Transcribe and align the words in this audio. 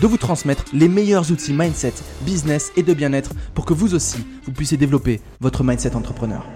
de 0.00 0.06
vous 0.06 0.16
transmettre 0.16 0.64
les 0.72 0.88
meilleurs 0.88 1.30
outils 1.30 1.52
mindset, 1.52 1.92
business 2.22 2.72
et 2.76 2.82
de 2.82 2.94
bien-être 2.94 3.34
pour 3.54 3.66
que 3.66 3.74
vous 3.74 3.94
aussi, 3.94 4.24
vous 4.44 4.52
puissiez 4.52 4.78
développer 4.78 5.20
votre 5.40 5.62
mindset 5.62 5.94
entrepreneur. 5.94 6.46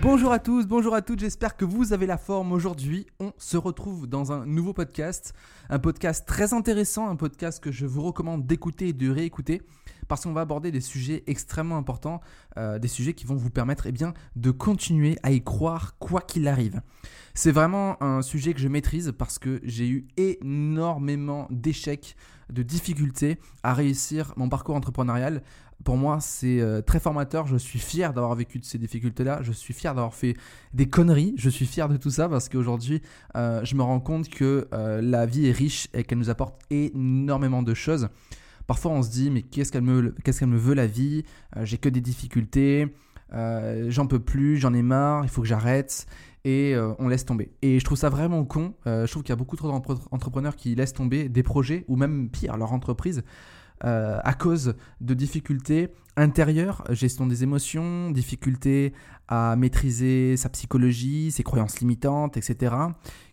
Bonjour 0.00 0.32
à 0.32 0.38
tous, 0.38 0.66
bonjour 0.66 0.94
à 0.94 1.02
toutes, 1.02 1.20
j'espère 1.20 1.56
que 1.56 1.64
vous 1.64 1.92
avez 1.92 2.06
la 2.06 2.16
forme 2.16 2.52
aujourd'hui. 2.52 3.06
On 3.20 3.32
se 3.36 3.56
retrouve 3.56 4.06
dans 4.06 4.32
un 4.32 4.46
nouveau 4.46 4.72
podcast, 4.72 5.34
un 5.68 5.78
podcast 5.78 6.26
très 6.26 6.54
intéressant, 6.54 7.08
un 7.08 7.16
podcast 7.16 7.62
que 7.62 7.70
je 7.70 7.84
vous 7.84 8.02
recommande 8.02 8.46
d'écouter 8.46 8.88
et 8.88 8.92
de 8.92 9.10
réécouter 9.10 9.62
parce 10.08 10.22
qu'on 10.24 10.32
va 10.32 10.40
aborder 10.40 10.72
des 10.72 10.80
sujets 10.80 11.22
extrêmement 11.26 11.76
importants, 11.76 12.20
euh, 12.56 12.78
des 12.78 12.88
sujets 12.88 13.12
qui 13.12 13.26
vont 13.26 13.36
vous 13.36 13.50
permettre 13.50 13.86
eh 13.86 13.92
bien, 13.92 14.14
de 14.34 14.50
continuer 14.50 15.18
à 15.22 15.30
y 15.30 15.42
croire 15.42 15.96
quoi 15.98 16.22
qu'il 16.22 16.48
arrive. 16.48 16.80
C'est 17.34 17.52
vraiment 17.52 18.02
un 18.02 18.22
sujet 18.22 18.54
que 18.54 18.60
je 18.60 18.68
maîtrise 18.68 19.12
parce 19.16 19.38
que 19.38 19.60
j'ai 19.62 19.88
eu 19.88 20.08
énormément 20.16 21.46
d'échecs, 21.50 22.16
de 22.50 22.62
difficultés 22.62 23.38
à 23.62 23.74
réussir 23.74 24.32
mon 24.36 24.48
parcours 24.48 24.74
entrepreneurial. 24.74 25.42
Pour 25.84 25.96
moi, 25.96 26.18
c'est 26.20 26.60
euh, 26.60 26.80
très 26.80 26.98
formateur. 26.98 27.46
Je 27.46 27.56
suis 27.56 27.78
fier 27.78 28.12
d'avoir 28.12 28.34
vécu 28.34 28.58
de 28.58 28.64
ces 28.64 28.78
difficultés-là. 28.78 29.40
Je 29.42 29.52
suis 29.52 29.72
fier 29.72 29.94
d'avoir 29.94 30.14
fait 30.14 30.34
des 30.74 30.88
conneries. 30.88 31.34
Je 31.36 31.50
suis 31.50 31.66
fier 31.66 31.88
de 31.88 31.96
tout 31.96 32.10
ça 32.10 32.28
parce 32.28 32.48
qu'aujourd'hui, 32.48 33.00
euh, 33.36 33.60
je 33.62 33.76
me 33.76 33.82
rends 33.82 34.00
compte 34.00 34.28
que 34.28 34.66
la 34.72 35.26
vie 35.26 35.46
est 35.46 35.52
riche 35.52 35.88
et 35.94 36.02
qu'elle 36.02 36.18
nous 36.18 36.30
apporte 36.30 36.58
énormément 36.70 37.62
de 37.62 37.74
choses. 37.74 38.08
Parfois, 38.68 38.90
on 38.90 39.02
se 39.02 39.08
dit, 39.08 39.30
mais 39.30 39.40
qu'est-ce 39.40 39.72
qu'elle 39.72 39.80
me, 39.80 40.58
veut 40.58 40.74
la 40.74 40.86
vie? 40.86 41.24
Euh, 41.56 41.64
J'ai 41.64 41.78
que 41.78 41.88
des 41.88 42.02
difficultés, 42.02 42.94
euh, 43.32 43.86
j'en 43.88 44.06
peux 44.06 44.18
plus, 44.18 44.58
j'en 44.58 44.74
ai 44.74 44.82
marre, 44.82 45.24
il 45.24 45.30
faut 45.30 45.40
que 45.40 45.48
j'arrête. 45.48 46.06
Et 46.44 46.74
euh, 46.74 46.92
on 46.98 47.08
laisse 47.08 47.24
tomber. 47.24 47.50
Et 47.62 47.80
je 47.80 47.84
trouve 47.86 47.96
ça 47.96 48.10
vraiment 48.10 48.44
con. 48.44 48.74
je 48.84 49.10
trouve 49.10 49.22
qu'il 49.22 49.32
y 49.32 49.32
a 49.32 49.36
beaucoup 49.36 49.56
trop 49.56 49.68
d'entrepreneurs 49.68 50.54
qui 50.54 50.74
laissent 50.74 50.92
tomber 50.92 51.30
des 51.30 51.42
projets, 51.42 51.86
ou 51.88 51.96
même 51.96 52.28
pire, 52.28 52.58
leur 52.58 52.74
entreprise, 52.74 53.24
à 53.80 54.34
cause 54.34 54.74
de 55.00 55.14
difficultés 55.14 55.88
intérieures, 56.16 56.84
gestion 56.90 57.26
des 57.26 57.44
émotions, 57.44 58.10
difficultés 58.10 58.92
à 59.28 59.56
maîtriser 59.56 60.36
sa 60.36 60.48
psychologie, 60.48 61.30
ses 61.30 61.42
croyances 61.42 61.80
limitantes, 61.80 62.36
etc., 62.36 62.74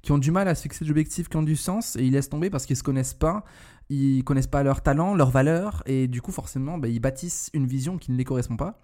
qui 0.01 0.11
ont 0.11 0.17
du 0.17 0.31
mal 0.31 0.47
à 0.47 0.55
se 0.55 0.61
fixer 0.61 0.85
des 0.85 0.91
objectifs 0.91 1.29
qui 1.29 1.37
ont 1.37 1.43
du 1.43 1.55
sens 1.55 1.95
et 1.95 2.03
ils 2.03 2.13
laissent 2.13 2.29
tomber 2.29 2.49
parce 2.49 2.65
qu'ils 2.65 2.75
ne 2.75 2.79
se 2.79 2.83
connaissent 2.83 3.13
pas 3.13 3.43
ils 3.89 4.23
connaissent 4.23 4.47
pas 4.47 4.63
leur 4.63 4.81
talent, 4.81 5.15
leurs 5.15 5.31
valeurs, 5.31 5.83
et 5.85 6.07
du 6.07 6.21
coup, 6.21 6.31
forcément, 6.31 6.77
bah, 6.77 6.87
ils 6.87 6.99
bâtissent 6.99 7.49
une 7.53 7.67
vision 7.67 7.97
qui 7.97 8.11
ne 8.11 8.17
les 8.17 8.23
correspond 8.23 8.57
pas. 8.57 8.79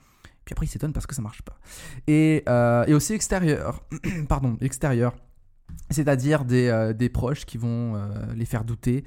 Puis 0.45 0.53
après, 0.53 0.65
ils 0.65 0.69
s'étonnent 0.69 0.93
parce 0.93 1.07
que 1.07 1.15
ça 1.15 1.21
marche 1.21 1.41
pas. 1.41 1.57
Et, 2.07 2.43
euh, 2.49 2.95
aussi 2.95 3.13
extérieur, 3.13 3.83
pardon, 4.29 4.57
extérieur, 4.61 5.15
c'est-à-dire 5.89 6.45
des, 6.45 6.67
euh, 6.67 6.93
des, 6.93 7.09
proches 7.09 7.45
qui 7.45 7.57
vont 7.57 7.95
euh, 7.95 8.09
les 8.35 8.45
faire 8.45 8.63
douter. 8.63 9.03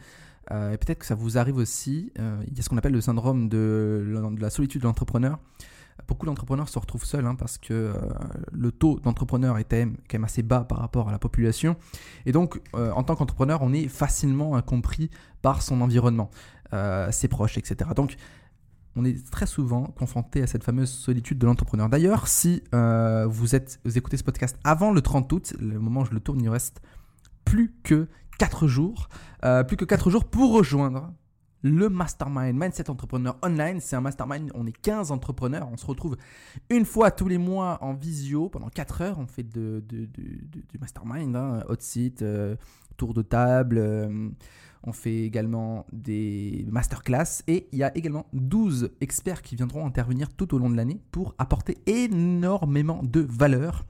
et 0.51 0.77
peut-être 0.77 0.99
que 0.99 1.07
ça 1.07 1.15
vous 1.15 1.39
arrive 1.39 1.57
aussi. 1.57 2.13
il 2.17 2.57
y 2.57 2.61
a 2.61 2.63
ce 2.63 2.69
qu'on 2.69 2.77
appelle 2.77 2.93
le 2.93 3.01
syndrome 3.01 3.49
de 3.49 4.05
la 4.39 4.51
solitude 4.51 4.83
de 4.83 4.87
l'entrepreneur 4.87 5.39
beaucoup 6.07 6.27
d'entrepreneurs 6.27 6.69
se 6.69 6.79
retrouvent 6.79 7.05
seuls 7.05 7.27
hein, 7.27 7.35
parce 7.35 7.59
que 7.59 7.73
euh, 7.73 7.93
le 8.53 8.73
taux 8.73 9.01
d'entrepreneurs 9.01 9.59
est 9.59 9.65
quand 9.65 9.77
même, 9.77 10.25
assez 10.25 10.43
bas 10.43 10.61
par 10.61 10.79
rapport 10.79 11.09
à 11.09 11.13
la 11.13 11.19
population. 11.19 11.77
Et 12.27 12.33
donc, 12.33 12.61
euh, 12.75 12.91
en 12.93 13.03
tant 13.03 13.17
qu'entrepreneur, 13.17 13.63
on 13.63 13.73
est 13.73 13.89
facilement 13.89 14.57
incompris 14.57 15.11
par 15.43 15.63
son 15.63 15.81
environnement, 15.81 16.31
euh, 16.73 17.11
ses 17.11 17.29
proches, 17.29 17.59
etc. 17.59 17.91
Donc, 17.95 18.17
on 18.97 19.05
est 19.05 19.29
très 19.31 19.47
souvent 19.47 19.85
confronté 19.85 20.43
à 20.43 20.47
cette 20.47 20.63
fameuse 20.63 20.91
solitude 20.91 21.39
de 21.39 21.47
l'entrepreneur. 21.47 21.89
D'ailleurs, 21.89 22.29
si 22.29 22.63
vous 22.71 23.57
écoutez 23.97 24.17
ce 24.17 24.23
podcast 24.23 24.57
avant 24.63 24.93
le 24.93 25.01
30 25.01 25.33
août, 25.33 25.53
le 25.59 25.81
moment 25.81 26.03
où 26.03 26.05
je 26.05 26.13
le 26.13 26.21
tourne, 26.21 26.41
il 26.41 26.49
reste 26.49 26.81
plus 27.45 27.75
que 27.83 28.07
4 28.39 28.69
jours, 28.69 29.09
plus 29.67 29.77
que 29.77 29.85
4 29.85 30.11
jours 30.11 30.25
pour 30.27 30.53
rejoindre 30.53 31.13
le 31.65 31.89
mastermind 31.89 32.57
Mindset 32.57 32.91
Entrepreneur 32.91 33.37
Online. 33.43 33.81
C'est 33.81 33.97
un 33.97 34.03
mastermind, 34.03 34.51
on 34.55 34.67
est 34.67 34.77
15 34.83 35.11
entrepreneurs, 35.11 35.67
on 35.73 35.79
se 35.79 35.87
retrouve 35.87 36.17
une 36.69 36.85
fois 36.85 37.11
tous 37.11 37.27
les 37.27 37.39
mois 37.39 37.79
en 37.81 37.95
visio 37.95 38.51
pendant 38.51 38.69
4 38.69 39.01
heures. 39.01 39.19
On 39.19 39.27
fait 39.27 39.43
du 39.43 40.09
mastermind, 40.79 41.35
hein, 41.35 41.65
hot 41.69 41.77
seat, 41.79 42.21
euh, 42.21 42.55
tour 42.99 43.15
de 43.15 43.23
table. 43.23 43.79
Euh, 43.79 44.29
on 44.87 44.93
fait 44.93 45.23
également 45.23 45.87
des 45.91 46.67
masterclass 46.69 47.43
et 47.47 47.67
il 47.73 47.79
y 47.79 47.83
a 47.83 47.97
également 47.97 48.27
12 48.35 48.91
experts 49.01 49.41
qui 49.41 49.57
viendront 49.57 49.87
intervenir 49.87 50.29
tout 50.37 50.55
au 50.55 50.59
long 50.59 50.69
de 50.69 50.77
l'année 50.77 51.01
pour 51.11 51.35
apporter 51.39 51.79
énormément 51.87 53.01
de 53.03 53.21
valeur. 53.21 53.87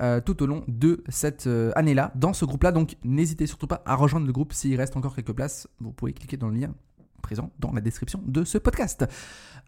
Euh, 0.00 0.22
tout 0.22 0.42
au 0.42 0.46
long 0.46 0.64
de 0.68 1.04
cette 1.10 1.46
année-là 1.76 2.12
dans 2.14 2.32
ce 2.32 2.46
groupe-là. 2.46 2.72
Donc 2.72 2.96
n'hésitez 3.04 3.46
surtout 3.46 3.66
pas 3.66 3.82
à 3.84 3.94
rejoindre 3.94 4.26
le 4.26 4.32
groupe 4.32 4.54
s'il 4.54 4.74
reste 4.76 4.96
encore 4.96 5.14
quelques 5.14 5.34
places. 5.34 5.68
Vous 5.80 5.92
pouvez 5.92 6.14
cliquer 6.14 6.38
dans 6.38 6.48
le 6.48 6.56
lien 6.58 6.74
présent 7.22 7.52
dans 7.58 7.72
la 7.72 7.80
description 7.80 8.22
de 8.26 8.44
ce 8.44 8.58
podcast. 8.58 9.06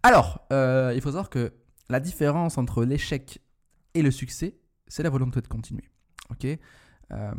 Alors, 0.02 0.46
euh, 0.52 0.92
il 0.94 1.00
faut 1.00 1.10
savoir 1.10 1.30
que 1.30 1.52
la 1.88 2.00
différence 2.00 2.58
entre 2.58 2.84
l'échec 2.84 3.40
et 3.94 4.02
le 4.02 4.10
succès, 4.10 4.58
c'est 4.88 5.02
la 5.02 5.10
volonté 5.10 5.40
de 5.40 5.48
continuer. 5.48 5.88
Ok, 6.30 6.44
euh, 6.44 7.32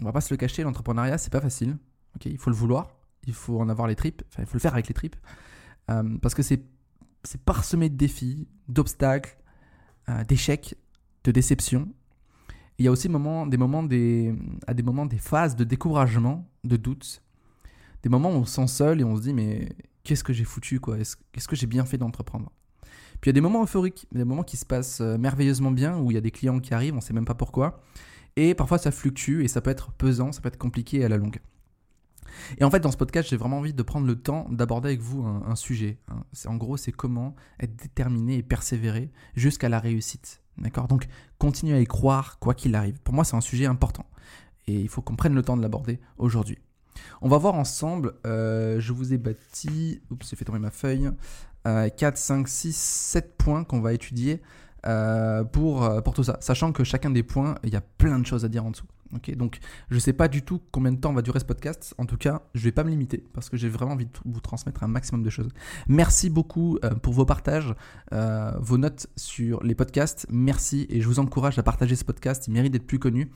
on 0.00 0.04
va 0.04 0.12
pas 0.12 0.20
se 0.20 0.32
le 0.32 0.36
cacher, 0.36 0.62
l'entrepreneuriat 0.62 1.18
c'est 1.18 1.32
pas 1.32 1.40
facile. 1.40 1.76
Ok, 2.16 2.26
il 2.26 2.38
faut 2.38 2.50
le 2.50 2.56
vouloir, 2.56 2.96
il 3.26 3.34
faut 3.34 3.60
en 3.60 3.68
avoir 3.68 3.88
les 3.88 3.96
tripes, 3.96 4.22
enfin 4.28 4.42
il 4.42 4.46
faut 4.46 4.54
le 4.54 4.60
faire 4.60 4.72
avec 4.72 4.88
les 4.88 4.94
tripes, 4.94 5.16
euh, 5.90 6.18
parce 6.18 6.34
que 6.34 6.42
c'est 6.42 6.64
parsemé 7.44 7.88
de 7.88 7.96
défis, 7.96 8.48
d'obstacles, 8.68 9.36
euh, 10.08 10.24
d'échecs, 10.24 10.76
de 11.24 11.30
déceptions. 11.30 11.88
Il 12.78 12.84
y 12.84 12.88
a 12.88 12.92
aussi 12.92 13.08
des 13.08 13.12
moments 13.12 13.46
des, 13.82 14.34
à 14.66 14.74
des 14.74 14.84
moments 14.84 15.06
des 15.06 15.18
phases 15.18 15.56
de 15.56 15.64
découragement, 15.64 16.48
de 16.62 16.76
doute, 16.76 17.22
des 18.02 18.08
moments 18.08 18.30
où 18.30 18.34
on 18.34 18.44
se 18.44 18.54
sent 18.54 18.66
seul 18.66 19.00
et 19.00 19.04
on 19.04 19.16
se 19.16 19.22
dit 19.22 19.34
mais 19.34 19.68
qu'est-ce 20.04 20.24
que 20.24 20.32
j'ai 20.32 20.44
foutu 20.44 20.80
quoi? 20.80 20.98
Est-ce 20.98 21.48
que 21.48 21.56
j'ai 21.56 21.66
bien 21.66 21.84
fait 21.84 21.98
d'entreprendre? 21.98 22.52
Puis 23.20 23.30
il 23.30 23.34
y 23.34 23.34
a 23.34 23.34
des 23.34 23.40
moments 23.40 23.62
euphoriques, 23.62 24.06
des 24.12 24.24
moments 24.24 24.44
qui 24.44 24.56
se 24.56 24.64
passent 24.64 25.00
euh, 25.00 25.18
merveilleusement 25.18 25.72
bien 25.72 25.98
où 25.98 26.10
il 26.10 26.14
y 26.14 26.18
a 26.18 26.20
des 26.20 26.30
clients 26.30 26.60
qui 26.60 26.72
arrivent, 26.72 26.94
on 26.94 27.00
sait 27.00 27.12
même 27.12 27.24
pas 27.24 27.34
pourquoi. 27.34 27.82
Et 28.36 28.54
parfois 28.54 28.78
ça 28.78 28.92
fluctue 28.92 29.42
et 29.42 29.48
ça 29.48 29.60
peut 29.60 29.70
être 29.70 29.90
pesant, 29.92 30.30
ça 30.30 30.40
peut 30.40 30.48
être 30.48 30.58
compliqué 30.58 31.04
à 31.04 31.08
la 31.08 31.16
longue. 31.16 31.40
Et 32.58 32.64
en 32.64 32.70
fait, 32.70 32.80
dans 32.80 32.90
ce 32.90 32.96
podcast, 32.96 33.28
j'ai 33.28 33.36
vraiment 33.36 33.58
envie 33.58 33.74
de 33.74 33.82
prendre 33.82 34.06
le 34.06 34.16
temps 34.16 34.46
d'aborder 34.50 34.88
avec 34.88 35.00
vous 35.00 35.24
un, 35.24 35.56
sujet. 35.56 35.98
Hein. 36.08 36.22
En 36.46 36.56
gros, 36.56 36.76
c'est 36.76 36.92
comment 36.92 37.34
être 37.60 37.76
déterminé 37.76 38.36
et 38.36 38.42
persévérer 38.42 39.10
jusqu'à 39.34 39.68
la 39.68 39.80
réussite. 39.80 40.42
D'accord? 40.58 40.88
Donc, 40.88 41.06
continuer 41.38 41.76
à 41.76 41.80
y 41.80 41.86
croire 41.86 42.38
quoi 42.38 42.54
qu'il 42.54 42.74
arrive. 42.74 43.00
Pour 43.00 43.14
moi, 43.14 43.24
c'est 43.24 43.36
un 43.36 43.40
sujet 43.40 43.66
important. 43.66 44.06
Et 44.66 44.74
il 44.74 44.88
faut 44.88 45.02
qu'on 45.02 45.16
prenne 45.16 45.34
le 45.34 45.42
temps 45.42 45.56
de 45.56 45.62
l'aborder 45.62 46.00
aujourd'hui. 46.18 46.58
On 47.22 47.28
va 47.28 47.38
voir 47.38 47.54
ensemble, 47.54 48.14
euh, 48.26 48.80
je 48.80 48.92
vous 48.92 49.12
ai 49.12 49.18
bâti, 49.18 50.00
oups, 50.10 50.28
j'ai 50.28 50.36
fait 50.36 50.44
tomber 50.44 50.58
ma 50.58 50.70
feuille, 50.70 51.10
4, 51.64 52.16
5, 52.16 52.48
6, 52.48 52.74
7 52.74 53.36
points 53.36 53.64
qu'on 53.64 53.80
va 53.80 53.92
étudier 53.92 54.40
euh, 54.86 55.44
pour, 55.44 55.84
euh, 55.84 56.00
pour 56.00 56.14
tout 56.14 56.22
ça. 56.22 56.38
Sachant 56.40 56.72
que 56.72 56.84
chacun 56.84 57.10
des 57.10 57.22
points, 57.22 57.56
il 57.64 57.70
y 57.70 57.76
a 57.76 57.80
plein 57.80 58.18
de 58.18 58.26
choses 58.26 58.44
à 58.44 58.48
dire 58.48 58.64
en 58.64 58.70
dessous 58.70 58.86
donc 59.10 59.58
je 59.90 59.94
ne 59.94 60.00
sais 60.00 60.12
pas 60.12 60.28
du 60.28 60.42
tout 60.42 60.60
combien 60.70 60.92
de 60.92 60.98
temps 60.98 61.12
va 61.12 61.22
durer 61.22 61.40
ce 61.40 61.44
podcast. 61.44 61.94
En 61.98 62.06
tout 62.06 62.16
cas, 62.16 62.42
je 62.54 62.60
ne 62.60 62.64
vais 62.64 62.72
pas 62.72 62.84
me 62.84 62.90
limiter 62.90 63.24
parce 63.32 63.48
que 63.48 63.56
j'ai 63.56 63.68
vraiment 63.68 63.92
envie 63.92 64.06
de 64.06 64.12
vous 64.24 64.40
transmettre 64.40 64.82
un 64.82 64.88
maximum 64.88 65.22
de 65.22 65.30
choses. 65.30 65.50
Merci 65.88 66.30
beaucoup 66.30 66.78
euh, 66.84 66.90
pour 66.90 67.14
vos 67.14 67.24
partages, 67.24 67.74
euh, 68.12 68.52
vos 68.58 68.78
notes 68.78 69.06
sur 69.16 69.62
les 69.62 69.74
podcasts. 69.74 70.26
Merci 70.30 70.86
et 70.90 71.00
je 71.00 71.06
vous 71.06 71.18
encourage 71.18 71.58
à 71.58 71.62
partager 71.62 71.96
ce 71.96 72.04
podcast. 72.04 72.46
Il 72.46 72.52
mérite 72.52 72.72
d'être 72.72 72.86
plus 72.86 72.98
connu. 72.98 73.30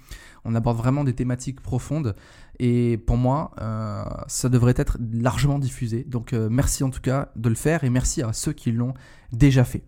On 0.45 0.55
aborde 0.55 0.77
vraiment 0.77 1.05
des 1.05 1.15
thématiques 1.15 1.61
profondes 1.61 2.15
et 2.59 2.99
pour 2.99 3.17
moi, 3.17 3.53
euh, 3.61 4.05
ça 4.27 4.49
devrait 4.49 4.75
être 4.77 4.99
largement 5.13 5.59
diffusé. 5.59 6.05
Donc 6.05 6.33
merci 6.33 6.85
en 6.85 6.91
tout 6.91 7.01
cas 7.01 7.31
de 7.37 7.49
le 7.49 7.55
faire 7.55 7.85
et 7.85 7.91
merci 7.91 8.23
à 8.23 8.33
ceux 8.33 8.53
qui 8.53 8.73
l'ont 8.73 8.95
déjà 9.33 9.65
fait. 9.65 9.85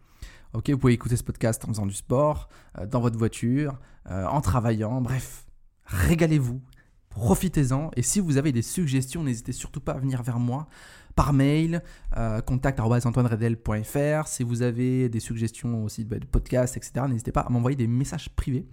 Ok, 0.55 0.71
vous 0.71 0.79
pouvez 0.79 0.93
écouter 0.93 1.17
ce 1.17 1.25
podcast 1.25 1.65
en 1.65 1.69
faisant 1.69 1.87
du 1.87 1.95
sport, 1.95 2.49
dans 2.89 3.01
votre 3.01 3.19
voiture, 3.19 3.77
en 4.09 4.41
travaillant, 4.41 5.01
bref 5.01 5.44
régalez-vous, 5.87 6.61
profitez-en. 7.09 7.91
Et 7.97 8.03
si 8.03 8.21
vous 8.21 8.37
avez 8.37 8.53
des 8.53 8.63
suggestions, 8.63 9.23
n'hésitez 9.23 9.53
surtout 9.53 9.81
pas 9.81 9.93
à 9.93 9.99
venir 9.99 10.23
vers 10.23 10.39
moi 10.39 10.67
par 11.15 11.33
mail, 11.33 11.83
euh, 12.17 12.41
contact.antoineredel.fr. 12.41 14.27
Si 14.27 14.43
vous 14.43 14.63
avez 14.63 15.09
des 15.09 15.21
suggestions 15.21 15.85
aussi 15.85 16.05
de 16.05 16.19
podcasts, 16.27 16.77
etc., 16.77 17.07
n'hésitez 17.09 17.33
pas 17.33 17.43
à 17.43 17.51
m'envoyer 17.51 17.77
des 17.77 17.87
messages 17.87 18.29
privés 18.31 18.67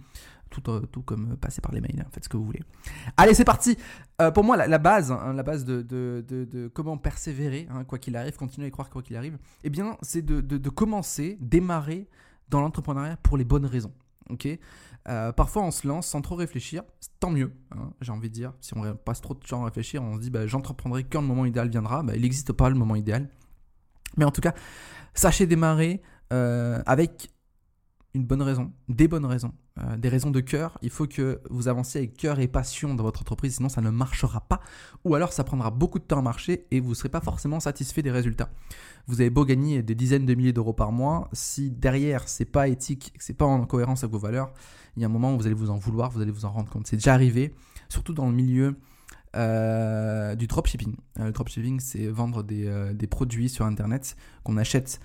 tout, 0.52 0.70
euh, 0.70 0.82
comme 1.06 1.36
passer 1.36 1.60
par 1.62 1.72
les 1.72 1.80
mails, 1.80 2.00
hein, 2.00 2.08
faites 2.12 2.24
ce 2.24 2.28
que 2.28 2.36
vous 2.36 2.44
voulez. 2.44 2.60
Allez, 3.16 3.32
c'est 3.32 3.44
parti 3.44 3.76
Pour 4.34 4.44
moi, 4.44 4.56
la, 4.56 4.78
base, 4.78 5.10
hein, 5.10 5.32
la 5.32 5.42
base 5.42 5.64
de, 5.64 6.70
comment 6.74 6.98
persévérer, 6.98 7.66
hein, 7.70 7.84
quoi 7.84 7.98
qu'il 7.98 8.16
arrive, 8.16 8.36
continuer 8.36 8.66
à 8.66 8.70
croire 8.70 8.90
quoi 8.90 9.02
qu'il 9.02 9.16
arrive, 9.16 9.38
eh 9.64 9.70
bien, 9.70 9.96
c'est 10.02 10.22
de, 10.22 10.68
commencer, 10.68 11.38
démarrer 11.40 12.06
dans 12.50 12.60
l'entrepreneuriat 12.60 13.16
pour 13.22 13.36
les 13.36 13.44
bonnes 13.44 13.66
raisons. 13.66 13.92
Ok? 14.30 14.46
Euh, 15.08 15.32
parfois, 15.32 15.62
on 15.62 15.70
se 15.70 15.86
lance 15.86 16.06
sans 16.06 16.20
trop 16.20 16.36
réfléchir. 16.36 16.82
Tant 17.18 17.30
mieux, 17.30 17.52
hein, 17.72 17.92
j'ai 18.00 18.12
envie 18.12 18.28
de 18.28 18.34
dire. 18.34 18.52
Si 18.60 18.76
on 18.76 18.94
passe 18.94 19.20
trop 19.20 19.34
de 19.34 19.40
temps 19.40 19.62
à 19.62 19.66
réfléchir, 19.66 20.02
on 20.02 20.16
se 20.16 20.20
dit 20.20 20.30
bah, 20.30 20.46
j'entreprendrai 20.46 21.04
quand 21.04 21.20
le 21.20 21.26
moment 21.26 21.44
idéal 21.44 21.68
viendra. 21.68 22.02
Bah, 22.02 22.14
il 22.14 22.22
n'existe 22.22 22.52
pas 22.52 22.68
le 22.68 22.76
moment 22.76 22.96
idéal. 22.96 23.28
Mais 24.16 24.24
en 24.24 24.30
tout 24.30 24.40
cas, 24.40 24.54
sachez 25.14 25.46
démarrer 25.46 26.02
euh, 26.32 26.82
avec 26.86 27.31
une 28.14 28.24
bonne 28.24 28.42
raison, 28.42 28.70
des 28.88 29.08
bonnes 29.08 29.24
raisons, 29.24 29.52
euh, 29.78 29.96
des 29.96 30.08
raisons 30.08 30.30
de 30.30 30.40
cœur. 30.40 30.78
Il 30.82 30.90
faut 30.90 31.06
que 31.06 31.40
vous 31.48 31.68
avanciez 31.68 32.00
avec 32.00 32.16
cœur 32.16 32.40
et 32.40 32.48
passion 32.48 32.94
dans 32.94 33.04
votre 33.04 33.22
entreprise, 33.22 33.56
sinon 33.56 33.68
ça 33.68 33.80
ne 33.80 33.90
marchera 33.90 34.40
pas. 34.40 34.60
Ou 35.04 35.14
alors 35.14 35.32
ça 35.32 35.44
prendra 35.44 35.70
beaucoup 35.70 35.98
de 35.98 36.04
temps 36.04 36.18
à 36.18 36.22
marcher 36.22 36.66
et 36.70 36.80
vous 36.80 36.90
ne 36.90 36.94
serez 36.94 37.08
pas 37.08 37.22
forcément 37.22 37.58
satisfait 37.58 38.02
des 38.02 38.10
résultats. 38.10 38.50
Vous 39.06 39.20
avez 39.20 39.30
beau 39.30 39.44
gagner 39.44 39.82
des 39.82 39.94
dizaines 39.94 40.26
de 40.26 40.34
milliers 40.34 40.52
d'euros 40.52 40.74
par 40.74 40.92
mois, 40.92 41.28
si 41.32 41.70
derrière 41.70 42.28
c'est 42.28 42.44
pas 42.44 42.68
éthique, 42.68 43.14
c'est 43.18 43.36
pas 43.36 43.46
en 43.46 43.64
cohérence 43.64 44.04
avec 44.04 44.12
vos 44.12 44.18
valeurs, 44.18 44.52
il 44.96 45.00
y 45.00 45.04
a 45.04 45.08
un 45.08 45.10
moment 45.10 45.34
où 45.34 45.38
vous 45.38 45.46
allez 45.46 45.54
vous 45.54 45.70
en 45.70 45.78
vouloir, 45.78 46.10
vous 46.10 46.20
allez 46.20 46.30
vous 46.30 46.44
en 46.44 46.50
rendre 46.50 46.70
compte. 46.70 46.86
C'est 46.86 46.96
déjà 46.96 47.14
arrivé, 47.14 47.54
surtout 47.88 48.12
dans 48.12 48.26
le 48.26 48.34
milieu 48.34 48.76
euh, 49.34 50.34
du 50.34 50.46
dropshipping. 50.46 50.94
Euh, 51.18 51.26
le 51.26 51.32
dropshipping, 51.32 51.80
c'est 51.80 52.06
vendre 52.08 52.42
des, 52.42 53.06
produits 53.08 53.48
sur 53.48 53.64
Internet 53.64 54.16
qu'on 54.44 54.58
achète 54.58 55.00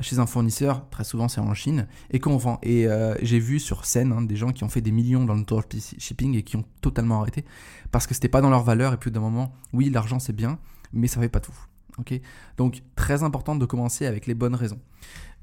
chez 0.00 0.18
un 0.18 0.26
fournisseur, 0.26 0.88
très 0.90 1.04
souvent 1.04 1.28
c'est 1.28 1.40
en 1.40 1.54
Chine, 1.54 1.86
et 2.10 2.20
qu'on 2.20 2.36
vend. 2.36 2.58
Et 2.62 2.86
j'ai 3.22 3.38
vu 3.38 3.58
sur 3.58 3.84
scène 3.84 4.12
hein, 4.12 4.22
des 4.22 4.36
gens 4.36 4.52
qui 4.52 4.64
ont 4.64 4.68
fait 4.68 4.80
des 4.80 4.92
millions 4.92 5.24
dans 5.24 5.34
le 5.34 5.44
dropshipping 5.44 6.36
et 6.36 6.42
qui 6.42 6.56
ont 6.56 6.64
totalement 6.80 7.20
arrêté 7.20 7.44
parce 7.90 8.06
que 8.06 8.14
c'était 8.14 8.28
pas 8.28 8.40
dans 8.40 8.50
leur 8.50 8.62
valeur. 8.62 8.92
Et 8.92 8.96
puis 8.96 9.10
d'un 9.10 9.20
moment, 9.20 9.52
oui, 9.72 9.90
l'argent 9.90 10.18
c'est 10.18 10.34
bien, 10.34 10.58
mais 10.92 11.06
ça 11.06 11.20
fait 11.20 11.28
pas 11.28 11.40
tout. 11.40 11.54
Donc 12.56 12.82
très 12.94 13.22
important 13.24 13.56
de 13.56 13.66
commencer 13.66 14.06
avec 14.06 14.26
les 14.26 14.34
bonnes 14.34 14.54
raisons. 14.54 14.80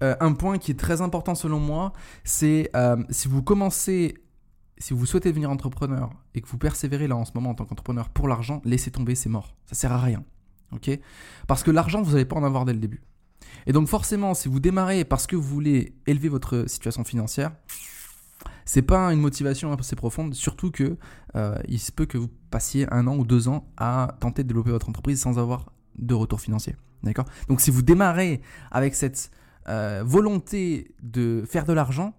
un 0.02 0.34
point 0.34 0.58
qui 0.58 0.72
est 0.72 0.80
très 0.80 1.02
important 1.02 1.36
selon 1.36 1.60
moi, 1.60 1.94
c'est 2.24 2.72
si 3.10 3.28
vous 3.28 3.44
commencez 3.44 4.16
si 4.78 4.94
vous 4.94 5.06
souhaitez 5.06 5.30
devenir 5.30 5.50
entrepreneur 5.50 6.10
et 6.34 6.42
que 6.42 6.48
vous 6.48 6.58
persévérez 6.58 7.08
là 7.08 7.16
en 7.16 7.26
ce 7.26 7.32
moment 7.36 7.52
en 7.52 7.56
tant 7.56 7.66
qu'entrepreneur 7.66 8.10
pour 8.10 8.28
l'argent, 8.28 8.62
laissez 8.66 8.92
tomber, 8.92 9.16
c'est 9.16 9.30
mort. 9.30 9.56
Ça 9.66 9.76
sert 9.76 9.92
à 9.92 10.02
rien. 10.02 10.24
Parce 11.48 11.64
que 11.64 11.72
l'argent, 11.72 12.02
vous 12.02 12.12
n'allez 12.12 12.26
pas 12.26 12.36
en 12.36 12.44
avoir 12.44 12.66
dès 12.66 12.74
le 12.74 12.80
début. 12.80 13.02
Et 13.68 13.74
donc 13.74 13.88
forcément, 13.88 14.34
si 14.34 14.48
vous 14.48 14.60
démarrez 14.60 15.06
parce 15.06 15.28
que 15.28 15.36
vous 15.36 15.48
voulez 15.48 15.96
élever 16.06 16.30
votre 16.30 16.66
situation 16.68 17.04
financière, 17.04 17.52
c'est 18.66 18.82
pas 18.82 19.14
une 19.14 19.20
motivation 19.20 19.72
assez 19.74 19.96
profonde, 19.96 20.34
surtout 20.34 20.72
que 20.72 20.98
euh, 21.36 21.56
il 21.68 21.80
se 21.80 21.92
peut 21.92 22.06
que 22.06 22.18
vous 22.18 22.30
passiez 22.50 22.92
un 22.92 23.08
an 23.08 23.16
ou 23.16 23.26
deux 23.26 23.48
ans 23.48 23.72
à 23.78 24.16
tenter 24.20 24.44
de 24.44 24.48
développer 24.48 24.72
votre 24.72 24.90
entreprise 24.90 25.22
sans 25.22 25.40
avoir 25.40 25.72
de 25.98 26.14
retour 26.14 26.42
financier. 26.42 26.76
D'accord? 27.04 27.26
Donc 27.48 27.62
si 27.62 27.72
vous 27.72 27.84
démarrez 27.84 28.42
avec 28.72 28.96
cette 28.96 29.32
euh, 29.68 30.04
volonté 30.06 30.96
de 31.02 31.44
faire 31.48 31.66
de 31.66 31.74
l'argent, 31.74 32.14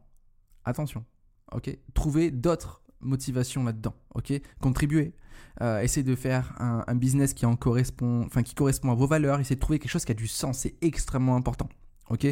attention, 0.65 1.05
ok? 1.53 1.77
Trouver 1.95 2.31
d'autres 2.31 2.83
motivations 3.01 3.65
là-dedans, 3.65 3.95
ok? 4.15 4.33
Contribuer, 4.61 5.15
euh, 5.63 5.87
de 5.87 6.15
faire 6.15 6.55
un, 6.59 6.95
business 6.95 7.35
qui 7.35 7.47
en 7.47 7.57
correspond, 7.57 8.25
enfin 8.27 8.43
qui 8.43 8.55
correspond 8.55 8.91
à 8.91 8.95
vos 8.95 9.07
valeurs, 9.07 9.41
essayer 9.41 9.57
de 9.57 9.61
trouver 9.61 9.79
quelque 9.79 9.91
chose 9.91 10.05
qui 10.05 10.13
a 10.13 10.15
du 10.15 10.27
sens, 10.27 10.59
c'est 10.59 10.75
extrêmement 10.83 11.37
important, 11.37 11.69
ok? 12.11 12.27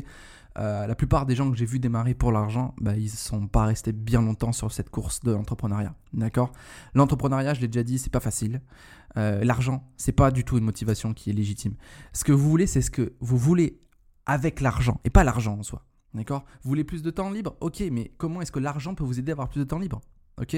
Euh, 0.57 0.87
la 0.87 0.95
plupart 0.95 1.27
des 1.27 1.35
gens 1.35 1.51
que 1.51 1.57
j'ai 1.57 1.65
vu 1.65 1.81
démarrer 1.81 2.15
pour 2.15 2.31
l'argent, 2.31 2.75
bah, 2.81 2.97
ils 2.97 3.05
ne 3.05 3.09
sont 3.09 3.49
pas 3.49 3.65
restés 3.65 3.93
bien 3.93 4.23
longtemps 4.23 4.53
sur 4.53 4.71
cette 4.71 4.89
course 4.89 5.21
de 5.21 5.33
l'entrepreneuriat. 5.33 5.95
D'accord? 6.13 6.53
L'entrepreneuriat, 6.95 7.55
je 7.55 7.61
l'ai 7.61 7.67
déjà 7.67 7.83
dit, 7.83 7.99
c'est 7.99 8.13
pas 8.13 8.21
facile. 8.21 8.63
Euh, 9.17 9.43
l'argent, 9.43 9.91
c'est 9.97 10.13
pas 10.13 10.31
du 10.31 10.45
tout 10.45 10.57
une 10.57 10.65
motivation 10.65 11.13
qui 11.13 11.31
est 11.31 11.33
légitime. 11.33 11.75
Ce 12.13 12.23
que 12.23 12.31
vous 12.31 12.49
voulez, 12.49 12.69
c'est 12.69 12.83
ce 12.83 12.91
que 12.91 13.15
vous 13.21 13.37
voulez 13.37 13.81
avec 14.27 14.61
l'argent 14.61 15.01
et 15.05 15.11
pas 15.11 15.25
l'argent 15.25 15.59
en 15.59 15.63
soi. 15.65 15.85
D'accord? 16.15 16.45
Vous 16.63 16.69
voulez 16.69 16.85
plus 16.85 17.03
de 17.03 17.11
temps 17.11 17.31
libre? 17.31 17.57
Ok, 17.61 17.83
mais 17.91 18.13
comment 18.17 18.41
est-ce 18.41 18.53
que 18.53 18.61
l'argent 18.61 18.95
peut 18.95 19.03
vous 19.03 19.19
aider 19.19 19.33
à 19.33 19.35
avoir 19.35 19.49
plus 19.49 19.59
de 19.59 19.65
temps 19.65 19.81
libre? 19.81 20.01
Ok 20.41 20.57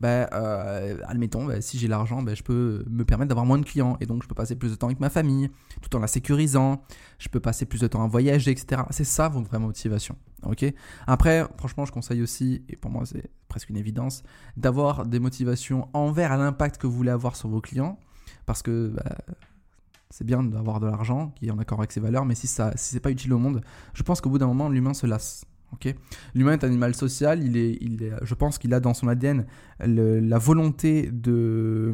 ben, 0.00 0.28
euh, 0.32 0.98
Admettons, 1.06 1.46
ben, 1.46 1.60
si 1.60 1.78
j'ai 1.78 1.88
l'argent, 1.88 2.22
ben, 2.22 2.36
je 2.36 2.42
peux 2.42 2.84
me 2.88 3.04
permettre 3.04 3.28
d'avoir 3.28 3.46
moins 3.46 3.58
de 3.58 3.64
clients 3.64 3.96
et 4.00 4.06
donc 4.06 4.22
je 4.22 4.28
peux 4.28 4.34
passer 4.34 4.54
plus 4.56 4.70
de 4.70 4.76
temps 4.76 4.86
avec 4.86 5.00
ma 5.00 5.10
famille 5.10 5.50
tout 5.82 5.94
en 5.96 6.00
la 6.00 6.06
sécurisant. 6.06 6.82
Je 7.18 7.28
peux 7.28 7.40
passer 7.40 7.66
plus 7.66 7.80
de 7.80 7.86
temps 7.86 8.04
à 8.04 8.06
voyager, 8.06 8.50
etc. 8.50 8.82
C'est 8.90 9.04
ça 9.04 9.28
votre 9.28 9.48
vraie 9.48 9.58
motivation. 9.58 10.16
Ok 10.44 10.64
Après, 11.06 11.44
franchement, 11.56 11.84
je 11.86 11.92
conseille 11.92 12.22
aussi, 12.22 12.62
et 12.68 12.76
pour 12.76 12.90
moi 12.90 13.04
c'est 13.04 13.30
presque 13.48 13.70
une 13.70 13.76
évidence, 13.76 14.22
d'avoir 14.56 15.06
des 15.06 15.18
motivations 15.18 15.88
envers 15.92 16.36
l'impact 16.36 16.76
que 16.78 16.86
vous 16.86 16.96
voulez 16.96 17.10
avoir 17.10 17.36
sur 17.36 17.48
vos 17.48 17.60
clients 17.60 17.98
parce 18.44 18.62
que 18.62 18.88
ben, 18.88 19.16
c'est 20.10 20.24
bien 20.24 20.42
d'avoir 20.42 20.80
de 20.80 20.86
l'argent 20.86 21.32
qui 21.36 21.46
est 21.46 21.50
en 21.50 21.58
accord 21.58 21.78
avec 21.80 21.92
ses 21.92 22.00
valeurs, 22.00 22.24
mais 22.24 22.34
si 22.34 22.46
ça, 22.46 22.72
si 22.76 22.90
c'est 22.92 23.00
pas 23.00 23.10
utile 23.10 23.32
au 23.32 23.38
monde, 23.38 23.60
je 23.92 24.02
pense 24.02 24.20
qu'au 24.20 24.30
bout 24.30 24.38
d'un 24.38 24.46
moment, 24.46 24.68
l'humain 24.68 24.94
se 24.94 25.06
lasse. 25.06 25.44
L'humain 26.34 26.52
est 26.52 26.64
un 26.64 26.68
animal 26.68 26.94
social, 26.94 27.42
il 27.42 27.56
est, 27.56 27.78
je 28.22 28.34
pense 28.34 28.58
qu'il 28.58 28.74
a 28.74 28.80
dans 28.80 28.94
son 28.94 29.08
ADN 29.08 29.46
la 29.80 30.38
volonté 30.38 31.10
de, 31.12 31.92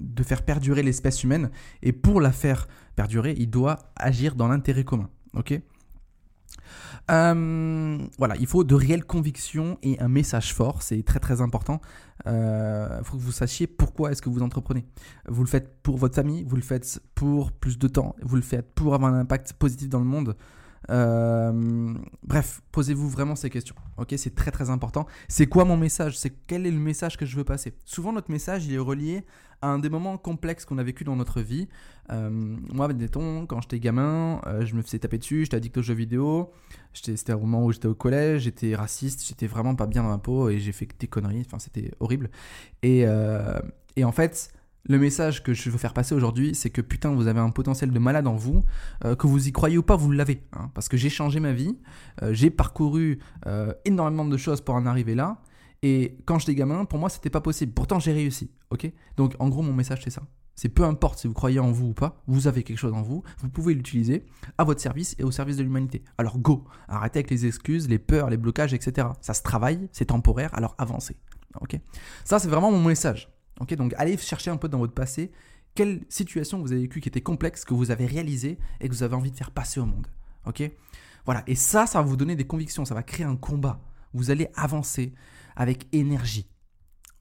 de 0.00 0.22
faire 0.22 0.42
perdurer 0.42 0.82
l'espèce 0.82 1.24
humaine, 1.24 1.50
et 1.82 1.92
pour 1.92 2.20
la 2.20 2.32
faire 2.32 2.68
perdurer, 2.96 3.34
il 3.38 3.50
doit 3.50 3.78
agir 3.96 4.34
dans 4.34 4.48
l'intérêt 4.48 4.84
commun. 4.84 5.08
ok 5.34 5.60
euh, 7.10 7.98
voilà, 8.18 8.36
il 8.36 8.46
faut 8.46 8.64
de 8.64 8.74
réelles 8.74 9.04
convictions 9.04 9.78
et 9.82 9.98
un 10.00 10.08
message 10.08 10.54
fort, 10.54 10.82
c'est 10.82 11.02
très 11.02 11.18
très 11.18 11.40
important. 11.40 11.80
Il 12.24 12.30
euh, 12.30 13.02
faut 13.02 13.16
que 13.16 13.22
vous 13.22 13.32
sachiez 13.32 13.66
pourquoi 13.66 14.12
est-ce 14.12 14.22
que 14.22 14.28
vous 14.28 14.42
entreprenez. 14.42 14.84
Vous 15.28 15.42
le 15.42 15.48
faites 15.48 15.82
pour 15.82 15.96
votre 15.96 16.14
famille, 16.14 16.44
vous 16.44 16.56
le 16.56 16.62
faites 16.62 17.00
pour 17.14 17.52
plus 17.52 17.78
de 17.78 17.88
temps, 17.88 18.14
vous 18.22 18.36
le 18.36 18.42
faites 18.42 18.72
pour 18.74 18.94
avoir 18.94 19.12
un 19.12 19.18
impact 19.18 19.54
positif 19.54 19.88
dans 19.88 19.98
le 19.98 20.04
monde. 20.04 20.36
Euh, 20.90 21.94
bref, 22.22 22.62
posez-vous 22.72 23.08
vraiment 23.08 23.36
ces 23.36 23.50
questions. 23.50 23.76
Ok, 23.96 24.14
c'est 24.16 24.34
très 24.34 24.50
très 24.50 24.70
important. 24.70 25.06
C'est 25.28 25.46
quoi 25.46 25.64
mon 25.64 25.76
message? 25.76 26.18
C'est 26.18 26.32
quel 26.46 26.66
est 26.66 26.70
le 26.70 26.78
message 26.78 27.16
que 27.16 27.26
je 27.26 27.36
veux 27.36 27.44
passer? 27.44 27.74
Souvent, 27.84 28.12
notre 28.12 28.30
message 28.30 28.66
il 28.66 28.74
est 28.74 28.78
relié 28.78 29.24
à 29.60 29.68
un 29.68 29.78
des 29.78 29.88
moments 29.88 30.18
complexes 30.18 30.64
qu'on 30.64 30.78
a 30.78 30.82
vécu 30.82 31.04
dans 31.04 31.14
notre 31.14 31.40
vie. 31.40 31.68
Euh, 32.10 32.30
moi, 32.30 32.88
quand 33.46 33.60
j'étais 33.60 33.78
gamin, 33.78 34.40
euh, 34.46 34.66
je 34.66 34.74
me 34.74 34.82
faisais 34.82 34.98
taper 34.98 35.18
dessus, 35.18 35.44
j'étais 35.44 35.56
addict 35.56 35.78
aux 35.78 35.82
jeux 35.82 35.94
vidéo. 35.94 36.50
C'était 36.92 37.32
au 37.32 37.40
moment 37.40 37.64
où 37.64 37.72
j'étais 37.72 37.86
au 37.86 37.94
collège, 37.94 38.42
j'étais 38.42 38.74
raciste, 38.74 39.24
j'étais 39.24 39.46
vraiment 39.46 39.76
pas 39.76 39.86
bien 39.86 40.02
dans 40.02 40.08
ma 40.08 40.18
peau 40.18 40.48
et 40.48 40.58
j'ai 40.58 40.72
fait 40.72 40.88
des 40.98 41.06
conneries. 41.06 41.44
Enfin, 41.46 41.60
c'était 41.60 41.92
horrible. 42.00 42.30
Et 42.82 43.06
en 43.06 44.12
fait 44.12 44.52
le 44.84 44.98
message 44.98 45.42
que 45.42 45.54
je 45.54 45.70
veux 45.70 45.78
faire 45.78 45.94
passer 45.94 46.14
aujourd'hui, 46.14 46.54
c'est 46.54 46.70
que 46.70 46.80
putain, 46.80 47.12
vous 47.12 47.28
avez 47.28 47.40
un 47.40 47.50
potentiel 47.50 47.90
de 47.90 47.98
malade 47.98 48.26
en 48.26 48.34
vous, 48.34 48.64
euh, 49.04 49.14
que 49.14 49.26
vous 49.26 49.48
y 49.48 49.52
croyez 49.52 49.78
ou 49.78 49.82
pas, 49.82 49.96
vous 49.96 50.10
l'avez. 50.10 50.42
Hein. 50.52 50.70
parce 50.74 50.88
que 50.88 50.96
j'ai 50.96 51.10
changé 51.10 51.40
ma 51.40 51.52
vie, 51.52 51.78
euh, 52.22 52.32
j'ai 52.32 52.50
parcouru 52.50 53.20
euh, 53.46 53.72
énormément 53.84 54.24
de 54.24 54.36
choses 54.36 54.60
pour 54.60 54.74
en 54.74 54.86
arriver 54.86 55.14
là. 55.14 55.38
Et 55.82 56.16
quand 56.26 56.38
j'étais 56.38 56.54
gamin, 56.54 56.84
pour 56.84 56.98
moi, 56.98 57.08
c'était 57.08 57.30
pas 57.30 57.40
possible. 57.40 57.72
Pourtant, 57.72 57.98
j'ai 57.98 58.12
réussi. 58.12 58.50
Ok? 58.70 58.90
Donc, 59.16 59.34
en 59.40 59.48
gros, 59.48 59.62
mon 59.62 59.72
message, 59.72 60.02
c'est 60.04 60.10
ça. 60.10 60.22
C'est 60.54 60.68
peu 60.68 60.84
importe 60.84 61.18
si 61.18 61.26
vous 61.26 61.32
croyez 61.32 61.58
en 61.58 61.72
vous 61.72 61.88
ou 61.88 61.94
pas, 61.94 62.22
vous 62.26 62.46
avez 62.46 62.62
quelque 62.62 62.78
chose 62.78 62.92
en 62.92 63.02
vous, 63.02 63.22
vous 63.38 63.48
pouvez 63.48 63.74
l'utiliser 63.74 64.26
à 64.58 64.64
votre 64.64 64.80
service 64.80 65.16
et 65.18 65.24
au 65.24 65.30
service 65.30 65.56
de 65.56 65.62
l'humanité. 65.62 66.04
Alors, 66.18 66.38
go 66.38 66.64
Arrêtez 66.88 67.20
avec 67.20 67.30
les 67.30 67.46
excuses, 67.46 67.88
les 67.88 67.98
peurs, 67.98 68.30
les 68.30 68.36
blocages, 68.36 68.74
etc. 68.74 69.08
Ça 69.20 69.34
se 69.34 69.42
travaille, 69.42 69.88
c'est 69.92 70.06
temporaire, 70.06 70.50
alors 70.54 70.74
avancez. 70.78 71.16
Ok? 71.60 71.80
Ça, 72.24 72.38
c'est 72.38 72.48
vraiment 72.48 72.70
mon 72.70 72.84
message 72.84 73.28
donc 73.70 73.94
allez 73.96 74.16
chercher 74.16 74.50
un 74.50 74.56
peu 74.56 74.68
dans 74.68 74.78
votre 74.78 74.94
passé 74.94 75.30
quelle 75.74 76.04
situation 76.08 76.60
vous 76.60 76.72
avez 76.72 76.82
vécue 76.82 77.00
qui 77.00 77.08
était 77.08 77.20
complexe, 77.20 77.64
que 77.64 77.74
vous 77.74 77.90
avez 77.90 78.06
réalisé 78.06 78.58
et 78.80 78.88
que 78.88 78.94
vous 78.94 79.02
avez 79.02 79.14
envie 79.14 79.30
de 79.30 79.36
faire 79.36 79.50
passer 79.50 79.80
au 79.80 79.86
monde. 79.86 80.06
Ok? 80.46 80.70
Voilà, 81.24 81.42
et 81.46 81.54
ça, 81.54 81.86
ça 81.86 82.00
va 82.00 82.06
vous 82.06 82.16
donner 82.16 82.36
des 82.36 82.46
convictions, 82.46 82.84
ça 82.84 82.94
va 82.94 83.02
créer 83.02 83.24
un 83.24 83.36
combat. 83.36 83.80
Vous 84.12 84.30
allez 84.30 84.48
avancer 84.54 85.14
avec 85.56 85.86
énergie. 85.92 86.46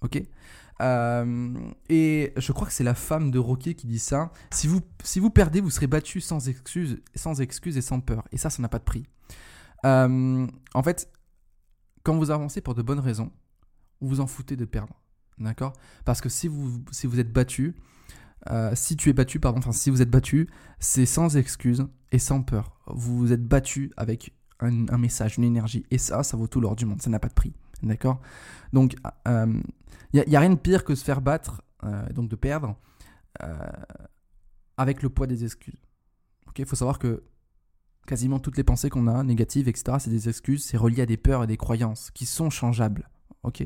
Ok? 0.02 0.22
Euh, 0.82 1.54
et 1.90 2.34
je 2.36 2.52
crois 2.52 2.66
que 2.68 2.74
c'est 2.74 2.84
la 2.84 2.96
femme 2.96 3.30
de 3.30 3.38
Rocky 3.38 3.76
qui 3.76 3.88
dit 3.88 4.00
ça. 4.00 4.32
Si 4.52 4.68
vous, 4.68 4.82
si 5.04 5.20
vous 5.20 5.30
perdez, 5.30 5.62
vous 5.62 5.70
serez 5.70 5.88
battu 5.88 6.20
sans 6.22 6.50
excuse, 6.50 7.02
sans 7.16 7.40
excuse 7.40 7.78
et 7.78 7.82
sans 7.82 8.00
peur. 8.00 8.28
Et 8.32 8.38
ça, 8.38 8.50
ça 8.50 8.62
n'a 8.62 8.70
pas 8.70 8.80
de 8.80 8.84
prix. 8.84 9.06
Euh, 9.86 10.48
en 10.74 10.84
fait, 10.84 11.12
quand 12.04 12.18
vous 12.18 12.32
avancez 12.32 12.62
pour 12.62 12.74
de 12.74 12.82
bonnes 12.82 13.00
raisons, 13.00 13.32
vous 14.02 14.10
vous 14.10 14.20
en 14.20 14.28
foutez 14.28 14.56
de 14.56 14.66
perdre. 14.66 15.01
D'accord? 15.42 15.74
Parce 16.06 16.22
que 16.22 16.30
si 16.30 16.48
vous, 16.48 16.84
si 16.92 17.08
vous 17.08 17.20
êtes 17.20 17.32
battu, 17.32 17.76
euh, 18.50 18.72
si 18.76 18.96
tu 18.96 19.10
es 19.10 19.14
battu, 19.14 19.40
pardon, 19.40 19.60
enfin 19.60 19.72
si 19.72 19.90
vous 19.90 20.02
êtes 20.02 20.10
battu, 20.10 20.48
c'est 20.80 21.06
sans 21.06 21.38
excuse 21.38 21.88
et 22.12 22.20
sans 22.20 22.42
peur. 22.44 22.78
Vous 22.88 23.18
vous 23.18 23.34
êtes 23.34 23.44
battu 23.44 23.92
avec 23.98 24.34
un, 24.60 24.98
message, 24.98 25.38
une 25.38 25.44
énergie. 25.44 25.86
Et 25.90 25.98
ça, 25.98 26.24
ça 26.24 26.38
vaut 26.38 26.48
tout 26.48 26.62
l'or 26.62 26.76
du 26.76 26.86
monde. 26.86 27.02
Ça 27.02 27.10
n'a 27.10 27.20
pas 27.20 27.30
de 27.30 27.34
prix. 27.34 27.54
D'accord? 27.82 28.22
Donc, 28.74 28.94
il 28.94 29.32
euh, 29.32 29.62
n'y 30.14 30.36
a, 30.36 30.40
rien 30.40 30.52
de 30.52 30.56
pire 30.56 30.84
que 30.84 30.94
se 30.94 31.04
faire 31.04 31.22
battre, 31.22 31.64
euh, 31.84 32.08
donc 32.14 32.30
de 32.30 32.36
perdre, 32.36 32.76
avec 34.78 35.02
le 35.02 35.10
poids 35.10 35.26
des 35.26 35.44
excuses. 35.44 35.82
Il 36.58 36.66
faut 36.66 36.76
savoir 36.76 37.00
que 37.00 37.24
quasiment 38.06 38.40
toutes 38.40 38.58
les 38.58 38.64
pensées 38.64 38.90
qu'on 38.90 39.08
a, 39.08 39.24
négatives, 39.24 39.68
etc., 39.68 39.98
c'est 40.00 40.10
des 40.12 40.30
excuses, 40.30 40.64
c'est 40.64 40.78
relié 40.78 41.02
à 41.02 41.06
des 41.08 41.18
peurs 41.18 41.44
et 41.44 41.48
des 41.48 41.58
croyances 41.58 42.12
qui 42.12 42.28
sont 42.28 42.52
changeables. 42.52 43.10
Ok? 43.42 43.64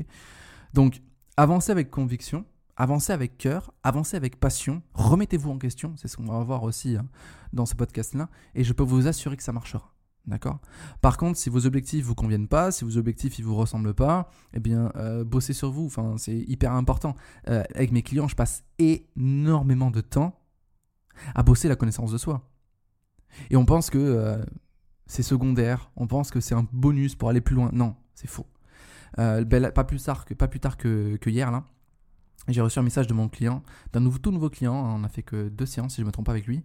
Donc, 0.72 1.02
avancez 1.36 1.72
avec 1.72 1.90
conviction, 1.90 2.44
avancez 2.76 3.12
avec 3.12 3.38
cœur, 3.38 3.72
avancez 3.82 4.16
avec 4.16 4.38
passion, 4.38 4.82
remettez-vous 4.94 5.50
en 5.50 5.58
question, 5.58 5.94
c'est 5.96 6.08
ce 6.08 6.16
qu'on 6.16 6.26
va 6.26 6.42
voir 6.42 6.62
aussi 6.62 6.96
hein, 6.96 7.06
dans 7.52 7.66
ce 7.66 7.74
podcast-là, 7.74 8.28
et 8.54 8.64
je 8.64 8.72
peux 8.72 8.82
vous 8.82 9.06
assurer 9.06 9.36
que 9.36 9.42
ça 9.42 9.52
marchera. 9.52 9.92
D'accord? 10.26 10.58
Par 11.00 11.18
contre, 11.18 11.38
si 11.38 11.50
vos 11.50 11.66
objectifs 11.66 12.04
vous 12.04 12.16
conviennent 12.16 12.48
pas, 12.48 12.72
si 12.72 12.84
vos 12.84 12.96
objectifs 12.96 13.38
ne 13.38 13.44
vous 13.44 13.54
ressemblent 13.54 13.94
pas, 13.94 14.28
eh 14.54 14.60
bien, 14.60 14.90
euh, 14.96 15.22
bossez 15.22 15.52
sur 15.52 15.70
vous. 15.70 15.86
Enfin, 15.86 16.16
c'est 16.18 16.36
hyper 16.36 16.72
important. 16.72 17.14
Euh, 17.48 17.62
avec 17.76 17.92
mes 17.92 18.02
clients, 18.02 18.26
je 18.26 18.34
passe 18.34 18.64
énormément 18.78 19.92
de 19.92 20.00
temps 20.00 20.36
à 21.36 21.44
bosser 21.44 21.68
la 21.68 21.76
connaissance 21.76 22.10
de 22.10 22.18
soi. 22.18 22.50
Et 23.50 23.56
on 23.56 23.64
pense 23.64 23.88
que 23.88 23.98
euh, 23.98 24.44
c'est 25.06 25.22
secondaire, 25.22 25.92
on 25.94 26.08
pense 26.08 26.32
que 26.32 26.40
c'est 26.40 26.54
un 26.56 26.66
bonus 26.72 27.14
pour 27.14 27.28
aller 27.28 27.40
plus 27.40 27.54
loin. 27.54 27.70
Non, 27.72 27.94
c'est 28.14 28.28
faux. 28.28 28.46
Ben, 29.16 29.70
pas 29.72 29.84
plus 29.84 30.00
tard 30.00 30.76
que, 30.76 31.18
hier, 31.26 31.50
j'ai 32.48 32.60
reçu 32.60 32.78
un 32.78 32.82
message 32.82 33.06
de 33.06 33.14
mon 33.14 33.28
client, 33.28 33.62
d'un 33.92 34.08
tout 34.10 34.30
nouveau 34.30 34.50
client, 34.50 34.74
on 34.74 35.02
a 35.02 35.08
fait 35.08 35.22
que 35.22 35.48
deux 35.48 35.66
séances 35.66 35.94
si 35.94 35.96
je 35.96 36.02
ne 36.02 36.06
me 36.06 36.12
trompe 36.12 36.26
pas 36.26 36.32
avec 36.32 36.46
lui. 36.46 36.62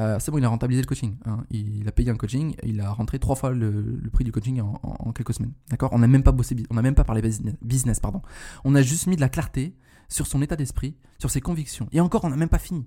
Euh, 0.00 0.18
c'est 0.18 0.30
bon, 0.30 0.38
il 0.38 0.44
a 0.44 0.48
rentabilisé 0.48 0.82
le 0.82 0.86
coaching. 0.86 1.16
Hein. 1.24 1.44
Il, 1.50 1.86
a 1.88 1.92
payé 1.92 2.10
un 2.10 2.16
coaching, 2.16 2.54
il 2.62 2.80
a 2.80 2.90
rentré 2.92 3.18
trois 3.18 3.36
fois 3.36 3.50
le, 3.50 4.00
prix 4.12 4.24
du 4.24 4.32
coaching 4.32 4.60
en, 4.60 5.12
quelques 5.12 5.34
semaines. 5.34 5.52
D'accord? 5.70 5.90
On 5.92 5.98
n'a 5.98 6.06
même 6.06 6.22
pas 6.22 6.32
bossé, 6.32 6.56
on 6.70 6.74
n'a 6.74 6.82
même 6.82 6.94
pas 6.94 7.04
parlé 7.04 7.22
business, 7.62 8.00
pardon. 8.00 8.22
On 8.64 8.74
a 8.74 8.82
juste 8.82 9.06
mis 9.06 9.16
de 9.16 9.20
la 9.20 9.28
clarté 9.28 9.74
sur 10.08 10.26
son 10.26 10.42
état 10.42 10.56
d'esprit, 10.56 10.96
sur 11.18 11.30
ses 11.30 11.40
convictions. 11.40 11.88
Et 11.92 12.00
encore, 12.00 12.24
on 12.24 12.30
n'a 12.30 12.36
même 12.36 12.48
pas 12.48 12.58
fini. 12.58 12.86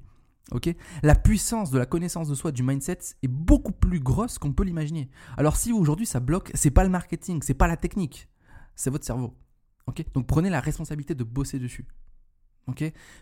Ok? 0.52 0.70
La 1.02 1.16
puissance 1.16 1.72
de 1.72 1.80
la 1.80 1.88
connaissance 1.88 2.28
de 2.28 2.36
soi, 2.36 2.52
du 2.52 2.62
mindset, 2.62 3.00
est 3.24 3.28
beaucoup 3.28 3.72
plus 3.72 4.00
grosse 4.00 4.38
qu'on 4.38 4.54
peut 4.54 4.64
l'imaginer. 4.64 5.10
Alors 5.38 5.56
si 5.56 5.72
aujourd'hui 5.72 6.06
ça 6.06 6.20
bloque, 6.20 6.52
c'est 6.54 6.70
pas 6.70 6.84
le 6.84 6.92
marketing, 6.92 7.42
c'est 7.42 7.56
pas 7.56 7.68
la 7.68 7.78
technique, 7.78 8.30
c'est 8.76 8.90
votre 8.90 9.06
cerveau. 9.06 9.38
Ok? 9.88 10.04
Donc 10.14 10.28
prenez 10.28 10.50
la 10.50 10.60
responsabilité 10.60 11.16
de 11.16 11.24
bosser 11.24 11.60
dessus. 11.60 11.88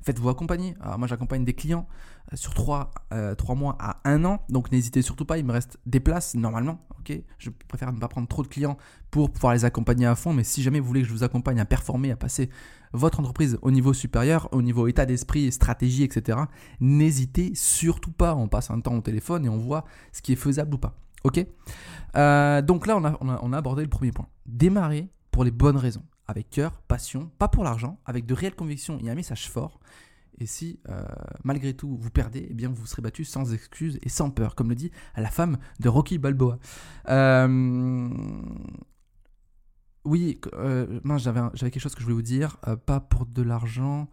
Faites-vous 0.04 0.30
accompagner. 0.30 0.76
moi, 0.98 1.08
j'accompagne 1.08 1.44
des 1.44 1.54
clients 1.54 1.88
euh, 2.32 2.36
sur 2.36 2.54
3, 2.54 2.92
euh, 3.14 3.36
mois 3.56 3.76
à 3.80 4.00
1 4.06 4.24
an. 4.26 4.40
Donc, 4.50 4.72
n'hésitez 4.72 5.02
surtout 5.02 5.26
pas. 5.26 5.38
Il 5.38 5.46
me 5.46 5.52
reste 5.52 5.78
des 5.86 6.00
places 6.00 6.36
normalement. 6.36 6.80
ok? 7.00 7.20
Je 7.38 7.50
préfère 7.68 7.92
ne 7.92 8.00
pas 8.00 8.08
prendre 8.08 8.28
trop 8.28 8.44
de 8.44 8.48
clients 8.48 8.78
pour 9.12 9.32
pouvoir 9.32 9.54
les 9.54 9.66
accompagner 9.66 10.06
à 10.06 10.16
fond. 10.16 10.34
Mais 10.34 10.44
si 10.44 10.62
jamais 10.64 10.80
vous 10.80 10.88
voulez 10.88 11.02
que 11.02 11.08
je 11.08 11.14
vous 11.14 11.24
accompagne 11.24 11.60
à 11.60 11.66
performer, 11.66 12.12
à 12.12 12.16
passer 12.16 12.50
votre 12.94 13.20
entreprise 13.20 13.58
au 13.62 13.72
niveau 13.72 13.94
supérieur, 13.94 14.50
au 14.52 14.62
niveau 14.62 14.88
état 14.88 15.06
d'esprit, 15.06 15.52
stratégie, 15.52 16.04
etc., 16.04 16.38
n'hésitez 16.80 17.52
surtout 17.56 18.12
pas. 18.12 18.36
On 18.36 18.48
passe 18.48 18.72
un 18.72 18.80
temps 18.80 18.96
au 18.96 19.02
téléphone 19.02 19.46
et 19.46 19.50
on 19.50 19.58
voit 19.58 19.86
ce 20.12 20.22
qui 20.22 20.34
est 20.34 20.38
faisable 20.38 20.76
ou 20.76 20.78
pas. 20.78 20.96
Ok? 21.24 21.46
Euh, 22.16 22.62
Donc 22.62 22.88
là, 22.88 22.98
on 22.98 23.04
a, 23.04 23.18
on 23.22 23.54
a 23.54 23.58
abordé 23.58 23.84
le 23.84 23.90
premier 23.90 24.12
point. 24.12 24.28
Démarrer 24.46 25.10
pour 25.34 25.44
les 25.44 25.52
bonnes 25.52 25.78
raisons 25.78 26.06
avec 26.28 26.50
cœur, 26.50 26.82
passion, 26.88 27.30
pas 27.38 27.50
pour 27.50 27.66
l'argent, 27.66 28.00
avec 28.06 28.26
de 28.26 28.34
réelles 28.34 28.56
convictions 28.56 28.98
et 29.00 29.10
un 29.10 29.16
message 29.16 29.50
fort. 29.50 29.80
Et 30.40 30.46
si, 30.46 30.80
euh, 30.90 31.04
malgré 31.44 31.74
tout, 31.74 31.98
vous 32.00 32.10
perdez, 32.10 32.48
eh 32.50 32.54
bien, 32.54 32.70
vous 32.70 32.86
serez 32.86 33.02
battu 33.02 33.26
sans 33.26 33.54
excuse 33.54 34.00
et 34.04 34.10
sans 34.10 34.30
peur, 34.30 34.56
comme 34.56 34.70
le 34.70 34.76
dit 34.76 34.92
la 35.18 35.30
femme 35.30 35.58
de 35.80 35.90
Rocky 35.90 36.18
Balboa. 36.18 36.60
Euh, 37.10 38.10
oui, 40.06 40.40
euh, 40.54 41.00
j'avais, 41.18 41.42
j'avais 41.54 41.72
quelque 41.72 41.82
chose 41.82 41.96
que 41.96 42.00
je 42.00 42.06
voulais 42.06 42.16
vous 42.16 42.22
dire, 42.22 42.58
pas 42.86 43.00
pour 43.00 43.26
de 43.26 43.42
l'argent. 43.42 44.10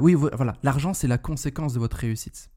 oui, 0.00 0.14
voilà, 0.14 0.56
l'argent, 0.62 0.94
c'est 0.94 1.08
la 1.08 1.18
conséquence 1.18 1.74
de 1.74 1.78
votre 1.78 1.96
réussite 1.96 2.50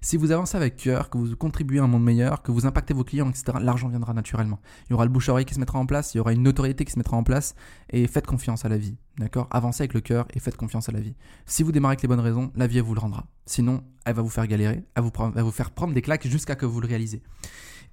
si 0.00 0.16
vous 0.16 0.32
avancez 0.32 0.56
avec 0.56 0.76
cœur, 0.76 1.10
que 1.10 1.18
vous 1.18 1.36
contribuez 1.36 1.78
à 1.78 1.84
un 1.84 1.86
monde 1.86 2.04
meilleur, 2.04 2.42
que 2.42 2.52
vous 2.52 2.66
impactez 2.66 2.94
vos 2.94 3.04
clients, 3.04 3.28
etc., 3.28 3.58
l'argent 3.60 3.88
viendra 3.88 4.12
naturellement. 4.12 4.60
Il 4.86 4.92
y 4.92 4.94
aura 4.94 5.04
le 5.04 5.10
bouche-oreille 5.10 5.44
qui 5.44 5.54
se 5.54 5.60
mettra 5.60 5.78
en 5.78 5.86
place, 5.86 6.14
il 6.14 6.18
y 6.18 6.20
aura 6.20 6.32
une 6.32 6.42
notoriété 6.42 6.84
qui 6.84 6.92
se 6.92 6.98
mettra 6.98 7.16
en 7.16 7.22
place, 7.22 7.54
et 7.90 8.06
faites 8.06 8.26
confiance 8.26 8.64
à 8.64 8.68
la 8.68 8.78
vie. 8.78 8.96
D'accord? 9.18 9.46
Avancez 9.50 9.82
avec 9.82 9.94
le 9.94 10.00
cœur 10.00 10.26
et 10.32 10.40
faites 10.40 10.56
confiance 10.56 10.88
à 10.88 10.92
la 10.92 11.00
vie. 11.00 11.14
Si 11.46 11.62
vous 11.62 11.72
démarrez 11.72 11.92
avec 11.92 12.02
les 12.02 12.08
bonnes 12.08 12.20
raisons, 12.20 12.50
la 12.56 12.66
vie, 12.66 12.78
elle 12.78 12.84
vous 12.84 12.94
le 12.94 13.00
rendra. 13.00 13.26
Sinon, 13.46 13.82
elle 14.04 14.14
va 14.14 14.22
vous 14.22 14.30
faire 14.30 14.46
galérer, 14.46 14.84
elle, 14.94 15.04
elle 15.04 15.30
va 15.32 15.42
vous 15.42 15.50
faire 15.50 15.70
prendre 15.70 15.92
des 15.92 16.02
claques 16.02 16.26
jusqu'à 16.26 16.54
que 16.54 16.66
vous 16.66 16.80
le 16.80 16.88
réalisez. 16.88 17.22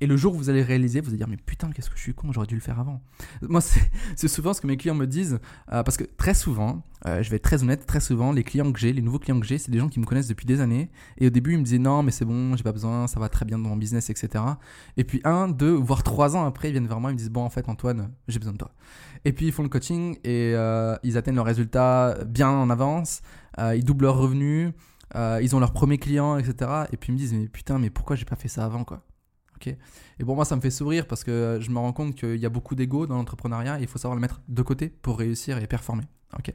Et 0.01 0.07
le 0.07 0.15
jour 0.15 0.33
où 0.33 0.37
vous 0.37 0.49
allez 0.49 0.63
réaliser, 0.63 1.01
vous 1.01 1.09
allez 1.09 1.17
dire 1.17 1.27
mais 1.27 1.37
putain 1.37 1.71
qu'est-ce 1.71 1.89
que 1.89 1.97
je 1.97 2.01
suis 2.01 2.13
con, 2.13 2.31
j'aurais 2.31 2.47
dû 2.47 2.55
le 2.55 2.61
faire 2.61 2.79
avant. 2.79 3.01
Moi 3.41 3.61
c'est 4.15 4.27
souvent 4.27 4.53
ce 4.53 4.61
que 4.61 4.67
mes 4.67 4.77
clients 4.77 4.95
me 4.95 5.05
disent 5.05 5.39
euh, 5.73 5.83
parce 5.83 5.97
que 5.97 6.05
très 6.05 6.33
souvent, 6.33 6.83
euh, 7.05 7.21
je 7.21 7.29
vais 7.29 7.35
être 7.35 7.43
très 7.43 7.63
honnête, 7.63 7.85
très 7.85 7.99
souvent 7.99 8.31
les 8.31 8.43
clients 8.43 8.71
que 8.71 8.79
j'ai, 8.79 8.93
les 8.93 9.01
nouveaux 9.01 9.19
clients 9.19 9.39
que 9.39 9.45
j'ai, 9.45 9.57
c'est 9.57 9.71
des 9.71 9.79
gens 9.79 9.89
qui 9.89 9.99
me 9.99 10.05
connaissent 10.05 10.27
depuis 10.27 10.45
des 10.45 10.61
années 10.61 10.89
et 11.17 11.27
au 11.27 11.29
début 11.29 11.53
ils 11.53 11.59
me 11.59 11.63
disaient 11.63 11.79
non 11.79 12.01
mais 12.01 12.11
c'est 12.11 12.25
bon, 12.25 12.55
j'ai 12.55 12.63
pas 12.63 12.71
besoin, 12.71 13.07
ça 13.07 13.19
va 13.19 13.27
très 13.27 13.45
bien 13.45 13.59
dans 13.59 13.69
mon 13.69 13.75
business 13.75 14.09
etc. 14.09 14.43
Et 14.95 15.03
puis 15.03 15.19
un, 15.25 15.49
deux, 15.49 15.73
voire 15.73 16.03
trois 16.03 16.37
ans 16.37 16.45
après 16.45 16.69
ils 16.69 16.71
viennent 16.71 16.87
vers 16.87 17.01
moi 17.01 17.11
ils 17.11 17.15
me 17.15 17.19
disent 17.19 17.31
bon 17.31 17.43
en 17.43 17.49
fait 17.49 17.67
Antoine 17.67 18.11
j'ai 18.29 18.39
besoin 18.39 18.53
de 18.53 18.59
toi. 18.59 18.71
Et 19.25 19.33
puis 19.33 19.47
ils 19.47 19.51
font 19.51 19.63
le 19.63 19.69
coaching 19.69 20.15
et 20.23 20.53
euh, 20.55 20.95
ils 21.03 21.17
atteignent 21.17 21.35
leurs 21.35 21.45
résultats 21.45 22.17
bien 22.25 22.49
en 22.49 22.69
avance, 22.69 23.21
ils 23.57 23.83
doublent 23.83 24.05
leurs 24.05 24.17
revenus. 24.17 24.71
ils 25.15 25.55
ont 25.55 25.59
leur 25.59 25.73
premier 25.73 25.97
client, 25.97 26.37
etc. 26.37 26.85
Et 26.93 26.97
puis 26.97 27.09
ils 27.09 27.13
me 27.13 27.17
disent, 27.17 27.33
mais 27.33 27.49
putain, 27.49 27.79
mais 27.79 27.89
pourquoi 27.89 28.15
j'ai 28.15 28.23
pas 28.23 28.37
fait 28.37 28.47
ça 28.47 28.63
avant, 28.63 28.85
quoi? 28.85 29.03
Et 29.67 30.23
bon, 30.23 30.35
moi, 30.35 30.45
ça 30.45 30.55
me 30.55 30.61
fait 30.61 30.71
sourire 30.71 31.07
parce 31.07 31.23
que 31.23 31.59
je 31.61 31.69
me 31.69 31.79
rends 31.79 31.93
compte 31.93 32.15
qu'il 32.15 32.37
y 32.37 32.45
a 32.45 32.49
beaucoup 32.49 32.75
d'ego 32.75 33.07
dans 33.07 33.15
l'entrepreneuriat 33.15 33.79
et 33.79 33.83
il 33.83 33.87
faut 33.87 33.97
savoir 33.97 34.15
le 34.15 34.21
mettre 34.21 34.41
de 34.47 34.61
côté 34.61 34.89
pour 34.89 35.17
réussir 35.17 35.57
et 35.57 35.67
performer. 35.67 36.03
Ok. 36.37 36.53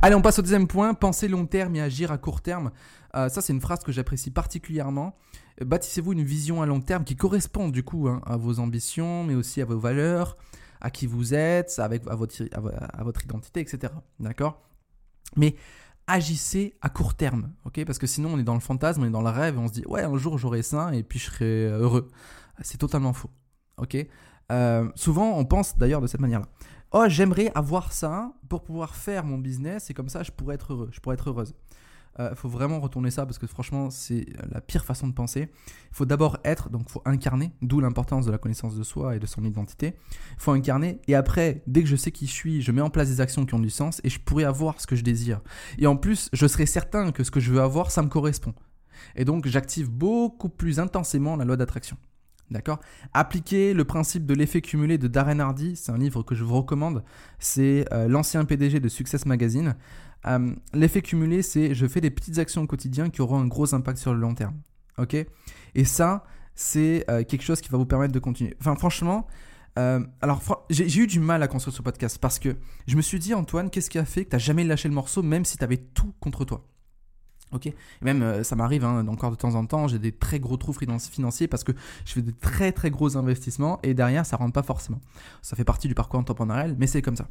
Allez, 0.00 0.14
on 0.14 0.22
passe 0.22 0.38
au 0.38 0.42
deuxième 0.42 0.68
point. 0.68 0.94
Penser 0.94 1.28
long 1.28 1.46
terme 1.46 1.74
et 1.76 1.80
agir 1.80 2.12
à 2.12 2.18
court 2.18 2.40
terme. 2.40 2.70
Euh, 3.16 3.28
ça, 3.28 3.40
c'est 3.40 3.52
une 3.52 3.60
phrase 3.60 3.80
que 3.80 3.90
j'apprécie 3.90 4.30
particulièrement. 4.30 5.16
Bâtissez-vous 5.60 6.12
une 6.12 6.22
vision 6.22 6.62
à 6.62 6.66
long 6.66 6.80
terme 6.80 7.04
qui 7.04 7.16
correspond 7.16 7.68
du 7.68 7.82
coup 7.82 8.08
hein, 8.08 8.22
à 8.26 8.36
vos 8.36 8.60
ambitions, 8.60 9.24
mais 9.24 9.34
aussi 9.34 9.60
à 9.60 9.64
vos 9.64 9.78
valeurs, 9.78 10.36
à 10.80 10.90
qui 10.90 11.06
vous 11.06 11.34
êtes, 11.34 11.78
à, 11.78 11.88
votre, 11.88 12.44
à 12.52 13.02
votre 13.02 13.24
identité, 13.24 13.60
etc. 13.60 13.92
D'accord? 14.20 14.62
Mais 15.36 15.56
agissez 16.08 16.74
à 16.80 16.88
court 16.88 17.14
terme, 17.14 17.52
ok? 17.64 17.84
Parce 17.84 17.98
que 17.98 18.06
sinon 18.08 18.30
on 18.34 18.38
est 18.38 18.42
dans 18.44 18.54
le 18.54 18.60
fantasme, 18.60 19.02
on 19.02 19.06
est 19.06 19.10
dans 19.10 19.22
le 19.22 19.30
rêve, 19.30 19.58
on 19.58 19.68
se 19.68 19.72
dit 19.74 19.84
ouais 19.86 20.02
un 20.02 20.16
jour 20.16 20.38
j'aurai 20.38 20.62
ça 20.62 20.92
et 20.94 21.04
puis 21.04 21.18
je 21.20 21.26
serai 21.26 21.66
heureux. 21.66 22.10
C'est 22.62 22.78
totalement 22.78 23.12
faux, 23.12 23.30
ok? 23.76 23.96
Euh, 24.50 24.88
Souvent 24.96 25.38
on 25.38 25.44
pense 25.44 25.78
d'ailleurs 25.78 26.00
de 26.00 26.06
cette 26.08 26.20
manière-là. 26.20 26.46
Oh 26.90 27.04
j'aimerais 27.06 27.52
avoir 27.54 27.92
ça 27.92 28.32
pour 28.48 28.64
pouvoir 28.64 28.96
faire 28.96 29.22
mon 29.22 29.38
business 29.38 29.90
et 29.90 29.94
comme 29.94 30.08
ça 30.08 30.22
je 30.22 30.32
pourrais 30.32 30.54
être 30.56 30.72
heureux, 30.72 30.88
je 30.90 30.98
pourrais 31.00 31.14
être 31.14 31.28
heureuse. 31.28 31.54
Il 32.18 32.22
euh, 32.22 32.34
faut 32.34 32.48
vraiment 32.48 32.80
retourner 32.80 33.10
ça 33.10 33.26
parce 33.26 33.38
que 33.38 33.46
franchement, 33.46 33.90
c'est 33.90 34.26
la 34.50 34.60
pire 34.60 34.84
façon 34.84 35.06
de 35.06 35.12
penser. 35.12 35.48
Il 35.90 35.96
faut 35.96 36.04
d'abord 36.04 36.38
être, 36.44 36.68
donc 36.68 36.82
il 36.86 36.92
faut 36.92 37.02
incarner, 37.04 37.52
d'où 37.62 37.80
l'importance 37.80 38.26
de 38.26 38.32
la 38.32 38.38
connaissance 38.38 38.74
de 38.74 38.82
soi 38.82 39.16
et 39.16 39.18
de 39.18 39.26
son 39.26 39.44
identité. 39.44 39.94
Il 40.32 40.40
faut 40.40 40.52
incarner 40.52 41.00
et 41.06 41.14
après, 41.14 41.62
dès 41.66 41.82
que 41.82 41.88
je 41.88 41.96
sais 41.96 42.10
qui 42.10 42.26
je 42.26 42.32
suis, 42.32 42.62
je 42.62 42.72
mets 42.72 42.80
en 42.80 42.90
place 42.90 43.08
des 43.08 43.20
actions 43.20 43.46
qui 43.46 43.54
ont 43.54 43.60
du 43.60 43.70
sens 43.70 44.00
et 44.04 44.08
je 44.08 44.18
pourrais 44.20 44.44
avoir 44.44 44.80
ce 44.80 44.86
que 44.86 44.96
je 44.96 45.04
désire. 45.04 45.40
Et 45.78 45.86
en 45.86 45.96
plus, 45.96 46.28
je 46.32 46.46
serai 46.46 46.66
certain 46.66 47.12
que 47.12 47.22
ce 47.22 47.30
que 47.30 47.40
je 47.40 47.52
veux 47.52 47.60
avoir, 47.60 47.90
ça 47.90 48.02
me 48.02 48.08
correspond. 48.08 48.54
Et 49.14 49.24
donc, 49.24 49.46
j'active 49.46 49.90
beaucoup 49.90 50.48
plus 50.48 50.80
intensément 50.80 51.36
la 51.36 51.44
loi 51.44 51.56
d'attraction. 51.56 51.96
D'accord? 52.50 52.80
Appliquer 53.12 53.74
le 53.74 53.84
principe 53.84 54.24
de 54.24 54.32
l'effet 54.32 54.62
cumulé 54.62 54.96
de 54.96 55.06
Darren 55.06 55.38
Hardy, 55.38 55.76
c'est 55.76 55.92
un 55.92 55.98
livre 55.98 56.22
que 56.22 56.34
je 56.34 56.44
vous 56.44 56.56
recommande. 56.56 57.04
C'est 57.38 57.84
euh, 57.92 58.08
l'ancien 58.08 58.44
PDG 58.46 58.80
de 58.80 58.88
Success 58.88 59.26
Magazine. 59.26 59.76
Euh, 60.26 60.54
l'effet 60.74 61.02
cumulé, 61.02 61.42
c'est 61.42 61.74
je 61.74 61.86
fais 61.86 62.00
des 62.00 62.10
petites 62.10 62.38
actions 62.38 62.62
au 62.62 62.66
quotidien 62.66 63.10
qui 63.10 63.22
auront 63.22 63.38
un 63.38 63.46
gros 63.46 63.74
impact 63.74 63.98
sur 63.98 64.12
le 64.12 64.20
long 64.20 64.34
terme. 64.34 64.56
Ok? 64.98 65.14
Et 65.74 65.84
ça, 65.84 66.24
c'est 66.54 67.04
euh, 67.08 67.22
quelque 67.24 67.42
chose 67.42 67.60
qui 67.60 67.68
va 67.68 67.78
vous 67.78 67.86
permettre 67.86 68.12
de 68.12 68.18
continuer. 68.18 68.56
Enfin, 68.60 68.74
franchement, 68.74 69.26
alors 70.20 70.42
j'ai 70.70 70.98
eu 70.98 71.06
du 71.06 71.20
mal 71.20 71.40
à 71.40 71.46
construire 71.46 71.72
ce 71.72 71.82
podcast 71.82 72.18
parce 72.18 72.40
que 72.40 72.56
je 72.88 72.96
me 72.96 73.00
suis 73.00 73.20
dit, 73.20 73.32
Antoine, 73.32 73.70
qu'est-ce 73.70 73.88
qui 73.88 73.98
a 73.98 74.04
fait 74.04 74.24
que 74.24 74.30
tu 74.30 74.34
n'as 74.34 74.40
jamais 74.40 74.64
lâché 74.64 74.88
le 74.88 74.94
morceau, 74.94 75.22
même 75.22 75.44
si 75.44 75.56
tu 75.56 75.62
avais 75.62 75.76
tout 75.76 76.12
contre 76.18 76.44
toi? 76.44 76.66
Ok, 77.52 77.72
même 78.02 78.22
euh, 78.22 78.42
ça 78.44 78.56
m'arrive 78.56 78.84
hein, 78.84 79.06
encore 79.08 79.30
de 79.30 79.36
temps 79.36 79.54
en 79.54 79.64
temps, 79.64 79.88
j'ai 79.88 79.98
des 79.98 80.12
très 80.12 80.38
gros 80.38 80.58
trous 80.58 80.74
financiers 80.74 81.48
parce 81.48 81.64
que 81.64 81.72
je 82.04 82.12
fais 82.12 82.20
des 82.20 82.34
très 82.34 82.72
très 82.72 82.90
gros 82.90 83.16
investissements 83.16 83.78
et 83.82 83.94
derrière 83.94 84.26
ça 84.26 84.36
rentre 84.36 84.52
pas 84.52 84.62
forcément. 84.62 85.00
Ça 85.40 85.56
fait 85.56 85.64
partie 85.64 85.88
du 85.88 85.94
parcours 85.94 86.20
entrepreneurial, 86.20 86.76
mais 86.78 86.86
c'est 86.86 87.00
comme 87.00 87.16
ça. 87.16 87.28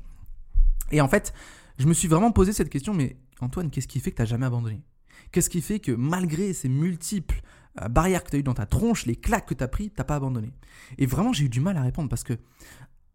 Et 0.92 1.02
en 1.02 1.08
fait, 1.08 1.34
je 1.78 1.88
me 1.88 1.94
suis 1.94 2.08
vraiment 2.08 2.32
posé 2.32 2.54
cette 2.54 2.70
question, 2.70 2.94
mais 2.94 3.18
Antoine, 3.40 3.70
qu'est-ce 3.70 3.88
qui 3.88 4.00
fait 4.00 4.12
que 4.12 4.18
tu 4.18 4.22
n'as 4.22 4.28
jamais 4.28 4.46
abandonné? 4.46 4.82
Qu'est-ce 5.32 5.50
qui 5.50 5.62
fait 5.62 5.80
que 5.80 5.92
malgré 5.92 6.54
ces 6.54 6.70
multiples 6.70 7.42
euh, 7.82 7.88
barrières 7.88 8.24
que 8.24 8.30
tu 8.30 8.36
as 8.38 8.40
eues 8.40 8.44
dans 8.44 8.54
ta 8.54 8.66
tronche, 8.66 9.06
les 9.06 9.16
claques 9.16 9.48
que 9.48 9.54
tu 9.54 9.64
as 9.64 9.68
pris, 9.68 9.90
tu 9.90 10.04
pas 10.04 10.16
abandonné? 10.16 10.52
Et 10.98 11.06
vraiment, 11.06 11.34
j'ai 11.34 11.46
eu 11.46 11.50
du 11.50 11.60
mal 11.60 11.78
à 11.78 11.82
répondre 11.82 12.10
parce 12.10 12.24
que 12.24 12.34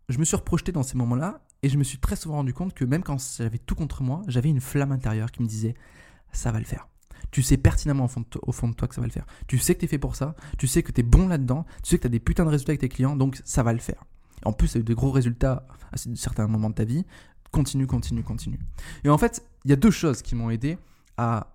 je 0.08 0.18
me 0.18 0.24
suis 0.24 0.36
reprojeté 0.36 0.72
dans 0.72 0.82
ces 0.82 0.96
moments-là 0.96 1.42
et 1.62 1.68
je 1.68 1.78
me 1.78 1.84
suis 1.84 1.98
très 1.98 2.16
souvent 2.16 2.36
rendu 2.36 2.52
compte 2.52 2.74
que 2.74 2.84
même 2.84 3.02
quand 3.02 3.18
j'avais 3.38 3.58
tout 3.58 3.74
contre 3.74 4.02
moi, 4.02 4.22
j'avais 4.28 4.50
une 4.50 4.60
flamme 4.60 4.92
intérieure 4.92 5.30
qui 5.30 5.42
me 5.42 5.48
disait 5.48 5.74
ça 6.32 6.52
va 6.52 6.58
le 6.58 6.64
faire. 6.64 6.88
Tu 7.30 7.42
sais 7.42 7.56
pertinemment 7.56 8.04
au 8.04 8.08
fond, 8.52 8.68
de 8.68 8.74
toi, 8.74 8.88
que 8.88 8.94
ça 8.94 9.00
va 9.00 9.06
le 9.06 9.12
faire. 9.12 9.26
Tu 9.46 9.58
sais 9.58 9.74
que 9.74 9.80
tu 9.80 9.84
es 9.86 9.88
fait 9.88 9.98
pour 9.98 10.16
ça, 10.16 10.34
tu 10.58 10.66
sais 10.66 10.82
que 10.82 10.92
tu 10.92 11.00
es 11.00 11.04
bon 11.04 11.28
là-dedans, 11.28 11.64
tu 11.82 11.90
sais 11.90 11.96
que 11.96 12.02
tu 12.02 12.06
as 12.08 12.10
des 12.10 12.20
putains 12.20 12.44
de 12.44 12.50
résultats 12.50 12.72
avec 12.72 12.80
tes 12.80 12.88
clients, 12.88 13.16
donc 13.16 13.40
ça 13.44 13.62
va 13.62 13.72
le 13.72 13.78
faire. 13.78 14.04
En 14.44 14.52
plus, 14.52 14.72
tu 14.72 14.78
as 14.78 14.80
eu 14.80 14.84
de 14.84 14.94
gros 14.94 15.10
résultats 15.10 15.66
à 15.92 15.96
certains 16.14 16.46
moments 16.48 16.70
de 16.70 16.74
ta 16.74 16.84
vie. 16.84 17.06
Continue, 17.52 17.86
continue, 17.86 18.22
continue. 18.22 18.58
Et 19.04 19.10
en 19.10 19.18
fait, 19.18 19.46
il 19.64 19.70
y 19.70 19.72
a 19.72 19.76
deux 19.76 19.90
choses 19.90 20.22
qui 20.22 20.34
m'ont 20.34 20.50
aidé 20.50 20.78
à, 21.18 21.46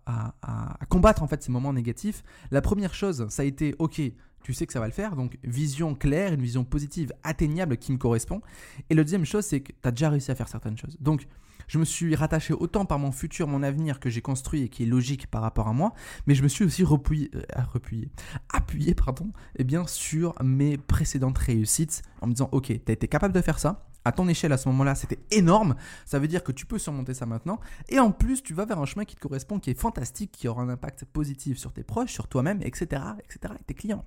combattre 0.89 1.23
en 1.23 1.27
fait 1.27 1.43
ces 1.43 1.51
moments 1.51 1.73
négatifs. 1.73 2.23
La 2.51 2.61
première 2.61 2.93
chose, 2.93 3.27
ça 3.29 3.41
a 3.41 3.45
été, 3.45 3.75
ok, 3.79 4.01
tu 4.43 4.53
sais 4.53 4.65
que 4.65 4.73
ça 4.73 4.79
va 4.79 4.85
le 4.85 4.93
faire. 4.93 5.15
Donc, 5.15 5.37
vision 5.43 5.95
claire, 5.95 6.33
une 6.33 6.41
vision 6.41 6.63
positive, 6.63 7.11
atteignable 7.23 7.77
qui 7.77 7.91
me 7.91 7.97
correspond. 7.97 8.41
Et 8.89 8.95
la 8.95 9.03
deuxième 9.03 9.25
chose, 9.25 9.43
c'est 9.45 9.61
que 9.61 9.71
tu 9.71 9.87
as 9.87 9.91
déjà 9.91 10.09
réussi 10.09 10.31
à 10.31 10.35
faire 10.35 10.47
certaines 10.47 10.77
choses. 10.77 10.95
Donc, 11.01 11.27
je 11.67 11.79
me 11.79 11.85
suis 11.85 12.15
rattaché 12.15 12.53
autant 12.53 12.85
par 12.85 12.97
mon 12.97 13.11
futur, 13.11 13.47
mon 13.47 13.61
avenir 13.61 13.99
que 13.99 14.09
j'ai 14.09 14.21
construit 14.21 14.63
et 14.63 14.69
qui 14.69 14.83
est 14.83 14.85
logique 14.85 15.27
par 15.27 15.41
rapport 15.41 15.67
à 15.67 15.73
moi, 15.73 15.93
mais 16.25 16.33
je 16.33 16.43
me 16.43 16.47
suis 16.47 16.63
aussi 16.63 16.83
repuyé, 16.83 17.29
euh, 17.35 17.41
appuyé 18.53 18.95
pardon, 18.95 19.31
eh 19.57 19.63
bien, 19.63 19.85
sur 19.85 20.33
mes 20.41 20.77
précédentes 20.77 21.37
réussites 21.37 22.03
en 22.21 22.27
me 22.27 22.33
disant, 22.33 22.49
ok, 22.51 22.67
tu 22.67 22.81
as 22.87 22.93
été 22.93 23.07
capable 23.07 23.33
de 23.33 23.41
faire 23.41 23.59
ça, 23.59 23.89
à 24.07 24.11
ton 24.11 24.27
échelle 24.27 24.53
à 24.53 24.57
ce 24.57 24.69
moment-là, 24.69 24.95
c'était 24.95 25.19
énorme. 25.31 25.75
Ça 26.05 26.19
veut 26.19 26.27
dire 26.27 26.43
que 26.43 26.51
tu 26.51 26.65
peux 26.65 26.79
surmonter 26.79 27.13
ça 27.13 27.25
maintenant. 27.25 27.59
Et 27.89 27.99
en 27.99 28.11
plus, 28.11 28.41
tu 28.41 28.53
vas 28.53 28.65
vers 28.65 28.79
un 28.79 28.85
chemin 28.85 29.05
qui 29.05 29.15
te 29.15 29.21
correspond, 29.21 29.59
qui 29.59 29.69
est 29.69 29.79
fantastique, 29.79 30.31
qui 30.31 30.47
aura 30.47 30.63
un 30.63 30.69
impact 30.69 31.05
positif 31.05 31.57
sur 31.57 31.73
tes 31.73 31.83
proches, 31.83 32.11
sur 32.11 32.27
toi-même, 32.27 32.61
etc., 32.61 33.01
etc., 33.23 33.53
et 33.59 33.63
tes 33.63 33.73
clients. 33.73 34.05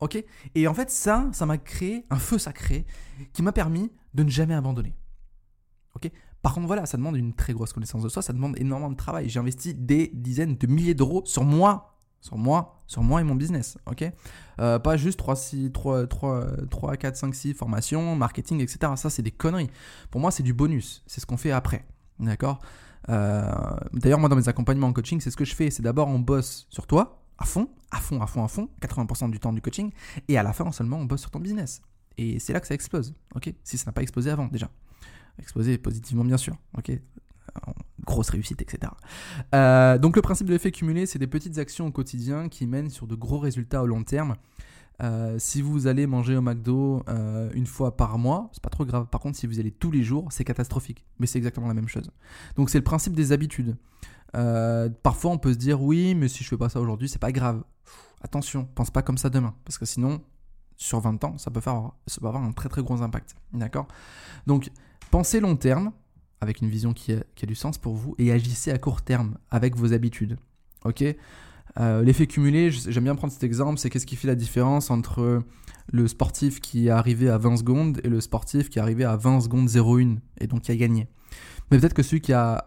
Ok? 0.00 0.22
Et 0.54 0.68
en 0.68 0.74
fait, 0.74 0.90
ça, 0.90 1.28
ça 1.32 1.46
m'a 1.46 1.58
créé 1.58 2.06
un 2.10 2.18
feu 2.18 2.38
sacré 2.38 2.86
qui 3.32 3.42
m'a 3.42 3.52
permis 3.52 3.90
de 4.14 4.22
ne 4.22 4.30
jamais 4.30 4.54
abandonner. 4.54 4.94
Ok? 5.94 6.10
Par 6.42 6.54
contre, 6.54 6.66
voilà, 6.66 6.86
ça 6.86 6.96
demande 6.96 7.16
une 7.16 7.34
très 7.34 7.52
grosse 7.52 7.72
connaissance 7.72 8.02
de 8.02 8.08
soi, 8.08 8.22
ça 8.22 8.32
demande 8.32 8.58
énormément 8.58 8.90
de 8.90 8.96
travail. 8.96 9.28
J'ai 9.28 9.40
investi 9.40 9.74
des 9.74 10.10
dizaines 10.14 10.56
de 10.56 10.66
milliers 10.66 10.94
d'euros 10.94 11.22
sur 11.26 11.44
moi, 11.44 11.89
sur 12.20 12.36
moi, 12.36 12.82
sur 12.86 13.02
moi 13.02 13.20
et 13.20 13.24
mon 13.24 13.34
business, 13.34 13.78
ok? 13.86 14.04
Euh, 14.60 14.78
Pas 14.78 14.96
juste 14.96 15.18
3, 15.18 15.36
6, 15.36 15.72
3, 15.72 16.06
3, 16.06 16.46
3, 16.70 16.96
4, 16.96 17.16
5, 17.16 17.34
6 17.34 17.54
formations, 17.54 18.14
marketing, 18.16 18.60
etc. 18.60 18.92
Ça, 18.96 19.08
c'est 19.10 19.22
des 19.22 19.30
conneries. 19.30 19.70
Pour 20.10 20.20
moi, 20.20 20.30
c'est 20.30 20.42
du 20.42 20.52
bonus. 20.52 21.02
C'est 21.06 21.20
ce 21.20 21.26
qu'on 21.26 21.36
fait 21.36 21.50
après, 21.50 21.84
d'accord? 22.18 22.58
Euh, 23.08 23.50
D'ailleurs, 23.94 24.18
moi, 24.18 24.28
dans 24.28 24.36
mes 24.36 24.48
accompagnements 24.48 24.88
en 24.88 24.92
coaching, 24.92 25.20
c'est 25.20 25.30
ce 25.30 25.36
que 25.36 25.44
je 25.44 25.54
fais. 25.54 25.70
C'est 25.70 25.82
d'abord, 25.82 26.08
on 26.08 26.18
bosse 26.18 26.66
sur 26.70 26.86
toi, 26.86 27.22
à 27.38 27.44
fond, 27.46 27.70
à 27.90 28.00
fond, 28.00 28.20
à 28.20 28.26
fond, 28.26 28.44
à 28.44 28.48
fond, 28.48 28.68
80% 28.82 29.30
du 29.30 29.40
temps 29.40 29.52
du 29.52 29.62
coaching, 29.62 29.90
et 30.28 30.36
à 30.36 30.42
la 30.42 30.52
fin, 30.52 30.70
seulement, 30.72 30.98
on 30.98 31.04
bosse 31.06 31.22
sur 31.22 31.30
ton 31.30 31.40
business. 31.40 31.80
Et 32.18 32.38
c'est 32.38 32.52
là 32.52 32.60
que 32.60 32.66
ça 32.66 32.74
explose, 32.74 33.14
ok? 33.34 33.54
Si 33.64 33.78
ça 33.78 33.86
n'a 33.86 33.92
pas 33.92 34.02
explosé 34.02 34.30
avant, 34.30 34.46
déjà. 34.48 34.68
Explosé 35.38 35.78
positivement, 35.78 36.24
bien 36.24 36.36
sûr. 36.36 36.54
Ok? 36.76 36.92
Grosse 38.04 38.30
réussite, 38.30 38.62
etc. 38.62 38.92
Euh, 39.54 39.98
donc 39.98 40.16
le 40.16 40.22
principe 40.22 40.46
de 40.46 40.52
l'effet 40.52 40.70
cumulé, 40.70 41.06
c'est 41.06 41.18
des 41.18 41.26
petites 41.26 41.58
actions 41.58 41.86
au 41.86 41.90
quotidien 41.90 42.48
qui 42.48 42.66
mènent 42.66 42.90
sur 42.90 43.06
de 43.06 43.14
gros 43.14 43.38
résultats 43.38 43.82
au 43.82 43.86
long 43.86 44.02
terme. 44.02 44.36
Euh, 45.02 45.36
si 45.38 45.62
vous 45.62 45.86
allez 45.86 46.06
manger 46.06 46.36
au 46.36 46.42
McDo 46.42 47.02
euh, 47.08 47.50
une 47.54 47.66
fois 47.66 47.96
par 47.96 48.18
mois, 48.18 48.50
c'est 48.52 48.62
pas 48.62 48.68
trop 48.68 48.84
grave. 48.84 49.06
Par 49.06 49.20
contre, 49.20 49.38
si 49.38 49.46
vous 49.46 49.58
allez 49.58 49.70
tous 49.70 49.90
les 49.90 50.02
jours, 50.02 50.28
c'est 50.30 50.44
catastrophique. 50.44 51.04
Mais 51.18 51.26
c'est 51.26 51.38
exactement 51.38 51.68
la 51.68 51.74
même 51.74 51.88
chose. 51.88 52.10
Donc 52.56 52.68
c'est 52.68 52.78
le 52.78 52.84
principe 52.84 53.14
des 53.14 53.32
habitudes. 53.32 53.76
parfois, 54.32 55.30
on 55.30 55.38
peut 55.38 55.52
se 55.52 55.58
dire 55.58 55.82
oui, 55.82 56.14
mais 56.14 56.28
si 56.28 56.44
je 56.44 56.48
fais 56.48 56.58
pas 56.58 56.68
ça 56.68 56.80
aujourd'hui, 56.80 57.08
c'est 57.08 57.20
pas 57.20 57.32
grave. 57.32 57.62
attention, 58.22 58.68
pense 58.74 58.90
pas 58.90 59.02
comme 59.02 59.18
ça 59.18 59.30
demain, 59.30 59.54
parce 59.64 59.78
que 59.78 59.86
sinon, 59.86 60.20
sur 60.76 61.00
20 61.00 61.24
ans, 61.24 61.38
ça 61.38 61.50
peut, 61.50 61.60
faire, 61.60 61.92
ça 62.06 62.20
peut 62.20 62.26
avoir 62.26 62.42
un 62.42 62.52
très 62.52 62.68
très 62.68 62.82
gros 62.82 63.02
impact. 63.02 63.36
D'accord? 63.52 63.86
Donc 64.46 64.70
Pensez 65.10 65.40
long 65.40 65.56
terme, 65.56 65.92
avec 66.40 66.60
une 66.60 66.68
vision 66.68 66.92
qui 66.92 67.12
a, 67.12 67.46
du 67.46 67.54
sens 67.54 67.78
pour 67.78 67.94
vous, 67.94 68.14
et 68.18 68.32
agissez 68.32 68.70
à 68.70 68.78
court 68.78 69.02
terme, 69.02 69.36
avec 69.50 69.76
vos 69.76 69.92
habitudes. 69.92 70.38
Ok? 70.84 71.04
Euh, 71.78 72.02
L'effet 72.02 72.26
cumulé, 72.26 72.70
j'aime 72.70 73.04
bien 73.04 73.14
prendre 73.14 73.32
cet 73.32 73.44
exemple, 73.44 73.78
c'est 73.78 73.90
qu'est-ce 73.90 74.06
qui 74.06 74.16
fait 74.16 74.28
la 74.28 74.34
différence 74.34 74.90
entre 74.90 75.42
le 75.92 76.08
sportif 76.08 76.60
qui 76.60 76.86
est 76.86 76.90
arrivé 76.90 77.28
à 77.28 77.38
20 77.38 77.58
secondes 77.58 78.00
et 78.04 78.08
le 78.08 78.20
sportif 78.20 78.70
qui 78.70 78.78
est 78.78 78.82
arrivé 78.82 79.04
à 79.04 79.16
20 79.16 79.40
secondes 79.40 79.68
0,1 79.68 80.18
et 80.38 80.46
donc 80.46 80.62
qui 80.62 80.72
a 80.72 80.76
gagné. 80.76 81.08
Mais 81.70 81.78
peut-être 81.78 81.94
que 81.94 82.02
celui 82.02 82.20
qui 82.20 82.32
a, 82.32 82.64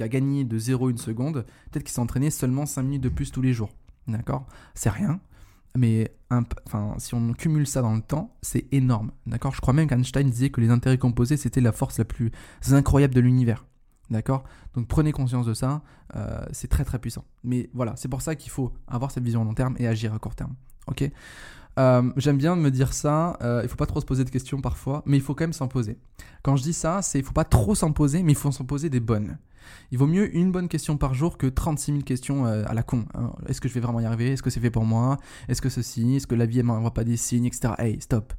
gagné 0.00 0.44
de 0.44 0.58
0,1 0.58 0.96
seconde, 0.96 1.44
peut-être 1.70 1.84
qu'il 1.84 1.92
s'est 1.92 2.00
entraîné 2.00 2.30
seulement 2.30 2.66
5 2.66 2.82
minutes 2.82 3.02
de 3.02 3.08
plus 3.08 3.30
tous 3.30 3.42
les 3.42 3.52
jours. 3.52 3.70
D'accord? 4.08 4.46
C'est 4.74 4.90
rien. 4.90 5.20
Mais 5.76 6.12
si 6.98 7.14
on 7.14 7.32
cumule 7.32 7.66
ça 7.66 7.82
dans 7.82 7.94
le 7.94 8.02
temps, 8.02 8.36
c'est 8.42 8.66
énorme. 8.72 9.12
D'accord? 9.26 9.54
Je 9.54 9.60
crois 9.60 9.72
même 9.74 9.88
qu'Einstein 9.88 10.28
disait 10.28 10.50
que 10.50 10.60
les 10.60 10.70
intérêts 10.70 10.98
composés, 10.98 11.36
c'était 11.36 11.60
la 11.60 11.72
force 11.72 11.98
la 11.98 12.04
plus 12.04 12.32
incroyable 12.70 13.14
de 13.14 13.20
l'univers. 13.20 13.64
D'accord? 14.10 14.44
Donc 14.74 14.88
prenez 14.88 15.12
conscience 15.12 15.46
de 15.46 15.54
ça, 15.54 15.82
euh, 16.16 16.44
c'est 16.52 16.68
très 16.68 16.84
très 16.84 16.98
puissant. 16.98 17.24
Mais 17.44 17.70
voilà, 17.72 17.94
c'est 17.96 18.08
pour 18.08 18.22
ça 18.22 18.34
qu'il 18.34 18.50
faut 18.50 18.72
avoir 18.88 19.10
cette 19.10 19.22
vision 19.22 19.42
à 19.42 19.44
long 19.44 19.54
terme 19.54 19.76
et 19.78 19.86
agir 19.86 20.12
à 20.12 20.18
court 20.18 20.34
terme. 20.34 20.54
Ok? 20.88 21.08
Euh, 21.78 22.10
J'aime 22.16 22.36
bien 22.36 22.56
me 22.56 22.70
dire 22.70 22.92
ça, 22.92 23.38
euh, 23.42 23.60
il 23.62 23.68
faut 23.68 23.76
pas 23.76 23.86
trop 23.86 24.00
se 24.00 24.06
poser 24.06 24.24
de 24.24 24.30
questions 24.30 24.60
parfois, 24.60 25.02
mais 25.06 25.16
il 25.16 25.22
faut 25.22 25.34
quand 25.34 25.44
même 25.44 25.52
s'en 25.52 25.68
poser. 25.68 25.98
Quand 26.42 26.56
je 26.56 26.62
dis 26.62 26.72
ça, 26.72 27.02
c'est 27.02 27.18
il 27.18 27.24
faut 27.24 27.32
pas 27.32 27.44
trop 27.44 27.74
s'en 27.74 27.92
poser, 27.92 28.22
mais 28.22 28.32
il 28.32 28.38
faut 28.38 28.50
s'en 28.50 28.64
poser 28.64 28.90
des 28.90 29.00
bonnes. 29.00 29.38
Il 29.92 29.98
vaut 29.98 30.06
mieux 30.06 30.34
une 30.36 30.50
bonne 30.50 30.68
question 30.68 30.96
par 30.96 31.14
jour 31.14 31.38
que 31.38 31.46
36 31.46 31.92
000 31.92 32.04
questions 32.04 32.46
euh, 32.46 32.64
à 32.66 32.74
la 32.74 32.82
con. 32.82 33.04
Hein. 33.14 33.32
Est-ce 33.46 33.60
que 33.60 33.68
je 33.68 33.74
vais 33.74 33.80
vraiment 33.80 34.00
y 34.00 34.04
arriver? 34.04 34.32
Est-ce 34.32 34.42
que 34.42 34.50
c'est 34.50 34.60
fait 34.60 34.70
pour 34.70 34.84
moi? 34.84 35.18
Est-ce 35.48 35.62
que 35.62 35.68
ceci? 35.68 36.16
Est-ce 36.16 36.26
que 36.26 36.34
la 36.34 36.46
vie 36.46 36.58
ne 36.58 36.64
m'envoie 36.64 36.92
pas 36.92 37.04
des 37.04 37.16
signes 37.16 37.46
etc. 37.46 37.74
Hey, 37.78 38.00
stop. 38.00 38.32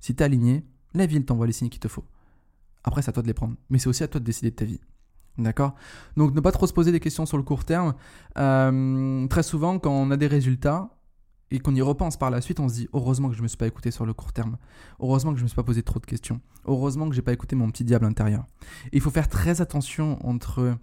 Si 0.00 0.14
t'es 0.14 0.24
aligné, 0.24 0.64
la 0.94 1.06
vie 1.06 1.22
t'envoie 1.22 1.46
les 1.46 1.52
signes 1.52 1.68
qu'il 1.68 1.80
te 1.80 1.88
faut. 1.88 2.04
Après, 2.84 3.02
c'est 3.02 3.10
à 3.10 3.12
toi 3.12 3.22
de 3.22 3.28
les 3.28 3.34
prendre. 3.34 3.56
Mais 3.68 3.78
c'est 3.78 3.88
aussi 3.88 4.02
à 4.02 4.08
toi 4.08 4.20
de 4.20 4.24
décider 4.24 4.50
de 4.50 4.56
ta 4.56 4.64
vie. 4.64 4.80
D'accord? 5.38 5.74
Donc 6.16 6.34
ne 6.34 6.40
pas 6.40 6.52
trop 6.52 6.66
se 6.66 6.72
poser 6.72 6.92
des 6.92 7.00
questions 7.00 7.26
sur 7.26 7.36
le 7.36 7.42
court 7.42 7.64
terme. 7.64 7.94
Euh, 8.38 9.26
très 9.28 9.42
souvent, 9.42 9.78
quand 9.78 9.92
on 9.92 10.10
a 10.10 10.16
des 10.16 10.26
résultats, 10.26 10.90
et 11.50 11.58
qu'on 11.58 11.74
y 11.74 11.82
repense 11.82 12.16
par 12.16 12.30
la 12.30 12.40
suite, 12.40 12.60
on 12.60 12.68
se 12.68 12.74
dit 12.74 12.88
heureusement 12.92 13.28
que 13.28 13.34
je 13.34 13.40
ne 13.40 13.44
me 13.44 13.48
suis 13.48 13.56
pas 13.56 13.66
écouté 13.66 13.90
sur 13.90 14.06
le 14.06 14.12
court 14.14 14.32
terme. 14.32 14.56
Heureusement 15.00 15.32
que 15.32 15.38
je 15.38 15.42
ne 15.42 15.46
me 15.46 15.48
suis 15.48 15.56
pas 15.56 15.64
posé 15.64 15.82
trop 15.82 15.98
de 15.98 16.06
questions. 16.06 16.40
Heureusement 16.66 17.08
que 17.08 17.14
j'ai 17.14 17.22
pas 17.22 17.32
écouté 17.32 17.56
mon 17.56 17.70
petit 17.70 17.84
diable 17.84 18.06
intérieur. 18.06 18.44
il 18.92 19.00
faut 19.00 19.10
faire 19.10 19.28
très 19.28 19.60
attention 19.60 20.24
entre 20.26 20.76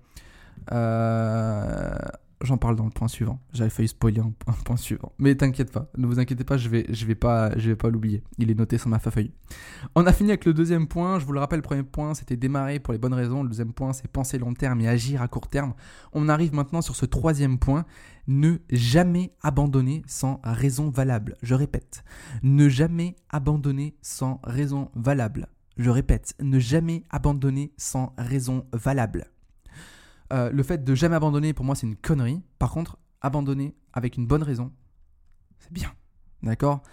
euh, 0.71 1.95
J'en 2.41 2.57
parle 2.57 2.75
dans 2.75 2.85
le 2.85 2.91
point 2.91 3.07
suivant. 3.07 3.39
J'avais 3.51 3.71
failli 3.71 3.87
spoiler 3.87 4.21
un, 4.21 4.31
point 4.63 4.77
suivant. 4.77 5.11
Mais 5.17 5.33
t'inquiète 5.33 5.71
pas, 5.71 5.89
ne 5.97 6.05
vous 6.05 6.19
inquiétez 6.19 6.43
pas, 6.43 6.57
je 6.57 6.69
vais, 6.69 6.85
je 6.89 7.05
vais 7.05 7.15
pas, 7.15 7.57
je 7.57 7.69
vais 7.69 7.75
pas 7.75 7.89
l'oublier. 7.89 8.23
Il 8.37 8.51
est 8.51 8.55
noté 8.55 8.77
sur 8.77 8.89
ma 8.89 8.99
feuille. 8.99 9.31
On 9.95 10.05
a 10.05 10.13
fini 10.13 10.29
avec 10.29 10.45
le 10.45 10.53
deuxième 10.53 10.87
point. 10.87 11.17
Je 11.19 11.25
vous 11.25 11.33
le 11.33 11.39
rappelle, 11.39 11.57
le 11.57 11.63
premier 11.63 11.83
point, 11.83 12.13
c'était 12.13 12.37
démarrer 12.37 12.79
pour 12.79 12.93
les 12.93 12.99
bonnes 12.99 13.13
raisons. 13.13 13.41
Le 13.41 13.49
deuxième 13.49 13.73
point, 13.73 13.91
c'est 13.93 14.07
penser 14.07 14.37
long 14.37 14.53
terme 14.53 14.79
et 14.81 14.87
agir 14.87 15.21
à 15.21 15.27
court 15.27 15.47
terme. 15.47 15.73
On 16.13 16.29
arrive 16.29 16.53
maintenant 16.53 16.81
sur 16.81 16.95
ce 16.95 17.05
troisième 17.05 17.57
point. 17.57 17.85
Ne 18.27 18.57
jamais 18.69 19.31
abandonner 19.41 20.03
sans 20.05 20.39
raison 20.43 20.89
valable. 20.89 21.37
Je 21.41 21.55
répète, 21.55 22.03
ne 22.43 22.69
jamais 22.69 23.15
abandonner 23.29 23.95
sans 24.01 24.41
raison 24.43 24.91
valable. 24.95 25.47
Je 25.77 25.89
répète, 25.89 26.35
ne 26.41 26.59
jamais 26.59 27.03
abandonner 27.09 27.71
sans 27.77 28.13
raison 28.17 28.65
valable. 28.73 29.31
Euh, 30.33 30.51
le 30.51 30.63
fait 30.63 30.83
de 30.83 30.95
jamais 30.95 31.15
abandonner, 31.15 31.53
pour 31.53 31.65
moi, 31.65 31.75
c'est 31.75 31.87
une 31.87 31.95
connerie. 31.95 32.41
Par 32.59 32.71
contre, 32.71 32.97
abandonner 33.21 33.75
avec 33.93 34.17
une 34.17 34.27
bonne 34.27 34.43
raison, 34.43 34.71
c'est 35.59 35.71
bien. 35.71 35.91
D'accord? 36.43 36.83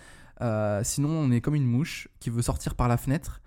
Euh, 0.40 0.82
Sinon, 0.84 1.10
on 1.10 1.30
est 1.30 1.40
comme 1.40 1.54
une 1.54 1.66
mouche 1.66 2.08
qui 2.20 2.30
veut 2.30 2.42
sortir 2.42 2.74
par 2.74 2.88
la 2.88 2.96
fenêtre 2.96 3.40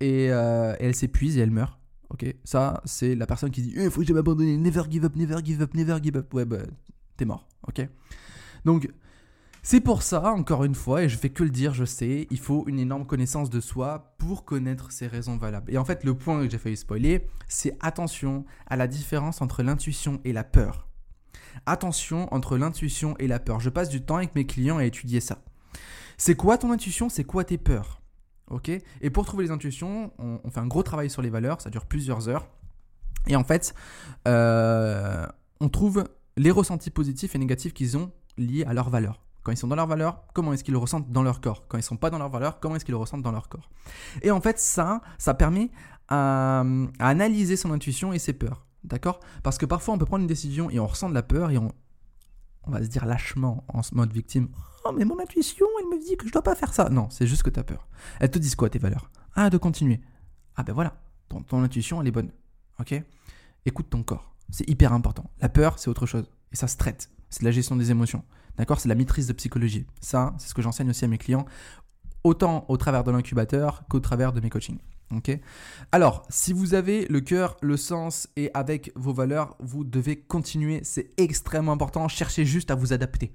et, 0.00 0.30
euh, 0.30 0.74
elle 0.80 0.94
s'épuise 0.94 1.36
et 1.38 1.40
elle 1.40 1.50
meurt. 1.50 1.78
Ok? 2.10 2.26
Ça, 2.44 2.82
c'est 2.84 3.14
la 3.14 3.26
personne 3.26 3.50
qui 3.50 3.62
dit 3.62 3.72
Il 3.76 3.90
faut 3.90 4.02
que 4.02 4.12
abandonner, 4.16 4.56
never 4.56 4.82
give 4.90 5.04
up, 5.04 5.16
never 5.16 5.38
give 5.44 5.60
up, 5.62 5.74
never 5.74 5.98
give 6.02 6.16
up. 6.16 6.32
Ouais, 6.34 6.44
bah, 6.44 6.58
t'es 7.16 7.24
mort. 7.24 7.48
Ok? 7.66 7.86
Donc, 8.64 8.88
c'est 9.66 9.80
pour 9.80 10.02
ça, 10.02 10.34
encore 10.34 10.64
une 10.64 10.74
fois, 10.74 11.04
et 11.04 11.08
je 11.08 11.16
fais 11.16 11.30
que 11.30 11.42
le 11.42 11.48
dire, 11.48 11.72
je 11.72 11.86
sais, 11.86 12.26
il 12.30 12.38
faut 12.38 12.64
une 12.66 12.78
énorme 12.78 13.06
connaissance 13.06 13.48
de 13.48 13.60
soi 13.60 14.14
pour 14.18 14.44
connaître 14.44 14.92
ses 14.92 15.06
raisons 15.06 15.38
valables. 15.38 15.72
Et 15.72 15.78
en 15.78 15.86
fait, 15.86 16.04
le 16.04 16.12
point 16.12 16.44
que 16.44 16.50
j'ai 16.50 16.58
failli 16.58 16.76
spoiler, 16.76 17.26
c'est 17.48 17.74
attention 17.80 18.44
à 18.66 18.76
la 18.76 18.86
différence 18.86 19.40
entre 19.40 19.62
l'intuition 19.62 20.20
et 20.24 20.34
la 20.34 20.44
peur. 20.44 20.86
Attention 21.64 22.32
entre 22.34 22.58
l'intuition 22.58 23.16
et 23.18 23.26
la 23.26 23.38
peur. 23.38 23.58
Je 23.58 23.70
passe 23.70 23.88
du 23.88 24.02
temps 24.02 24.16
avec 24.16 24.34
mes 24.34 24.44
clients 24.44 24.76
à 24.76 24.84
étudier 24.84 25.20
ça. 25.20 25.42
C'est 26.18 26.34
quoi 26.34 26.58
ton 26.58 26.70
intuition 26.70 27.08
C'est 27.08 27.24
quoi 27.24 27.42
tes 27.42 27.56
peurs? 27.56 28.02
Ok? 28.50 28.68
Et 28.68 29.08
pour 29.08 29.24
trouver 29.24 29.44
les 29.44 29.50
intuitions, 29.50 30.12
on, 30.18 30.50
fait 30.50 30.60
un 30.60 30.66
gros 30.66 30.82
travail 30.82 31.08
sur 31.08 31.22
les 31.22 31.30
valeurs, 31.30 31.62
ça 31.62 31.70
dure 31.70 31.86
plusieurs 31.86 32.28
heures. 32.28 32.46
Et 33.28 33.34
en 33.34 33.44
fait, 33.44 33.74
euh, 34.28 35.26
on 35.60 35.70
trouve 35.70 36.04
les 36.36 36.50
ressentis 36.50 36.90
positifs 36.90 37.34
et 37.34 37.38
négatifs 37.38 37.72
qu'ils 37.72 37.96
ont 37.96 38.12
liés 38.36 38.64
à 38.64 38.74
leurs 38.74 38.90
valeurs. 38.90 39.24
Quand 39.44 39.52
ils 39.52 39.58
sont 39.58 39.68
dans 39.68 39.76
leur 39.76 39.86
valeur, 39.86 40.24
comment 40.32 40.54
est-ce 40.54 40.64
qu'ils 40.64 40.72
le 40.72 40.78
ressentent 40.78 41.12
dans 41.12 41.22
leur 41.22 41.42
corps? 41.42 41.68
Quand 41.68 41.76
ils 41.76 41.82
sont 41.82 41.98
pas 41.98 42.08
dans 42.08 42.18
leur 42.18 42.30
valeur, 42.30 42.60
comment 42.60 42.76
est-ce 42.76 42.84
qu'ils 42.84 42.94
le 42.94 42.98
ressentent 42.98 43.22
dans 43.22 43.30
leur 43.30 43.50
corps? 43.50 43.70
Et 44.22 44.30
en 44.30 44.40
fait, 44.40 44.58
ça, 44.58 45.02
ça 45.18 45.34
permet 45.34 45.70
à, 46.08 46.64
son 47.56 47.70
intuition 47.70 48.14
et 48.14 48.18
ses 48.18 48.32
peurs. 48.32 48.64
D'accord? 48.84 49.20
Parce 49.42 49.58
que 49.58 49.66
parfois, 49.66 49.94
on 49.94 49.98
peut 49.98 50.06
prendre 50.06 50.22
une 50.22 50.28
décision 50.28 50.70
et 50.70 50.80
on 50.80 50.86
ressent 50.86 51.10
de 51.10 51.14
la 51.14 51.22
peur 51.22 51.50
et 51.50 51.58
on, 51.58 51.72
va 52.66 52.82
se 52.82 52.88
dire 52.88 53.04
lâchement 53.04 53.64
en 53.68 53.82
mode 53.92 54.12
victime 54.12 54.48
Oh, 54.86 54.92
mais 54.92 55.04
mon 55.04 55.20
intuition, 55.20 55.66
elle 55.78 55.98
me 55.98 56.02
dit 56.02 56.16
que 56.16 56.26
je 56.26 56.32
dois 56.32 56.42
pas 56.42 56.54
faire 56.54 56.72
ça. 56.72 56.88
Non, 56.88 57.08
c'est 57.10 57.26
juste 57.26 57.42
que 57.42 57.50
tu 57.50 57.60
as 57.60 57.64
peur. 57.64 57.86
Elles 58.20 58.30
te 58.30 58.38
disent 58.38 58.54
quoi, 58.54 58.70
tes 58.70 58.78
valeurs 58.78 59.10
Ah, 59.34 59.50
de 59.50 59.58
continuer. 59.58 60.00
Ah, 60.56 60.62
ben 60.62 60.72
voilà, 60.72 60.94
ton, 61.28 61.42
ton 61.42 61.62
intuition, 61.62 62.00
elle 62.00 62.08
est 62.08 62.12
bonne. 62.12 62.30
Ok? 62.80 62.94
Écoute 63.66 63.90
ton 63.90 64.02
corps. 64.02 64.34
C'est 64.48 64.68
hyper 64.68 64.94
important. 64.94 65.30
La 65.40 65.50
peur, 65.50 65.78
c'est 65.78 65.90
autre 65.90 66.06
chose. 66.06 66.30
Et 66.52 66.56
ça 66.56 66.66
se 66.66 66.78
traite. 66.78 67.10
C'est 67.28 67.42
la 67.42 67.50
gestion 67.50 67.76
des 67.76 67.90
émotions. 67.90 68.24
D'accord 68.56 68.80
C'est 68.80 68.88
la 68.88 68.94
maîtrise 68.94 69.26
de 69.26 69.32
psychologie. 69.32 69.86
Ça, 70.00 70.34
c'est 70.38 70.48
ce 70.48 70.54
que 70.54 70.62
j'enseigne 70.62 70.90
aussi 70.90 71.04
à 71.04 71.08
mes 71.08 71.18
clients, 71.18 71.44
autant 72.22 72.64
au 72.68 72.76
travers 72.76 73.04
de 73.04 73.10
l'incubateur 73.10 73.84
qu'au 73.88 74.00
travers 74.00 74.32
de 74.32 74.40
mes 74.40 74.50
coachings. 74.50 74.78
Alors, 75.92 76.24
si 76.28 76.52
vous 76.52 76.74
avez 76.74 77.06
le 77.06 77.20
cœur, 77.20 77.56
le 77.62 77.76
sens 77.76 78.28
et 78.36 78.50
avec 78.54 78.90
vos 78.96 79.12
valeurs, 79.12 79.56
vous 79.60 79.84
devez 79.84 80.16
continuer. 80.16 80.80
C'est 80.82 81.10
extrêmement 81.16 81.72
important. 81.72 82.08
Cherchez 82.08 82.44
juste 82.44 82.70
à 82.70 82.74
vous 82.74 82.92
adapter. 82.92 83.32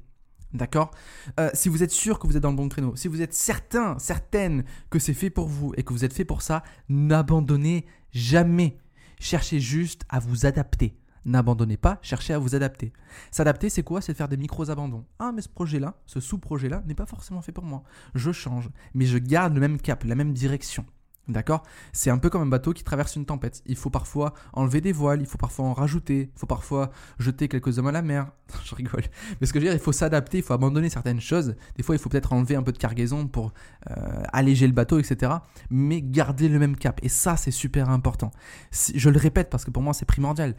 D'accord? 0.53 0.91
Euh, 1.39 1.49
Si 1.53 1.69
vous 1.69 1.83
êtes 1.83 1.91
sûr 1.91 2.19
que 2.19 2.27
vous 2.27 2.35
êtes 2.35 2.43
dans 2.43 2.49
le 2.51 2.57
bon 2.57 2.69
créneau, 2.69 2.95
si 2.95 3.07
vous 3.07 3.21
êtes 3.21 3.33
certain, 3.33 3.97
certaine 3.99 4.63
que 4.89 4.99
c'est 4.99 5.13
fait 5.13 5.29
pour 5.29 5.47
vous 5.47 5.73
et 5.77 5.83
que 5.83 5.93
vous 5.93 6.03
êtes 6.03 6.13
fait 6.13 6.25
pour 6.25 6.41
ça, 6.41 6.63
n'abandonnez 6.89 7.85
jamais. 8.11 8.77
Cherchez 9.19 9.59
juste 9.59 10.01
à 10.09 10.19
vous 10.19 10.45
adapter. 10.45 10.97
N'abandonnez 11.25 11.77
pas, 11.77 11.99
cherchez 12.01 12.33
à 12.33 12.39
vous 12.39 12.55
adapter. 12.55 12.93
S'adapter, 13.31 13.69
c'est 13.69 13.83
quoi? 13.83 14.01
C'est 14.01 14.13
faire 14.13 14.27
des 14.27 14.37
micros-abandons. 14.37 15.05
Ah, 15.19 15.31
mais 15.33 15.41
ce 15.41 15.49
projet-là, 15.49 15.95
ce 16.05 16.19
sous-projet-là, 16.19 16.83
n'est 16.85 16.95
pas 16.95 17.05
forcément 17.05 17.41
fait 17.41 17.51
pour 17.51 17.65
moi. 17.65 17.83
Je 18.15 18.31
change, 18.31 18.69
mais 18.93 19.05
je 19.05 19.17
garde 19.17 19.53
le 19.53 19.59
même 19.59 19.79
cap, 19.79 20.03
la 20.03 20.15
même 20.15 20.33
direction. 20.33 20.85
D'accord? 21.29 21.61
C'est 21.93 22.09
un 22.09 22.17
peu 22.17 22.31
comme 22.31 22.41
un 22.41 22.47
bateau 22.47 22.73
qui 22.73 22.83
traverse 22.83 23.15
une 23.15 23.25
tempête. 23.25 23.61
Il 23.67 23.75
faut 23.75 23.91
parfois 23.91 24.33
enlever 24.51 24.81
des 24.81 24.91
voiles, 24.91 25.21
il 25.21 25.27
faut 25.27 25.37
parfois 25.37 25.65
en 25.65 25.73
rajouter, 25.73 26.31
il 26.33 26.39
faut 26.39 26.47
parfois 26.47 26.89
jeter 27.19 27.47
quelques 27.47 27.77
hommes 27.77 27.85
à 27.85 27.91
la 27.91 28.01
mer. 28.01 28.31
je 28.65 28.73
rigole. 28.73 29.03
Mais 29.39 29.45
ce 29.45 29.53
que 29.53 29.59
je 29.59 29.65
veux 29.65 29.69
dire, 29.69 29.79
il 29.79 29.83
faut 29.83 29.91
s'adapter, 29.91 30.39
il 30.39 30.43
faut 30.43 30.53
abandonner 30.53 30.89
certaines 30.89 31.21
choses. 31.21 31.55
Des 31.75 31.83
fois, 31.83 31.93
il 31.93 31.99
faut 31.99 32.09
peut-être 32.09 32.33
enlever 32.33 32.55
un 32.55 32.63
peu 32.63 32.71
de 32.71 32.79
cargaison 32.79 33.27
pour 33.27 33.53
euh, 33.91 34.23
alléger 34.33 34.65
le 34.65 34.73
bateau, 34.73 34.97
etc. 34.97 35.33
Mais 35.69 36.01
garder 36.01 36.49
le 36.49 36.57
même 36.57 36.75
cap. 36.75 36.99
Et 37.03 37.09
ça, 37.09 37.37
c'est 37.37 37.51
super 37.51 37.91
important. 37.91 38.31
je 38.71 39.09
le 39.09 39.19
répète 39.19 39.51
parce 39.51 39.65
que 39.65 39.71
pour 39.71 39.83
moi, 39.83 39.93
c'est 39.93 40.05
primordial. 40.05 40.55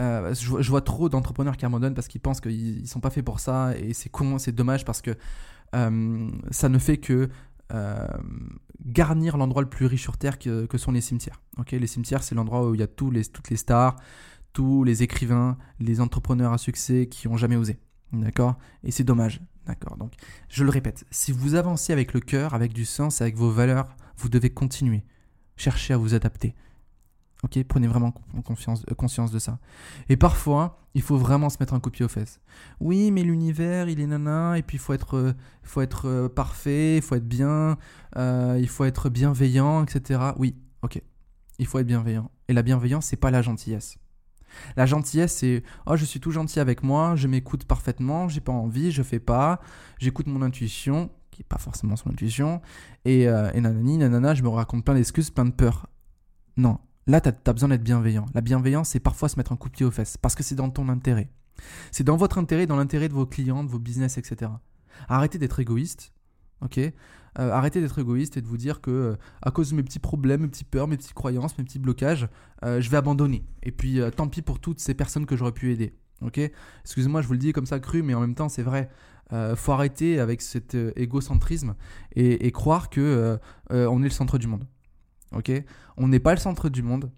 Euh, 0.00 0.34
je, 0.34 0.70
vois 0.70 0.80
trop 0.80 1.08
d'entrepreneurs 1.08 1.56
qui 1.56 1.64
abandonnent 1.64 1.94
parce 1.94 2.08
qu'ils 2.08 2.20
pensent 2.20 2.40
qu'ils 2.40 2.82
ne 2.82 2.86
sont 2.86 3.00
pas 3.00 3.10
faits 3.10 3.24
pour 3.24 3.38
ça 3.38 3.76
et 3.78 3.92
c'est 3.92 4.08
con, 4.08 4.38
c'est 4.38 4.52
dommage 4.52 4.84
parce 4.84 5.00
que 5.00 5.12
euh, 5.76 6.28
ça 6.50 6.68
ne 6.68 6.78
fait 6.78 6.96
que 6.96 7.28
euh, 7.72 8.08
garnir 8.84 9.36
l'endroit 9.36 9.62
le 9.62 9.68
plus 9.68 9.86
riche 9.86 10.02
sur 10.02 10.16
Terre 10.16 10.38
que, 10.38 10.78
sont 10.78 10.92
les 10.92 11.00
cimetières. 11.00 11.40
les 11.70 11.86
cimetières, 11.86 12.22
c'est 12.22 12.34
l'endroit 12.34 12.68
où 12.68 12.74
il 12.74 12.80
y 12.80 12.82
a 12.82 12.88
toutes 12.88 13.14
les 13.14 13.56
stars, 13.56 13.96
tous 14.52 14.84
les 14.84 15.02
écrivains, 15.02 15.56
les 15.78 16.00
entrepreneurs 16.00 16.52
à 16.52 16.58
succès 16.58 17.06
qui 17.08 17.28
ont 17.28 17.36
jamais 17.36 17.56
osé. 17.56 17.78
D'accord? 18.12 18.56
Et 18.82 18.90
c'est 18.90 19.04
dommage. 19.04 19.40
D'accord? 19.66 19.96
Donc, 19.96 20.12
je 20.48 20.62
le 20.62 20.70
répète, 20.70 21.04
si 21.10 21.32
vous 21.32 21.54
avancez 21.54 21.92
avec 21.92 22.12
le 22.12 22.20
cœur, 22.20 22.54
avec 22.54 22.72
du 22.72 22.84
sens, 22.84 23.20
avec 23.20 23.36
vos 23.36 23.50
valeurs, 23.50 23.96
vous 24.16 24.28
devez 24.28 24.50
continuer. 24.50 25.04
Chercher 25.56 25.94
à 25.94 25.96
vous 25.96 26.14
adapter. 26.14 26.54
Ok, 27.44 27.62
prenez 27.64 27.86
vraiment 27.86 28.10
confiance, 28.42 28.84
euh, 28.90 28.94
conscience 28.94 29.30
de 29.30 29.38
ça. 29.38 29.58
Et 30.08 30.16
parfois, 30.16 30.78
il 30.94 31.02
faut 31.02 31.18
vraiment 31.18 31.50
se 31.50 31.58
mettre 31.60 31.74
un 31.74 31.80
coup 31.80 31.90
de 31.90 31.96
pied 31.96 32.04
aux 32.04 32.08
fesses. 32.08 32.40
Oui, 32.80 33.10
mais 33.10 33.22
l'univers, 33.22 33.90
il 33.90 34.00
est 34.00 34.06
nana, 34.06 34.56
et 34.56 34.62
puis 34.62 34.78
il 34.78 34.80
faut 34.80 34.94
être, 34.94 35.18
euh, 35.18 35.32
faut 35.62 35.82
être 35.82 36.08
euh, 36.08 36.28
parfait, 36.30 36.96
il 36.96 37.02
faut 37.02 37.16
être 37.16 37.28
bien, 37.28 37.76
il 38.16 38.68
faut 38.68 38.84
être 38.84 39.10
bienveillant, 39.10 39.84
etc. 39.84 40.20
Oui, 40.38 40.56
ok, 40.80 41.02
il 41.58 41.66
faut 41.66 41.78
être 41.78 41.86
bienveillant. 41.86 42.30
Et 42.48 42.54
la 42.54 42.62
bienveillance, 42.62 43.06
c'est 43.06 43.16
pas 43.16 43.30
la 43.30 43.42
gentillesse. 43.42 43.98
La 44.76 44.86
gentillesse, 44.86 45.36
c'est 45.36 45.64
oh, 45.84 45.96
je 45.96 46.04
suis 46.06 46.20
tout 46.20 46.30
gentil 46.30 46.60
avec 46.60 46.82
moi, 46.82 47.14
je 47.14 47.28
m'écoute 47.28 47.64
parfaitement, 47.66 48.28
j'ai 48.28 48.40
pas 48.40 48.52
envie, 48.52 48.90
je 48.90 49.02
fais 49.02 49.18
pas, 49.18 49.60
j'écoute 49.98 50.28
mon 50.28 50.40
intuition, 50.40 51.10
qui 51.30 51.42
est 51.42 51.46
pas 51.46 51.58
forcément 51.58 51.96
son 51.96 52.08
intuition, 52.08 52.62
et, 53.04 53.22
et 53.24 53.60
nanani, 53.60 53.98
nanana, 53.98 54.32
je 54.34 54.42
me 54.42 54.48
raconte 54.48 54.84
plein 54.84 54.94
d'excuses, 54.94 55.28
plein 55.28 55.44
de 55.44 55.50
peurs. 55.50 55.88
Non, 56.56 56.78
Là, 57.06 57.20
tu 57.20 57.28
as, 57.28 57.52
besoin 57.52 57.68
d'être 57.68 57.82
bienveillant. 57.82 58.26
La 58.34 58.40
bienveillance, 58.40 58.90
c'est 58.90 59.00
parfois 59.00 59.28
se 59.28 59.36
mettre 59.36 59.52
un 59.52 59.56
coup 59.56 59.68
de 59.68 59.74
pied 59.74 59.84
aux 59.84 59.90
fesses, 59.90 60.16
parce 60.16 60.34
que 60.34 60.42
c'est 60.42 60.54
dans 60.54 60.70
ton 60.70 60.88
intérêt. 60.88 61.28
C'est 61.90 62.04
dans 62.04 62.16
votre 62.16 62.38
intérêt, 62.38 62.66
dans 62.66 62.76
l'intérêt 62.76 63.08
de 63.08 63.14
vos 63.14 63.26
clients, 63.26 63.62
de 63.62 63.68
vos 63.68 63.78
business, 63.78 64.16
etc. 64.16 64.50
Arrêtez 65.08 65.38
d'être 65.38 65.60
égoïste, 65.60 66.14
ok? 66.62 66.78
Euh, 66.78 66.92
Arrêtez 67.50 67.80
d'être 67.80 67.98
égoïste 67.98 68.36
et 68.36 68.40
de 68.40 68.46
vous 68.46 68.56
dire 68.56 68.80
que 68.80 68.90
euh, 68.90 69.16
à 69.42 69.50
cause 69.50 69.70
de 69.70 69.76
mes 69.76 69.82
petits 69.82 69.98
problèmes, 69.98 70.42
mes 70.42 70.48
petites 70.48 70.68
peurs, 70.68 70.88
mes 70.88 70.96
petites 70.96 71.14
croyances, 71.14 71.58
mes 71.58 71.64
petits 71.64 71.78
blocages, 71.78 72.28
euh, 72.64 72.80
je 72.80 72.88
vais 72.90 72.96
abandonner. 72.96 73.44
Et 73.62 73.70
puis 73.70 74.00
tant 74.16 74.28
pis 74.28 74.40
pour 74.40 74.58
toutes 74.58 74.80
ces 74.80 74.94
personnes 74.94 75.26
que 75.26 75.36
j'aurais 75.36 75.52
pu 75.52 75.72
aider, 75.72 75.94
ok? 76.22 76.40
Excusez-moi, 76.84 77.20
je 77.20 77.26
vous 77.26 77.34
le 77.34 77.38
dis 77.38 77.52
comme 77.52 77.66
ça 77.66 77.80
cru, 77.80 78.02
mais 78.02 78.14
en 78.14 78.20
même 78.20 78.34
temps, 78.34 78.48
c'est 78.48 78.62
vrai. 78.62 78.88
faut 79.56 79.72
arrêter 79.72 80.20
avec 80.20 80.40
cet 80.40 80.74
égocentrisme 80.96 81.74
et, 82.14 82.46
et 82.46 82.52
croire 82.52 82.88
que 82.88 83.38
on 83.70 84.00
est 84.00 84.08
le 84.08 84.10
centre 84.10 84.38
du 84.38 84.46
monde 84.46 84.64
ok? 85.34 85.52
On 85.96 86.08
n'est 86.08 86.20
pas 86.20 86.34
le 86.34 86.40
centre 86.40 86.68
du 86.68 86.82
monde. 86.82 87.10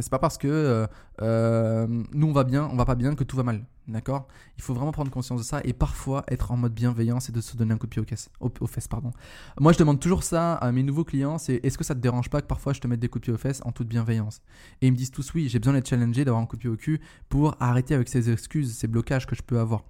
C'est 0.00 0.10
pas 0.10 0.20
parce 0.20 0.38
que 0.38 0.46
euh, 0.46 0.86
euh, 1.20 1.86
nous 2.12 2.28
on 2.28 2.32
va 2.32 2.44
bien, 2.44 2.68
on 2.70 2.76
va 2.76 2.84
pas 2.84 2.94
bien 2.94 3.16
que 3.16 3.24
tout 3.24 3.36
va 3.36 3.42
mal, 3.42 3.66
d'accord? 3.88 4.28
Il 4.56 4.62
faut 4.62 4.72
vraiment 4.72 4.92
prendre 4.92 5.10
conscience 5.10 5.40
de 5.40 5.44
ça 5.44 5.60
et 5.64 5.72
parfois 5.72 6.22
être 6.28 6.52
en 6.52 6.56
mode 6.56 6.72
bienveillance 6.72 7.28
et 7.28 7.32
de 7.32 7.40
se 7.40 7.56
donner 7.56 7.74
un 7.74 7.76
coup 7.76 7.88
de 7.88 7.90
pied 7.90 8.00
aux, 8.38 8.66
fesses, 8.68 8.86
pardon. 8.86 9.10
Moi 9.58 9.72
je 9.72 9.78
demande 9.78 9.98
toujours 9.98 10.22
ça 10.22 10.54
à 10.54 10.70
mes 10.70 10.84
nouveaux 10.84 11.02
clients, 11.02 11.38
c'est 11.38 11.56
est-ce 11.64 11.76
que 11.76 11.82
ça 11.82 11.96
te 11.96 12.00
dérange 12.00 12.30
pas 12.30 12.40
que 12.40 12.46
parfois 12.46 12.72
je 12.72 12.78
te 12.78 12.86
mette 12.86 13.00
des 13.00 13.08
coups 13.08 13.22
de 13.22 13.24
pied 13.24 13.32
aux 13.32 13.38
fesses 13.38 13.62
en 13.64 13.72
toute 13.72 13.88
bienveillance? 13.88 14.42
Et 14.80 14.86
ils 14.86 14.92
me 14.92 14.96
disent 14.96 15.10
tous 15.10 15.34
oui, 15.34 15.48
j'ai 15.48 15.58
besoin 15.58 15.74
d'être 15.74 15.88
challengé, 15.88 16.24
d'avoir 16.24 16.40
un 16.40 16.46
coup 16.46 16.54
de 16.54 16.60
pied 16.60 16.70
au 16.70 16.76
cul 16.76 17.00
pour 17.28 17.56
arrêter 17.58 17.96
avec 17.96 18.08
ces 18.08 18.30
excuses, 18.30 18.72
ces 18.72 18.86
blocages 18.86 19.26
que 19.26 19.34
je 19.34 19.42
peux 19.42 19.58
avoir. 19.58 19.82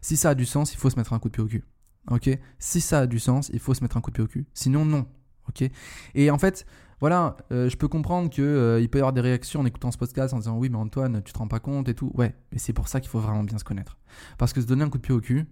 Si 0.00 0.16
ça 0.16 0.30
a 0.30 0.34
du 0.34 0.46
sens, 0.46 0.74
il 0.74 0.78
faut 0.78 0.90
se 0.90 0.96
mettre 0.96 1.12
un 1.12 1.20
coup 1.20 1.28
de 1.28 1.34
pied 1.34 1.44
au 1.44 1.46
cul, 1.46 1.62
ok? 2.10 2.28
Si 2.58 2.80
ça 2.80 3.00
a 3.00 3.06
du 3.06 3.20
sens, 3.20 3.50
il 3.52 3.60
faut 3.60 3.72
se 3.72 3.84
mettre 3.84 3.96
un 3.96 4.00
coup 4.00 4.10
de 4.10 4.16
pied 4.16 4.24
au 4.24 4.28
cul. 4.28 4.46
Sinon 4.52 4.84
non, 4.84 5.06
ok 5.48 5.68
Et 6.14 6.30
en 6.30 6.38
fait 6.38 6.66
voilà, 7.04 7.36
euh, 7.52 7.68
je 7.68 7.76
peux 7.76 7.88
comprendre 7.88 8.30
qu'il 8.30 8.44
euh, 8.44 8.86
peut 8.88 8.96
y 8.98 9.00
avoir 9.00 9.12
des 9.12 9.20
réactions 9.20 9.60
en 9.60 9.66
écoutant 9.66 9.90
ce 9.90 9.98
podcast 9.98 10.32
en 10.32 10.38
disant 10.38 10.56
oui, 10.56 10.70
mais 10.70 10.78
Antoine, 10.78 11.22
tu 11.22 11.34
te 11.34 11.38
rends 11.38 11.48
pas 11.48 11.60
compte 11.60 11.86
et 11.88 11.94
tout. 11.94 12.10
Ouais, 12.14 12.34
mais 12.50 12.58
c'est 12.58 12.72
pour 12.72 12.88
ça 12.88 12.98
qu'il 13.00 13.10
faut 13.10 13.20
vraiment 13.20 13.44
bien 13.44 13.58
se 13.58 13.64
connaître. 13.64 13.98
Parce 14.38 14.54
que 14.54 14.60
se 14.62 14.66
donner 14.66 14.84
un 14.84 14.88
coup 14.88 14.96
de 14.98 15.02
pied 15.02 15.14
au 15.14 15.20
cul, 15.20 15.46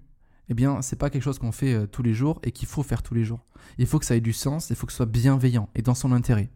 eh 0.48 0.54
bien, 0.54 0.80
c'est 0.82 0.96
pas 0.96 1.10
quelque 1.10 1.22
chose 1.22 1.38
qu'on 1.38 1.52
fait 1.52 1.74
euh, 1.74 1.86
tous 1.86 2.02
les 2.02 2.14
jours 2.14 2.40
et 2.42 2.52
qu'il 2.52 2.68
faut 2.68 2.82
faire 2.82 3.02
tous 3.02 3.12
les 3.12 3.24
jours. 3.24 3.44
Il 3.76 3.86
faut 3.86 3.98
que 3.98 4.06
ça 4.06 4.16
ait 4.16 4.22
du 4.22 4.32
sens, 4.32 4.70
il 4.70 4.76
faut 4.76 4.86
que 4.86 4.92
ce 4.92 4.96
soit 4.96 5.04
bienveillant 5.04 5.68
et 5.74 5.82
dans 5.82 5.94
son 5.94 6.12
intérêt. 6.12 6.50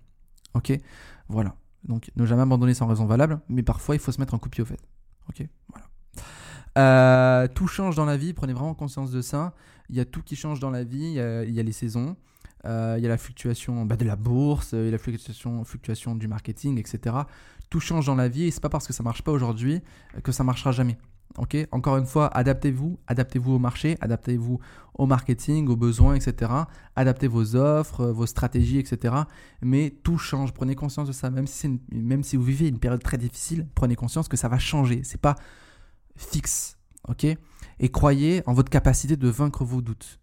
Ok 0.54 0.72
Voilà. 1.28 1.56
Donc, 1.84 2.10
ne 2.16 2.24
jamais 2.24 2.42
abandonner 2.42 2.72
sans 2.72 2.86
raison 2.86 3.04
valable, 3.04 3.40
mais 3.48 3.62
parfois 3.62 3.96
il 3.96 3.98
faut 3.98 4.12
se 4.12 4.18
mettre 4.18 4.34
un 4.34 4.38
coup 4.38 4.48
de 4.48 4.54
pied 4.54 4.62
au 4.62 4.66
fait. 4.66 4.80
Ok 5.28 5.46
Voilà. 6.74 7.48
tout 7.48 7.66
change 7.66 7.96
dans 7.96 8.06
la 8.06 8.16
vie, 8.16 8.32
prenez 8.32 8.54
vraiment 8.54 8.74
conscience 8.74 9.10
de 9.10 9.20
ça. 9.20 9.52
Il 9.88 9.94
y 9.96 10.00
a 10.00 10.04
tout 10.04 10.22
qui 10.22 10.36
change 10.36 10.58
dans 10.58 10.70
la 10.70 10.84
vie, 10.84 11.18
il 11.46 11.54
y 11.54 11.60
a 11.60 11.62
les 11.62 11.72
saisons. 11.72 12.16
Euh, 12.66 12.96
il 12.98 13.02
y 13.02 13.06
a 13.06 13.08
la 13.08 13.18
fluctuation 13.18 13.84
bah, 13.84 13.96
de 13.96 14.04
la 14.04 14.16
bourse, 14.16 14.72
il 14.72 14.84
y 14.84 14.88
a 14.88 14.90
la 14.90 14.98
fluctuation, 14.98 15.64
fluctuation 15.64 16.14
du 16.14 16.28
marketing, 16.28 16.78
etc. 16.78 17.16
Tout 17.70 17.80
change 17.80 18.06
dans 18.06 18.14
la 18.14 18.28
vie 18.28 18.44
et 18.44 18.50
c'est 18.50 18.60
pas 18.60 18.68
parce 18.68 18.86
que 18.86 18.92
ça 18.92 19.02
marche 19.02 19.22
pas 19.22 19.32
aujourd'hui 19.32 19.80
que 20.22 20.32
ça 20.32 20.44
marchera 20.44 20.72
jamais. 20.72 20.98
Ok? 21.38 21.56
Encore 21.70 21.96
une 21.98 22.06
fois, 22.06 22.28
adaptez-vous, 22.28 22.98
adaptez-vous 23.06 23.52
au 23.52 23.58
marché, 23.58 23.96
adaptez-vous 24.00 24.58
au 24.94 25.06
marketing, 25.06 25.68
aux 25.68 25.76
besoins, 25.76 26.14
etc. 26.14 26.50
Adaptez 26.94 27.28
vos 27.28 27.56
offres, 27.56 28.06
vos 28.06 28.26
stratégies, 28.26 28.78
etc. 28.78 29.14
Mais 29.60 29.90
tout 30.02 30.18
change. 30.18 30.52
Prenez 30.52 30.74
conscience 30.74 31.08
de 31.08 31.12
ça. 31.12 31.30
Même 31.30 31.46
si, 31.46 31.80
même 31.92 32.22
si 32.22 32.36
vous 32.36 32.44
vivez 32.44 32.68
une 32.68 32.78
période 32.78 33.02
très 33.02 33.18
difficile, 33.18 33.66
prenez 33.74 33.96
conscience 33.96 34.28
que 34.28 34.36
ça 34.36 34.48
va 34.48 34.58
changer. 34.58 35.02
C'est 35.04 35.20
pas 35.20 35.36
fixe. 36.16 36.78
Ok? 37.08 37.26
Et 37.78 37.88
croyez 37.90 38.42
en 38.46 38.54
votre 38.54 38.70
capacité 38.70 39.16
de 39.16 39.28
vaincre 39.28 39.64
vos 39.64 39.82
doutes. 39.82 40.18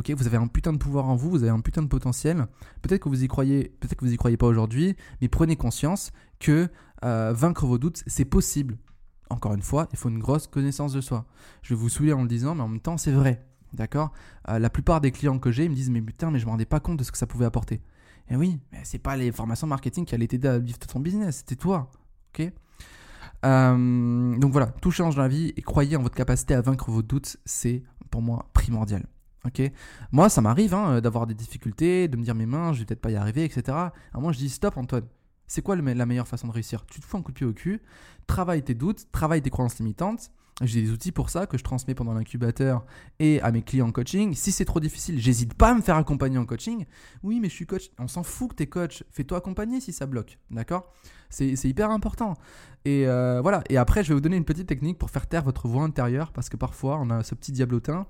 Ok, 0.00 0.10
vous 0.12 0.26
avez 0.26 0.38
un 0.38 0.46
putain 0.46 0.72
de 0.72 0.78
pouvoir 0.78 1.10
en 1.10 1.14
vous, 1.14 1.28
vous 1.28 1.42
avez 1.42 1.52
un 1.52 1.60
putain 1.60 1.82
de 1.82 1.86
potentiel. 1.86 2.46
Peut-être 2.80 3.02
que 3.02 3.10
vous 3.10 3.22
y 3.22 3.28
croyez, 3.28 3.76
peut-être 3.80 3.96
que 3.96 4.06
vous 4.06 4.14
y 4.14 4.16
croyez 4.16 4.38
pas 4.38 4.46
aujourd'hui, 4.46 4.96
mais 5.20 5.28
prenez 5.28 5.56
conscience 5.56 6.10
que 6.38 6.70
euh, 7.04 7.34
vaincre 7.34 7.66
vos 7.66 7.76
doutes, 7.76 8.02
c'est 8.06 8.24
possible. 8.24 8.78
Encore 9.28 9.52
une 9.52 9.60
fois, 9.60 9.88
il 9.92 9.98
faut 9.98 10.08
une 10.08 10.18
grosse 10.18 10.46
connaissance 10.46 10.94
de 10.94 11.02
soi. 11.02 11.26
Je 11.60 11.74
vais 11.74 11.78
vous 11.78 11.90
saouler 11.90 12.14
en 12.14 12.22
le 12.22 12.28
disant, 12.28 12.54
mais 12.54 12.62
en 12.62 12.68
même 12.68 12.80
temps, 12.80 12.96
c'est 12.96 13.12
vrai. 13.12 13.44
D'accord? 13.74 14.12
Euh, 14.48 14.58
La 14.58 14.70
plupart 14.70 15.02
des 15.02 15.10
clients 15.12 15.38
que 15.38 15.50
j'ai, 15.50 15.66
ils 15.66 15.70
me 15.70 15.74
disent, 15.74 15.90
mais 15.90 16.00
putain, 16.00 16.30
mais 16.30 16.38
je 16.38 16.46
me 16.46 16.50
rendais 16.50 16.64
pas 16.64 16.80
compte 16.80 16.96
de 16.96 17.04
ce 17.04 17.12
que 17.12 17.18
ça 17.18 17.26
pouvait 17.26 17.44
apporter. 17.44 17.82
Et 18.30 18.36
oui, 18.36 18.58
mais 18.72 18.80
c'est 18.84 18.98
pas 18.98 19.18
les 19.18 19.30
formations 19.30 19.66
marketing 19.66 20.06
qui 20.06 20.14
allaient 20.14 20.28
t'aider 20.28 20.48
à 20.48 20.58
vivre 20.58 20.78
ton 20.78 21.00
business, 21.00 21.36
c'était 21.40 21.56
toi. 21.56 21.90
Ok? 22.32 22.50
Euh, 23.44 24.38
donc 24.38 24.50
voilà, 24.50 24.68
tout 24.80 24.92
change 24.92 25.16
dans 25.16 25.22
la 25.22 25.28
vie 25.28 25.52
et 25.58 25.60
croyez 25.60 25.98
en 25.98 26.02
votre 26.02 26.16
capacité 26.16 26.54
à 26.54 26.62
vaincre 26.62 26.90
vos 26.90 27.02
doutes, 27.02 27.36
c'est 27.44 27.82
pour 28.10 28.22
moi 28.22 28.48
primordial. 28.54 29.04
Ok, 29.46 29.62
moi 30.12 30.28
ça 30.28 30.42
m'arrive 30.42 30.74
hein, 30.74 31.00
d'avoir 31.00 31.26
des 31.26 31.34
difficultés, 31.34 32.08
de 32.08 32.16
me 32.16 32.22
dire 32.22 32.34
mes 32.34 32.44
mains, 32.44 32.74
je 32.74 32.80
vais 32.80 32.84
peut-être 32.84 33.00
pas 33.00 33.10
y 33.10 33.16
arriver, 33.16 33.44
etc. 33.44 33.62
Alors 33.68 34.20
moi 34.20 34.32
je 34.32 34.38
dis 34.38 34.50
stop 34.50 34.76
Antoine. 34.76 35.06
C'est 35.46 35.62
quoi 35.62 35.74
la 35.74 36.06
meilleure 36.06 36.28
façon 36.28 36.46
de 36.46 36.52
réussir? 36.52 36.84
Tu 36.86 37.00
te 37.00 37.06
fous 37.06 37.16
un 37.16 37.22
coup 37.22 37.32
de 37.32 37.36
pied 37.36 37.46
au 37.46 37.52
cul, 37.52 37.80
travaille 38.26 38.62
tes 38.62 38.74
doutes, 38.74 39.10
travaille 39.10 39.42
tes 39.42 39.50
croyances 39.50 39.78
limitantes. 39.78 40.30
J'ai 40.62 40.82
des 40.82 40.90
outils 40.90 41.10
pour 41.10 41.30
ça 41.30 41.46
que 41.46 41.56
je 41.56 41.64
transmets 41.64 41.94
pendant 41.94 42.12
l'incubateur 42.12 42.84
et 43.18 43.40
à 43.40 43.50
mes 43.50 43.62
clients 43.62 43.88
en 43.88 43.92
coaching. 43.92 44.34
Si 44.34 44.52
c'est 44.52 44.66
trop 44.66 44.78
difficile, 44.78 45.18
j'hésite 45.18 45.54
pas 45.54 45.70
à 45.70 45.74
me 45.74 45.80
faire 45.80 45.96
accompagner 45.96 46.36
en 46.36 46.44
coaching. 46.44 46.84
Oui, 47.22 47.40
mais 47.40 47.48
je 47.48 47.54
suis 47.54 47.66
coach. 47.66 47.90
On 47.98 48.08
s'en 48.08 48.22
fout 48.22 48.50
que 48.50 48.56
t'es 48.56 48.66
coach. 48.66 49.02
Fais-toi 49.10 49.38
accompagner 49.38 49.80
si 49.80 49.92
ça 49.92 50.04
bloque. 50.04 50.38
D'accord? 50.50 50.92
C'est, 51.30 51.54
hyper 51.64 51.90
important. 51.90 52.34
Et 52.84 53.06
euh, 53.06 53.40
voilà. 53.40 53.64
Et 53.70 53.78
après, 53.78 54.04
je 54.04 54.08
vais 54.08 54.14
vous 54.14 54.20
donner 54.20 54.36
une 54.36 54.44
petite 54.44 54.66
technique 54.66 54.98
pour 54.98 55.10
faire 55.10 55.26
taire 55.26 55.44
votre 55.44 55.66
voix 55.66 55.82
intérieure 55.82 56.30
parce 56.30 56.50
que 56.50 56.58
parfois, 56.58 56.98
on 57.00 57.08
a 57.08 57.22
ce 57.22 57.34
petit 57.34 57.52
diablotin 57.52 58.06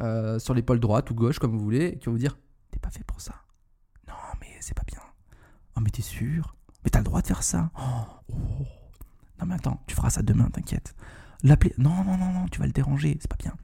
euh, 0.00 0.38
sur 0.38 0.54
l'épaule 0.54 0.80
droite 0.80 1.10
ou 1.10 1.14
gauche, 1.14 1.38
comme 1.38 1.52
vous 1.52 1.62
voulez, 1.62 1.98
qui 1.98 2.06
va 2.06 2.12
vous 2.12 2.18
dire 2.18 2.38
T'es 2.70 2.78
pas 2.78 2.90
fait 2.90 3.04
pour 3.04 3.20
ça. 3.20 3.34
Non, 4.08 4.14
mais 4.40 4.48
c'est 4.60 4.74
pas 4.74 4.84
bien. 4.86 5.00
Oh, 5.76 5.80
mais 5.80 5.90
t'es 5.90 6.02
sûr 6.02 6.56
Mais 6.84 6.90
t'as 6.90 7.00
le 7.00 7.04
droit 7.04 7.22
de 7.22 7.26
faire 7.26 7.42
ça 7.42 7.70
oh, 7.78 8.32
oh. 8.32 8.34
Non, 9.40 9.46
mais 9.46 9.54
attends, 9.54 9.82
tu 9.86 9.94
feras 9.94 10.10
ça 10.10 10.22
demain, 10.22 10.48
t'inquiète. 10.50 10.94
L'appeler. 11.42 11.74
Non, 11.78 12.04
non, 12.04 12.16
non, 12.16 12.32
non, 12.32 12.46
tu 12.48 12.60
vas 12.60 12.66
le 12.66 12.72
déranger, 12.72 13.16
c'est 13.20 13.30
pas 13.30 13.36
bien. 13.36 13.54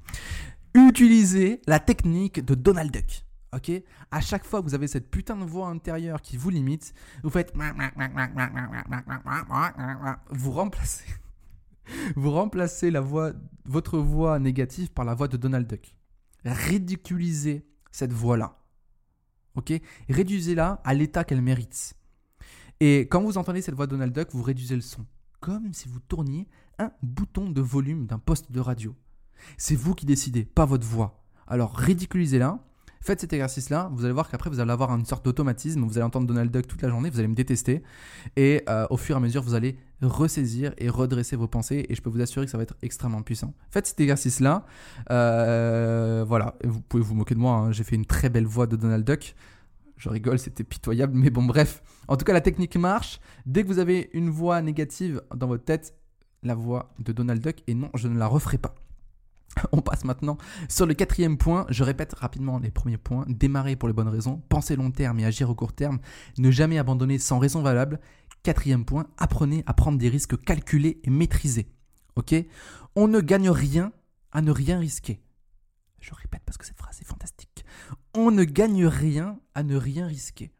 Utilisez 0.75 1.61
la 1.67 1.81
technique 1.81 2.45
de 2.45 2.55
Donald 2.55 2.91
Duck. 2.91 3.25
Ok 3.55 3.71
À 4.11 4.21
chaque 4.21 4.45
fois 4.45 4.61
que 4.61 4.67
vous 4.67 4.75
avez 4.75 4.89
cette 4.89 5.11
putain 5.11 5.37
de 5.37 5.45
voix 5.45 5.69
intérieure 5.69 6.21
qui 6.21 6.37
vous 6.37 6.51
limite, 6.51 6.93
vous 7.23 7.31
faites. 7.31 7.55
Vous 10.31 10.51
remplacez. 10.53 11.05
Vous 12.17 12.33
remplacez 12.33 12.93
votre 13.65 13.99
voix 13.99 14.39
négative 14.39 14.91
par 14.91 15.05
la 15.05 15.15
voix 15.15 15.29
de 15.29 15.37
Donald 15.37 15.67
Duck. 15.67 15.96
Ridiculisez 16.47 17.67
cette 17.91 18.13
voix-là. 18.13 18.59
Ok? 19.57 19.73
Réduisez-la 20.09 20.81
à 20.85 20.95
l'état 20.95 21.25
qu'elle 21.25 21.43
mérite. 21.43 21.95
Et 22.81 23.01
quand 23.01 23.23
vous 23.23 23.39
entendez 23.39 23.63
cette 23.63 23.75
voix 23.75 23.87
de 23.87 23.93
Donald 23.93 24.13
Duck, 24.13 24.29
vous 24.33 24.43
réduisez 24.43 24.75
le 24.75 24.83
son. 24.83 25.07
Comme 25.41 25.73
si 25.73 25.89
vous 25.89 26.01
tourniez 26.01 26.47
un 26.79 26.93
bouton 27.03 27.51
de 27.51 27.61
volume 27.61 28.07
d'un 28.07 28.19
poste 28.19 28.53
de 28.53 28.61
radio. 28.61 28.95
C'est 29.57 29.77
vous 29.77 29.95
qui 29.95 30.07
décidez, 30.07 30.45
pas 30.45 30.67
votre 30.67 30.87
voix. 30.87 31.25
Alors 31.47 31.75
ridiculisez-la. 31.77 32.59
Faites 33.01 33.21
cet 33.21 33.33
exercice-là, 33.33 33.91
vous 33.93 34.05
allez 34.05 34.13
voir 34.13 34.29
qu'après 34.29 34.51
vous 34.51 34.61
allez 34.61 34.71
avoir 34.71 34.95
une 34.95 35.05
sorte 35.05 35.25
d'automatisme, 35.25 35.83
vous 35.83 35.99
allez 35.99 36.05
entendre 36.05 36.27
Donald 36.27 36.51
Duck 36.51 36.67
toute 36.67 36.83
la 36.83 36.89
journée, 36.89 37.11
vous 37.11 37.19
allez 37.19 37.29
me 37.29 37.35
détester, 37.35 37.83
et 38.37 38.63
euh, 38.69 38.87
au 38.91 38.97
fur 38.97 39.15
et 39.15 39.19
à 39.19 39.21
mesure 39.21 39.43
vous 39.43 39.55
allez 39.55 39.79
ressaisir 40.03 40.75
et 40.79 40.89
redresser 40.89 41.37
vos 41.37 41.49
pensées, 41.49 41.87
et 41.89 41.95
je 41.95 42.03
peux 42.03 42.11
vous 42.11 42.21
assurer 42.21 42.47
que 42.47 42.51
ça 42.51 42.57
va 42.57 42.65
être 42.65 42.77
extrêmement 42.83 43.23
puissant. 43.23 43.55
Faites 43.71 43.87
cet 43.87 44.01
exercice-là, 44.01 44.67
euh, 45.11 46.25
voilà, 46.27 46.55
vous 46.65 46.81
pouvez 46.81 47.03
vous 47.03 47.15
moquer 47.15 47.35
de 47.35 47.41
moi, 47.41 47.55
hein. 47.55 47.73
j'ai 47.73 47.85
fait 47.85 47.97
une 47.97 48.07
très 48.07 48.29
belle 48.29 48.47
voix 48.47 48.67
de 48.67 48.77
Donald 48.77 49.05
Duck, 49.05 49.35
je 49.97 50.09
rigole, 50.09 50.39
c'était 50.39 50.65
pitoyable, 50.65 51.15
mais 51.17 51.31
bon 51.31 51.45
bref. 51.45 51.83
En 52.09 52.17
tout 52.17 52.25
cas, 52.25 52.33
la 52.35 52.41
technique 52.41 52.77
marche. 52.77 53.19
Dès 53.47 53.63
que 53.63 53.69
vous 53.69 53.79
avez 53.79 54.11
une 54.13 54.31
voix 54.31 54.61
négative 54.61 55.23
dans 55.35 55.47
votre 55.47 55.65
tête, 55.65 55.95
la 56.43 56.55
voix 56.55 56.91
de 56.99 57.13
Donald 57.13 57.43
Duck, 57.43 57.63
et 57.67 57.75
non, 57.75 57.91
je 57.95 58.09
ne 58.09 58.19
la 58.19 58.27
referai 58.27 58.59
pas. 58.59 58.75
On 59.73 59.81
passe 59.81 60.05
maintenant 60.05 60.39
sur 60.69 60.87
le 60.87 60.95
quatrième 60.95 61.39
point. 61.39 61.67
Je 61.69 61.85
répète 61.85 62.15
rapidement 62.15 62.59
les 62.59 62.71
premiers 62.71 62.99
points. 62.99 63.25
Démarrer 63.29 63.77
pour 63.77 63.89
les 63.89 63.95
bonnes 63.95 64.09
raisons, 64.09 64.43
penser 64.49 64.77
long 64.77 64.91
terme 64.91 65.19
et 65.19 65.25
agir 65.25 65.51
au 65.51 65.55
court 65.55 65.73
terme, 65.73 65.99
ne 66.39 66.51
jamais 66.51 66.79
abandonner 66.79 67.19
sans 67.19 67.39
raison 67.39 67.63
valable. 67.63 68.01
Quatrième 68.43 68.85
point, 68.85 69.07
apprenez 69.19 69.65
à 69.67 69.75
prendre 69.75 69.99
des 69.99 70.09
risques 70.09 70.41
calculés 70.43 71.01
et 71.05 71.11
maîtrisés. 71.11 71.73
Ok? 72.15 72.35
On 72.95 73.09
ne 73.09 73.21
gagne 73.21 73.51
rien 73.51 73.93
à 74.33 74.43
ne 74.43 74.51
rien 74.51 74.79
risquer. 74.79 75.23
Je 76.01 76.15
répète 76.15 76.43
parce 76.45 76.57
que 76.57 76.67
cette 76.67 76.77
phrase 76.77 77.01
est 77.01 77.05
fantastique. 77.05 77.65
On 78.15 78.31
ne 78.31 78.45
gagne 78.45 78.87
rien 78.87 79.41
à 79.55 79.63
ne 79.63 79.77
rien 79.77 80.07
risquer. 80.07 80.53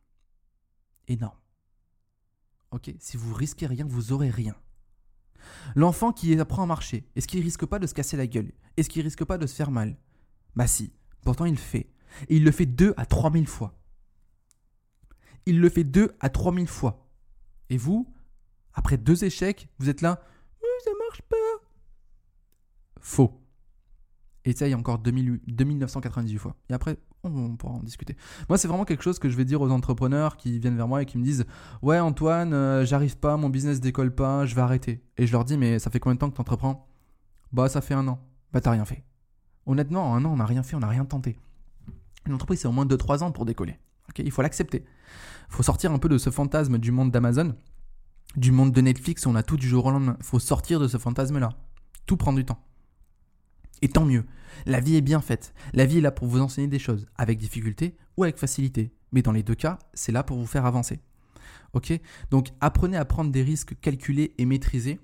Énorme. 1.09 1.39
Ok? 2.73 2.91
Si 2.99 3.17
vous 3.17 3.33
risquez 3.33 3.67
rien, 3.67 3.87
vous 3.87 4.13
aurez 4.13 4.31
rien. 4.31 4.57
L'enfant 5.75 6.13
qui 6.13 6.39
apprend 6.39 6.63
à 6.63 6.67
marcher, 6.67 7.07
est-ce 7.17 7.27
qu'il 7.27 7.43
risque 7.43 7.67
pas 7.67 7.79
de 7.79 7.87
se 7.87 7.95
casser 7.95 8.17
la 8.17 8.27
gueule? 8.27 8.53
Est-ce 8.77 8.89
qu'il 8.89 9.03
risque 9.03 9.25
pas 9.25 9.39
de 9.39 9.47
se 9.47 9.55
faire 9.55 9.71
mal? 9.71 9.97
Bah 10.55 10.67
si, 10.67 10.93
pourtant 11.23 11.45
il 11.45 11.53
le 11.53 11.59
fait. 11.59 11.91
Et 12.29 12.37
il 12.37 12.45
le 12.45 12.51
fait 12.51 12.67
2 12.67 12.95
à 12.97 13.07
3000 13.07 13.47
fois. 13.47 13.79
Il 15.45 15.61
le 15.61 15.69
fait 15.69 15.85
2 15.85 16.17
à 16.21 16.29
3000 16.29 16.67
fois. 16.67 17.09
Et 17.69 17.77
vous, 17.77 18.13
après 18.75 18.97
deux 18.97 19.25
échecs, 19.25 19.69
vous 19.79 19.89
êtes 19.89 20.01
là, 20.01 20.23
ça 20.85 20.91
marche 21.07 21.23
pas. 21.23 21.37
Faux. 23.01 23.41
Essaye 24.45 24.75
encore 24.75 24.99
2998 24.99 26.39
fois. 26.39 26.57
Et 26.71 26.73
après, 26.73 26.99
on 27.35 27.57
pourra 27.57 27.75
en 27.75 27.83
discuter. 27.83 28.17
Moi, 28.49 28.59
c'est 28.59 28.69
vraiment 28.69 28.85
quelque 28.85 29.03
chose 29.03 29.19
que 29.19 29.29
je 29.29 29.37
vais 29.37 29.45
dire 29.45 29.61
aux 29.61 29.71
entrepreneurs 29.71 30.37
qui 30.37 30.59
viennent 30.59 30.77
vers 30.77 30.89
moi 30.89 31.03
et 31.03 31.07
qui 31.07 31.19
me 31.19 31.25
disent 31.25 31.47
Ouais, 31.83 31.99
Antoine, 31.99 32.53
euh, 32.53 32.85
j'arrive 32.85 33.17
pas, 33.19 33.37
mon 33.37 33.49
business 33.49 33.81
décolle 33.81 34.15
pas, 34.15 34.47
je 34.47 34.55
vais 34.55 34.61
arrêter. 34.61 35.03
Et 35.17 35.27
je 35.27 35.33
leur 35.33 35.45
dis 35.45 35.59
Mais 35.59 35.79
ça 35.79 35.91
fait 35.91 36.01
combien 36.01 36.15
de 36.15 36.21
temps 36.21 36.31
que 36.31 36.35
tu 36.35 36.41
entreprends 36.41 36.89
Bah, 37.53 37.69
ça 37.69 37.81
fait 37.81 37.95
un 37.95 38.07
an. 38.09 38.21
Bah, 38.53 38.61
t'as 38.61 38.71
rien 38.71 38.85
fait. 38.85 39.05
Honnêtement, 39.67 40.15
un 40.15 40.25
an, 40.25 40.33
on 40.33 40.37
n'a 40.37 40.47
rien 40.47 40.63
fait, 40.63 40.77
on 40.77 40.81
n'a 40.81 40.89
rien 40.89 41.05
tenté. 41.05 41.39
Une 42.27 42.35
entreprise, 42.35 42.61
c'est 42.61 42.69
au 42.69 42.73
moins 42.73 42.87
2-3 42.87 43.23
ans 43.23 43.33
pour 43.33 43.45
décoller. 43.45 43.79
il 44.19 44.31
faut 44.31 44.43
l'accepter. 44.43 44.85
Il 45.49 45.55
faut 45.55 45.63
sortir 45.63 45.93
un 45.93 45.99
peu 45.99 46.09
de 46.09 46.19
ce 46.19 46.31
fantasme 46.31 46.79
du 46.79 46.91
monde 46.91 47.11
d'Amazon, 47.11 47.55
du 48.37 48.53
monde 48.53 48.73
de 48.73 48.81
Netflix 48.81 49.27
on 49.27 49.35
a 49.35 49.43
tout 49.43 49.57
du 49.57 49.69
jour 49.69 49.87
au 49.87 49.91
lendemain. 49.91 50.17
Il 50.19 50.25
faut 50.25 50.39
sortir 50.39 50.81
de 50.81 50.89
ce 50.89 50.99
fantasme-là. 50.99 51.51
Tout 52.07 52.17
prend 52.17 52.33
du 52.33 52.45
temps. 52.45 52.61
Et 53.83 53.89
tant 53.89 54.05
mieux. 54.05 54.25
La 54.65 54.81
vie 54.81 54.97
est 54.97 55.03
bien 55.03 55.21
faite. 55.21 55.53
La 55.75 55.85
vie 55.85 55.99
est 55.99 56.03
là 56.03 56.13
pour 56.13 56.29
vous 56.29 56.41
enseigner 56.41 56.69
des 56.69 56.79
choses, 56.79 57.07
avec 57.17 57.39
difficulté 57.39 57.97
ou 58.17 58.25
avec 58.25 58.39
facilité. 58.39 58.93
Mais 59.13 59.23
dans 59.23 59.33
les 59.33 59.43
deux 59.43 59.55
cas, 59.55 59.79
c'est 59.95 60.13
là 60.13 60.23
pour 60.23 60.39
vous 60.39 60.47
faire 60.47 60.67
avancer. 60.67 61.01
Ok? 61.73 61.93
Donc 62.31 62.49
apprenez 62.61 62.97
à 62.97 63.05
prendre 63.05 63.31
des 63.31 63.43
risques 63.43 63.79
calculés 63.81 64.33
et 64.39 64.47
maîtrisés. 64.47 64.99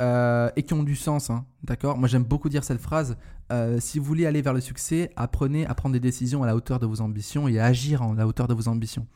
Euh, 0.00 0.50
et 0.56 0.62
qui 0.64 0.74
ont 0.74 0.82
du 0.82 0.96
sens, 0.96 1.30
hein, 1.30 1.44
d'accord? 1.62 1.96
Moi 1.96 2.08
j'aime 2.08 2.24
beaucoup 2.24 2.48
dire 2.48 2.64
cette 2.64 2.80
phrase. 2.80 3.16
Euh, 3.52 3.78
si 3.78 3.98
vous 3.98 4.04
voulez 4.04 4.26
aller 4.26 4.42
vers 4.42 4.54
le 4.54 4.60
succès, 4.60 5.10
apprenez 5.16 5.66
à 5.66 5.74
prendre 5.74 5.92
des 5.92 6.00
décisions 6.00 6.42
à 6.42 6.46
la 6.46 6.56
hauteur 6.56 6.80
de 6.80 6.86
vos 6.86 7.00
ambitions 7.00 7.46
et 7.46 7.60
à 7.60 7.66
agir 7.66 8.02
à 8.02 8.14
la 8.14 8.26
hauteur 8.26 8.48
de 8.48 8.54
vos 8.54 8.68
ambitions. 8.68 9.06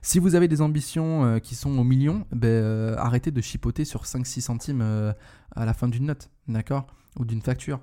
Si 0.00 0.20
vous 0.20 0.36
avez 0.36 0.46
des 0.46 0.60
ambitions 0.60 1.24
euh, 1.24 1.38
qui 1.38 1.56
sont 1.56 1.76
au 1.76 1.82
million, 1.82 2.24
ben, 2.30 2.94
arrêtez 2.98 3.32
de 3.32 3.40
chipoter 3.40 3.84
sur 3.84 4.04
5-6 4.04 4.42
centimes 4.42 4.82
à 5.56 5.64
la 5.64 5.74
fin 5.74 5.88
d'une 5.88 6.06
note, 6.06 6.30
d'accord? 6.46 6.86
Ou 7.18 7.24
d'une 7.24 7.42
facture. 7.42 7.80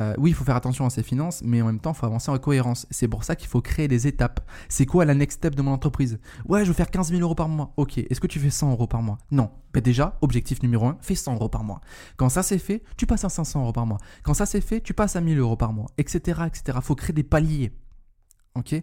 Euh, 0.00 0.14
oui, 0.18 0.30
il 0.30 0.34
faut 0.34 0.44
faire 0.44 0.56
attention 0.56 0.86
à 0.86 0.90
ses 0.90 1.02
finances, 1.02 1.42
mais 1.44 1.60
en 1.60 1.66
même 1.66 1.80
temps, 1.80 1.92
il 1.92 1.96
faut 1.96 2.06
avancer 2.06 2.30
en 2.30 2.38
cohérence. 2.38 2.86
C'est 2.90 3.08
pour 3.08 3.24
ça 3.24 3.36
qu'il 3.36 3.48
faut 3.48 3.60
créer 3.60 3.88
des 3.88 4.06
étapes. 4.06 4.40
C'est 4.68 4.86
quoi 4.86 5.04
la 5.04 5.14
next 5.14 5.38
step 5.38 5.54
de 5.54 5.62
mon 5.62 5.72
entreprise? 5.72 6.18
Ouais, 6.48 6.64
je 6.64 6.68
veux 6.68 6.74
faire 6.74 6.90
15 6.90 7.10
000 7.10 7.20
euros 7.20 7.34
par 7.34 7.48
mois. 7.48 7.72
Ok, 7.76 7.98
est-ce 7.98 8.20
que 8.20 8.26
tu 8.26 8.38
fais 8.38 8.50
100 8.50 8.72
euros 8.72 8.86
par 8.86 9.02
mois? 9.02 9.18
Non. 9.30 9.50
Ben 9.74 9.82
déjà, 9.82 10.18
objectif 10.20 10.62
numéro 10.62 10.86
1, 10.86 10.98
fais 11.00 11.14
100 11.14 11.34
euros 11.34 11.48
par 11.48 11.64
mois. 11.64 11.80
Quand 12.16 12.28
ça 12.28 12.42
c'est 12.42 12.58
fait, 12.58 12.82
tu 12.96 13.06
passes 13.06 13.24
à 13.24 13.28
500 13.28 13.62
euros 13.62 13.72
par 13.72 13.86
mois. 13.86 13.98
Quand 14.22 14.34
ça 14.34 14.46
c'est 14.46 14.60
fait, 14.60 14.80
tu 14.80 14.94
passes 14.94 15.16
à 15.16 15.20
1000 15.20 15.38
euros 15.38 15.56
par 15.56 15.72
mois, 15.72 15.86
etc. 15.98 16.42
etc. 16.46 16.62
Il 16.76 16.82
faut 16.82 16.94
créer 16.94 17.14
des 17.14 17.22
paliers. 17.22 17.72
Ok? 18.54 18.74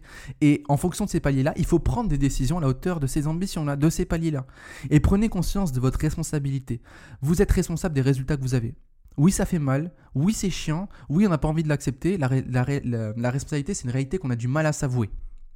Et 0.41 0.63
en 0.67 0.77
fonction 0.77 1.05
de 1.05 1.09
ces 1.11 1.19
paliers-là, 1.19 1.53
il 1.55 1.65
faut 1.65 1.77
prendre 1.77 2.09
des 2.09 2.17
décisions 2.17 2.57
à 2.57 2.61
la 2.61 2.67
hauteur 2.67 2.99
de 2.99 3.05
ces 3.05 3.27
ambitions-là, 3.27 3.75
de 3.75 3.89
ces 3.89 4.05
paliers-là. 4.05 4.47
Et 4.89 4.99
prenez 4.99 5.29
conscience 5.29 5.71
de 5.71 5.79
votre 5.79 5.99
responsabilité. 5.99 6.81
Vous 7.21 7.41
êtes 7.43 7.51
responsable 7.51 7.93
des 7.93 8.01
résultats 8.01 8.35
que 8.35 8.41
vous 8.41 8.55
avez. 8.55 8.73
Oui, 9.19 9.33
ça 9.33 9.45
fait 9.45 9.59
mal. 9.59 9.91
Oui, 10.15 10.33
c'est 10.33 10.49
chiant. 10.49 10.87
Oui, 11.09 11.27
on 11.27 11.29
n'a 11.29 11.37
pas 11.37 11.49
envie 11.49 11.61
de 11.61 11.67
l'accepter. 11.67 12.17
La, 12.17 12.29
responsabilité, 12.29 13.73
c'est 13.73 13.83
une 13.83 13.89
réalité 13.91 14.17
qu'on 14.17 14.29
a 14.29 14.37
du 14.37 14.47
mal 14.47 14.65
à 14.65 14.71
s'avouer. 14.71 15.09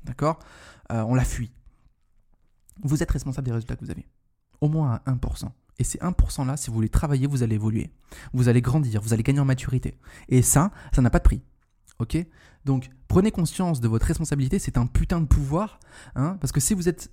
D'accord? 0.04 0.39
Euh, 0.91 1.02
On 1.04 1.15
la 1.15 1.23
fuit. 1.23 1.49
Vous 2.84 3.02
êtes 3.02 3.10
responsable 3.10 3.45
des 3.45 3.54
résultats 3.54 3.78
que 3.78 3.86
vous 3.86 3.91
avez. 3.91 4.06
Au 4.60 4.67
moins 4.67 4.99
à 5.06 5.12
1%. 5.12 5.49
Et 5.80 5.86
ces 5.86 5.97
1%-là, 5.99 6.58
si 6.58 6.67
vous 6.67 6.73
voulez 6.73 6.89
travailler, 6.89 7.26
vous 7.26 7.41
allez 7.41 7.56
évoluer. 7.56 7.89
Vous 8.34 8.49
allez 8.49 8.62
grandir, 8.62 9.02
vous 9.02 9.13
allez 9.13 9.23
gagner 9.23 9.39
en 9.39 9.45
maturité. 9.45 9.97
Et 10.28 10.41
ça, 10.41 10.71
ça 10.91 11.02
n'a 11.02 11.10
pas 11.10 11.19
de 11.19 11.23
prix. 11.23 11.41
Ok? 11.99 12.17
Donc, 12.65 12.89
prenez 13.08 13.32
conscience 13.32 13.80
de 13.80 13.88
votre 13.88 14.06
responsabilité. 14.06 14.60
C'est 14.60 14.78
un 14.78 14.88
putain 14.88 15.21
de 15.21 15.26
pouvoir. 15.26 15.80
Hein 16.15 16.38
parce 16.41 16.52
que 16.52 16.60
si 16.60 16.73
vous 16.73 16.89
êtes 16.89 17.12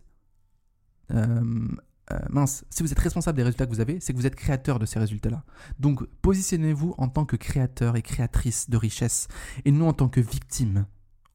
euh, 1.13 1.69
euh, 2.13 2.19
mince, 2.29 2.65
si 2.71 2.83
vous 2.83 2.93
êtes 2.93 2.99
responsable 2.99 3.37
des 3.37 3.43
résultats 3.43 3.67
que 3.67 3.71
vous 3.71 3.81
avez, 3.81 4.01
c'est 4.01 4.13
que 4.13 4.19
vous 4.19 4.27
êtes 4.27 4.35
créateur 4.35 4.79
de 4.79 4.87
ces 4.87 4.99
résultats-là. 4.99 5.45
Donc 5.79 6.05
positionnez-vous 6.23 6.95
en 6.99 7.09
tant 7.09 7.25
que 7.25 7.37
créateur 7.37 7.97
et 7.97 8.03
créatrice 8.03 8.71
de 8.71 8.77
richesse 8.77 9.29
et 9.65 9.73
non 9.73 9.89
en 9.89 9.93
tant 9.93 10.09
que 10.09 10.21
victime. 10.21 10.87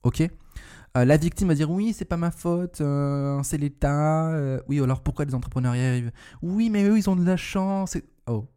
Ok? 0.04 0.22
Euh, 0.22 1.06
La 1.06 1.18
victime 1.18 1.50
va 1.50 1.56
dire 1.56 1.70
oui, 1.70 1.94
c'est 1.94 2.06
pas 2.06 2.18
ma 2.18 2.32
faute, 2.32 2.82
euh, 2.82 3.42
c'est 3.44 3.58
l'État. 3.58 4.62
oui, 4.68 4.82
alors 4.82 5.02
pourquoi 5.02 5.26
les 5.26 5.36
entrepreneurs 5.36 5.76
y 5.76 5.82
arrivent? 5.86 6.12
Oui, 6.42 6.70
mais 6.70 6.84
eux 6.84 6.98
ils 6.98 7.10
ont 7.10 7.16
de 7.16 7.26
la 7.26 7.38
chance. 7.38 7.98
Oh, 8.28 8.48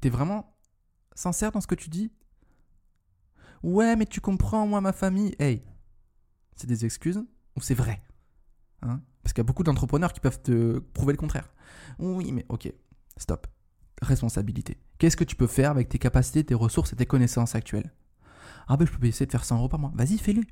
t'es 0.00 0.10
vraiment 0.10 0.56
sincère 1.14 1.52
dans 1.52 1.60
ce 1.60 1.66
que 1.66 1.74
tu 1.74 1.88
dis? 1.90 2.12
Ouais, 3.62 3.96
mais 3.96 4.06
tu 4.06 4.20
comprends, 4.20 4.66
moi, 4.66 4.80
ma 4.80 4.92
famille. 4.92 5.34
Hey, 5.38 5.64
c'est 6.56 6.66
des 6.66 6.84
excuses 6.84 7.24
ou 7.56 7.60
c'est 7.60 7.74
vrai 7.74 8.02
hein? 8.82 9.00
Parce 9.28 9.34
qu'il 9.34 9.42
y 9.42 9.44
a 9.44 9.44
beaucoup 9.44 9.62
d'entrepreneurs 9.62 10.14
qui 10.14 10.20
peuvent 10.20 10.40
te 10.40 10.78
prouver 10.78 11.12
le 11.12 11.18
contraire. 11.18 11.52
Oui, 11.98 12.32
mais 12.32 12.46
ok, 12.48 12.72
stop. 13.18 13.46
Responsabilité. 14.00 14.78
Qu'est-ce 14.96 15.18
que 15.18 15.24
tu 15.24 15.36
peux 15.36 15.46
faire 15.46 15.70
avec 15.70 15.90
tes 15.90 15.98
capacités, 15.98 16.44
tes 16.44 16.54
ressources 16.54 16.94
et 16.94 16.96
tes 16.96 17.04
connaissances 17.04 17.54
actuelles? 17.54 17.92
Ah 18.68 18.78
ben 18.78 18.86
je 18.86 18.92
peux 18.96 19.06
essayer 19.06 19.26
de 19.26 19.30
faire 19.30 19.44
100 19.44 19.58
euros 19.58 19.68
par 19.68 19.78
mois. 19.78 19.92
Vas-y, 19.94 20.16
fais-le. 20.16 20.44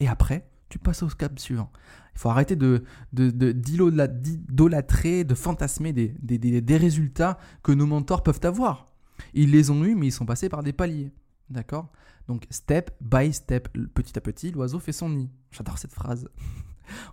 Et 0.00 0.08
après, 0.08 0.50
tu 0.68 0.80
passes 0.80 1.04
au 1.04 1.06
cap 1.06 1.38
suivant. 1.38 1.70
Il 2.16 2.18
faut 2.18 2.28
arrêter 2.28 2.56
de, 2.56 2.82
d'idolâtrer, 3.12 5.22
de, 5.22 5.34
fantasmer 5.36 5.92
des, 5.92 6.16
des, 6.18 6.76
résultats 6.76 7.38
que 7.62 7.70
nos 7.70 7.86
mentors 7.86 8.24
peuvent 8.24 8.40
avoir. 8.42 8.90
Ils 9.32 9.52
les 9.52 9.70
ont 9.70 9.84
eus, 9.84 9.94
mais 9.94 10.08
ils 10.08 10.12
sont 10.12 10.26
passés 10.26 10.48
par 10.48 10.64
des 10.64 10.72
paliers. 10.72 11.12
D'accord? 11.50 11.92
Donc, 12.26 12.48
step 12.50 12.90
by 13.00 13.32
step, 13.32 13.68
petit 13.94 14.18
à 14.18 14.20
petit, 14.20 14.50
l'oiseau 14.50 14.80
fait 14.80 14.90
son 14.90 15.08
nid. 15.08 15.30
J'adore 15.52 15.78
cette 15.78 15.92
phrase. 15.92 16.28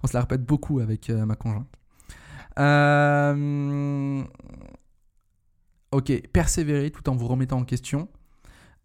On 0.04 0.08
se 0.08 0.14
la 0.14 0.22
répète 0.22 0.44
beaucoup 0.44 0.80
avec 0.80 1.10
euh, 1.10 1.26
ma 1.26 1.36
conjointe. 1.36 1.68
Euh, 2.58 4.24
ok, 5.92 6.28
persévérer 6.34 6.92
tout 6.92 7.08
en 7.10 7.16
vous 7.16 7.28
remettant 7.28 7.60
en 7.60 7.66
question. 7.66 8.10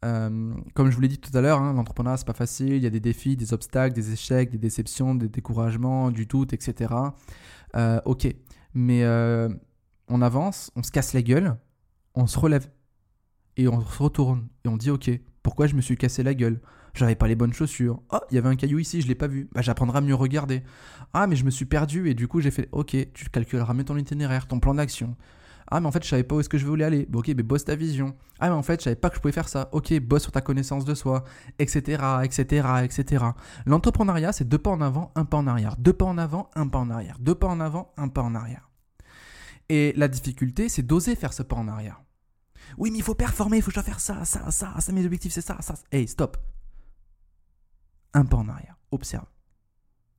Euh, 0.05 0.53
comme 0.75 0.91
je 0.91 0.95
vous 0.95 1.01
l'ai 1.01 1.09
dit 1.09 1.19
tout 1.19 1.37
à 1.37 1.41
l'heure, 1.41 1.61
hein, 1.61 1.73
l'entrepreneuriat 1.73 2.19
c'est 2.19 2.27
pas 2.27 2.35
facile, 2.35 2.75
il 2.75 2.83
y 2.83 2.87
a 2.87 2.91
des 2.91 3.01
défis, 3.01 3.37
des 3.37 3.55
obstacles, 3.55 3.95
des 3.95 4.13
échecs, 4.13 4.51
des 4.51 4.59
déceptions, 4.59 5.15
des 5.15 5.29
découragements, 5.29 6.11
du 6.11 6.27
doute, 6.27 6.53
etc. 6.53 6.93
ok, 8.05 8.29
mais 8.75 9.03
on 10.09 10.21
avance, 10.21 10.71
on 10.77 10.83
se 10.83 10.91
casse 10.91 11.15
la 11.15 11.23
gueule, 11.23 11.57
on 12.15 12.27
se 12.27 12.39
relève 12.39 12.69
et 13.57 13.67
on 13.67 13.81
se 13.81 14.03
retourne 14.03 14.49
et 14.65 14.69
on 14.69 14.77
dit 14.77 14.91
ok, 14.91 15.11
pourquoi 15.43 15.67
je 15.67 15.75
me 15.75 15.81
suis 15.81 15.97
cassé 15.97 16.23
la 16.23 16.35
gueule? 16.35 16.61
J'avais 16.95 17.15
pas 17.15 17.29
les 17.29 17.35
bonnes 17.35 17.53
chaussures. 17.53 18.01
Oh, 18.13 18.19
il 18.31 18.35
y 18.35 18.39
avait 18.39 18.49
un 18.49 18.57
caillou 18.57 18.79
ici, 18.79 19.01
je 19.01 19.09
l'ai 19.09 19.15
pas 19.15 19.27
vu. 19.27 19.49
Bah, 19.53 19.63
j'apprendrai 19.63 19.99
à 19.99 20.01
mieux 20.01 20.15
regarder. 20.15 20.63
Ah, 21.13 21.27
mais 21.27 21.37
je 21.37 21.45
me 21.45 21.51
suis 21.51 21.65
perdu 21.65 22.09
et 22.09 22.15
du 22.15 22.29
coup, 22.29 22.41
j'ai 22.41 22.51
fait 22.51 22.69
OK, 22.73 22.97
tu 23.13 23.29
calculeras 23.31 23.75
mieux 23.75 23.85
ton 23.85 23.97
itinéraire, 23.97 24.47
ton 24.47 24.61
plan 24.61 24.75
d'action. 24.75 25.17
Ah, 25.71 25.81
mais 25.81 25.87
en 25.87 25.93
fait, 25.93 26.05
je 26.05 26.09
savais 26.09 26.25
pas 26.25 26.37
où 26.37 26.41
est-ce 26.41 26.49
que 26.49 26.59
je 26.59 26.67
voulais 26.67 26.85
aller. 26.85 27.09
Ok, 27.13 27.29
mais 27.29 27.43
bosse 27.43 27.65
ta 27.65 27.75
vision. 27.75 28.15
Ah, 28.39 28.49
mais 28.49 28.55
en 28.55 28.63
fait, 28.63 28.81
je 28.81 28.85
savais 28.85 28.97
pas 28.97 29.09
que 29.09 29.17
je 29.17 29.21
pouvais 29.21 29.33
faire 29.33 29.49
ça. 29.49 29.71
Ok, 29.73 29.99
bosse 30.01 30.23
sur 30.23 30.33
ta 30.33 30.41
connaissance 30.41 30.85
de 30.85 30.95
soi, 30.95 31.25
etc., 31.59 32.03
etc., 32.23 32.69
etc. 32.85 33.25
L'entrepreneuriat, 33.67 34.33
c'est 34.33 34.49
deux 34.49 34.59
pas 34.59 34.71
en 34.71 34.81
avant, 34.81 35.11
un 35.15 35.25
pas 35.25 35.39
en 35.39 35.47
arrière. 35.47 35.77
Deux 35.79 35.93
pas 35.93 36.05
en 36.05 36.19
avant, 36.19 36.51
un 36.55 36.69
pas 36.69 36.79
en 36.79 36.91
arrière. 36.91 37.17
Deux 37.19 37.35
pas 37.35 37.49
en 37.49 37.61
avant, 37.61 37.93
un 37.97 38.09
pas 38.09 38.23
en 38.23 38.35
arrière. 38.35 38.71
Et 39.69 39.95
la 39.97 40.09
difficulté, 40.09 40.69
c'est 40.69 40.83
d'oser 40.83 41.17
faire 41.17 41.33
ce 41.33 41.43
pas 41.43 41.57
en 41.57 41.69
arrière. 41.69 42.03
Oui, 42.77 42.91
mais 42.91 42.99
il 42.99 43.05
faut 43.05 43.15
performer, 43.15 43.59
il 43.59 43.63
faut 43.63 43.71
que 43.71 43.81
je 43.81 43.85
faire 43.85 44.01
ça, 44.01 44.25
ça, 44.25 44.51
ça, 44.51 44.75
ça, 44.79 44.93
mes 44.93 45.05
objectifs, 45.05 45.33
c'est 45.33 45.41
ça, 45.41 45.57
ça. 45.61 45.75
Hey, 45.93 46.07
stop. 46.09 46.37
Un 48.15 48.25
pas 48.25 48.37
en 48.37 48.49
arrière. 48.49 48.77
Observe. 48.91 49.27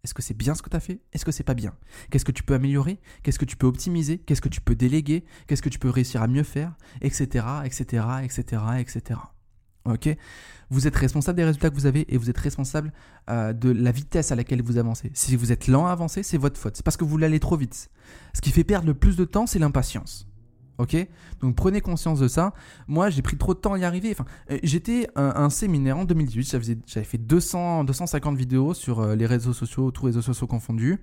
Est-ce 0.03 0.13
que 0.13 0.21
c'est 0.21 0.35
bien 0.35 0.53
ce 0.53 0.61
que 0.61 0.69
tu 0.69 0.75
as 0.75 0.79
fait? 0.79 1.01
Est-ce 1.13 1.25
que 1.25 1.31
c'est 1.31 1.43
pas 1.43 1.55
bien? 1.55 1.73
Qu'est-ce 2.11 2.25
que 2.25 2.31
tu 2.31 2.43
peux 2.43 2.53
améliorer? 2.53 2.99
Qu'est-ce 3.23 3.39
que 3.39 3.45
tu 3.45 3.57
peux 3.57 3.65
optimiser? 3.65 4.19
Qu'est-ce 4.19 4.41
que 4.41 4.49
tu 4.49 4.61
peux 4.61 4.75
déléguer? 4.75 5.25
Qu'est-ce 5.47 5.63
que 5.63 5.69
tu 5.69 5.79
peux 5.79 5.89
réussir 5.89 6.21
à 6.21 6.27
mieux 6.27 6.43
faire? 6.43 6.75
Etc. 7.01 7.43
Etc. 7.63 8.05
Etc. 8.23 8.61
Etc. 8.77 9.19
Ok? 9.85 10.09
Vous 10.69 10.87
êtes 10.87 10.95
responsable 10.95 11.37
des 11.37 11.45
résultats 11.45 11.69
que 11.69 11.75
vous 11.75 11.85
avez 11.85 12.13
et 12.13 12.17
vous 12.17 12.29
êtes 12.29 12.37
responsable 12.37 12.91
euh, 13.29 13.53
de 13.53 13.71
la 13.71 13.91
vitesse 13.91 14.31
à 14.31 14.35
laquelle 14.35 14.61
vous 14.61 14.77
avancez. 14.77 15.11
Si 15.13 15.35
vous 15.35 15.51
êtes 15.51 15.67
lent 15.67 15.87
à 15.87 15.91
avancer, 15.91 16.21
c'est 16.21 16.37
votre 16.37 16.59
faute. 16.59 16.75
C'est 16.75 16.83
parce 16.83 16.97
que 16.97 17.03
vous 17.05 17.17
l'allez 17.17 17.39
trop 17.39 17.57
vite. 17.57 17.89
Ce 18.33 18.41
qui 18.41 18.51
fait 18.51 18.63
perdre 18.63 18.87
le 18.87 18.93
plus 18.93 19.15
de 19.15 19.25
temps, 19.25 19.47
c'est 19.47 19.59
l'impatience. 19.59 20.27
Ok? 20.77 20.95
Donc 21.41 21.55
prenez 21.55 21.81
conscience 21.81 22.19
de 22.19 22.27
ça. 22.27 22.53
Moi, 22.87 23.09
j'ai 23.09 23.21
pris 23.21 23.37
trop 23.37 23.53
de 23.53 23.59
temps 23.59 23.73
à 23.73 23.77
y 23.77 23.85
arriver. 23.85 24.11
Enfin, 24.11 24.25
euh, 24.51 24.57
j'étais 24.63 25.07
un, 25.15 25.33
un, 25.35 25.49
séminaire 25.49 25.97
en 25.97 26.05
2018. 26.05 26.75
J'avais 26.85 27.05
fait 27.05 27.17
200, 27.17 27.85
250 27.85 28.37
vidéos 28.37 28.73
sur 28.73 28.99
euh, 28.99 29.15
les 29.15 29.25
réseaux 29.25 29.53
sociaux, 29.53 29.91
tous 29.91 30.05
réseaux 30.05 30.21
sociaux 30.21 30.47
confondus. 30.47 30.99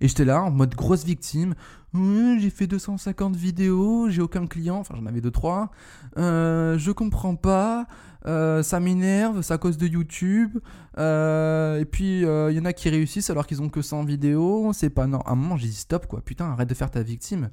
Et 0.00 0.08
j'étais 0.08 0.24
là 0.24 0.42
en 0.42 0.50
mode 0.50 0.74
grosse 0.74 1.04
victime. 1.04 1.54
j'ai 1.94 2.50
fait 2.50 2.66
250 2.68 3.34
vidéos, 3.34 4.08
j'ai 4.08 4.22
aucun 4.22 4.46
client. 4.46 4.78
Enfin, 4.78 4.94
j'en 4.96 5.06
avais 5.06 5.20
deux 5.20 5.32
trois. 5.32 5.70
Euh, 6.16 6.78
je 6.78 6.92
comprends 6.92 7.34
pas. 7.36 7.86
Ça 8.24 8.78
m'énerve, 8.78 9.40
c'est 9.40 9.54
à 9.54 9.58
cause 9.58 9.78
de 9.78 9.86
YouTube. 9.86 10.58
et 10.98 11.84
puis, 11.90 12.20
il 12.20 12.52
y 12.52 12.60
en 12.60 12.64
a 12.66 12.72
qui 12.72 12.90
réussissent 12.90 13.30
alors 13.30 13.46
qu'ils 13.46 13.62
ont 13.62 13.70
que 13.70 13.82
100 13.82 14.04
vidéos. 14.04 14.72
C'est 14.74 14.90
pas 14.90 15.06
non. 15.06 15.20
À 15.20 15.32
un 15.32 15.34
moment, 15.34 15.56
j'ai 15.56 15.68
dit 15.68 15.74
stop 15.74 16.06
quoi. 16.06 16.20
Putain, 16.20 16.50
arrête 16.50 16.68
de 16.68 16.74
faire 16.74 16.90
ta 16.90 17.02
victime. 17.02 17.50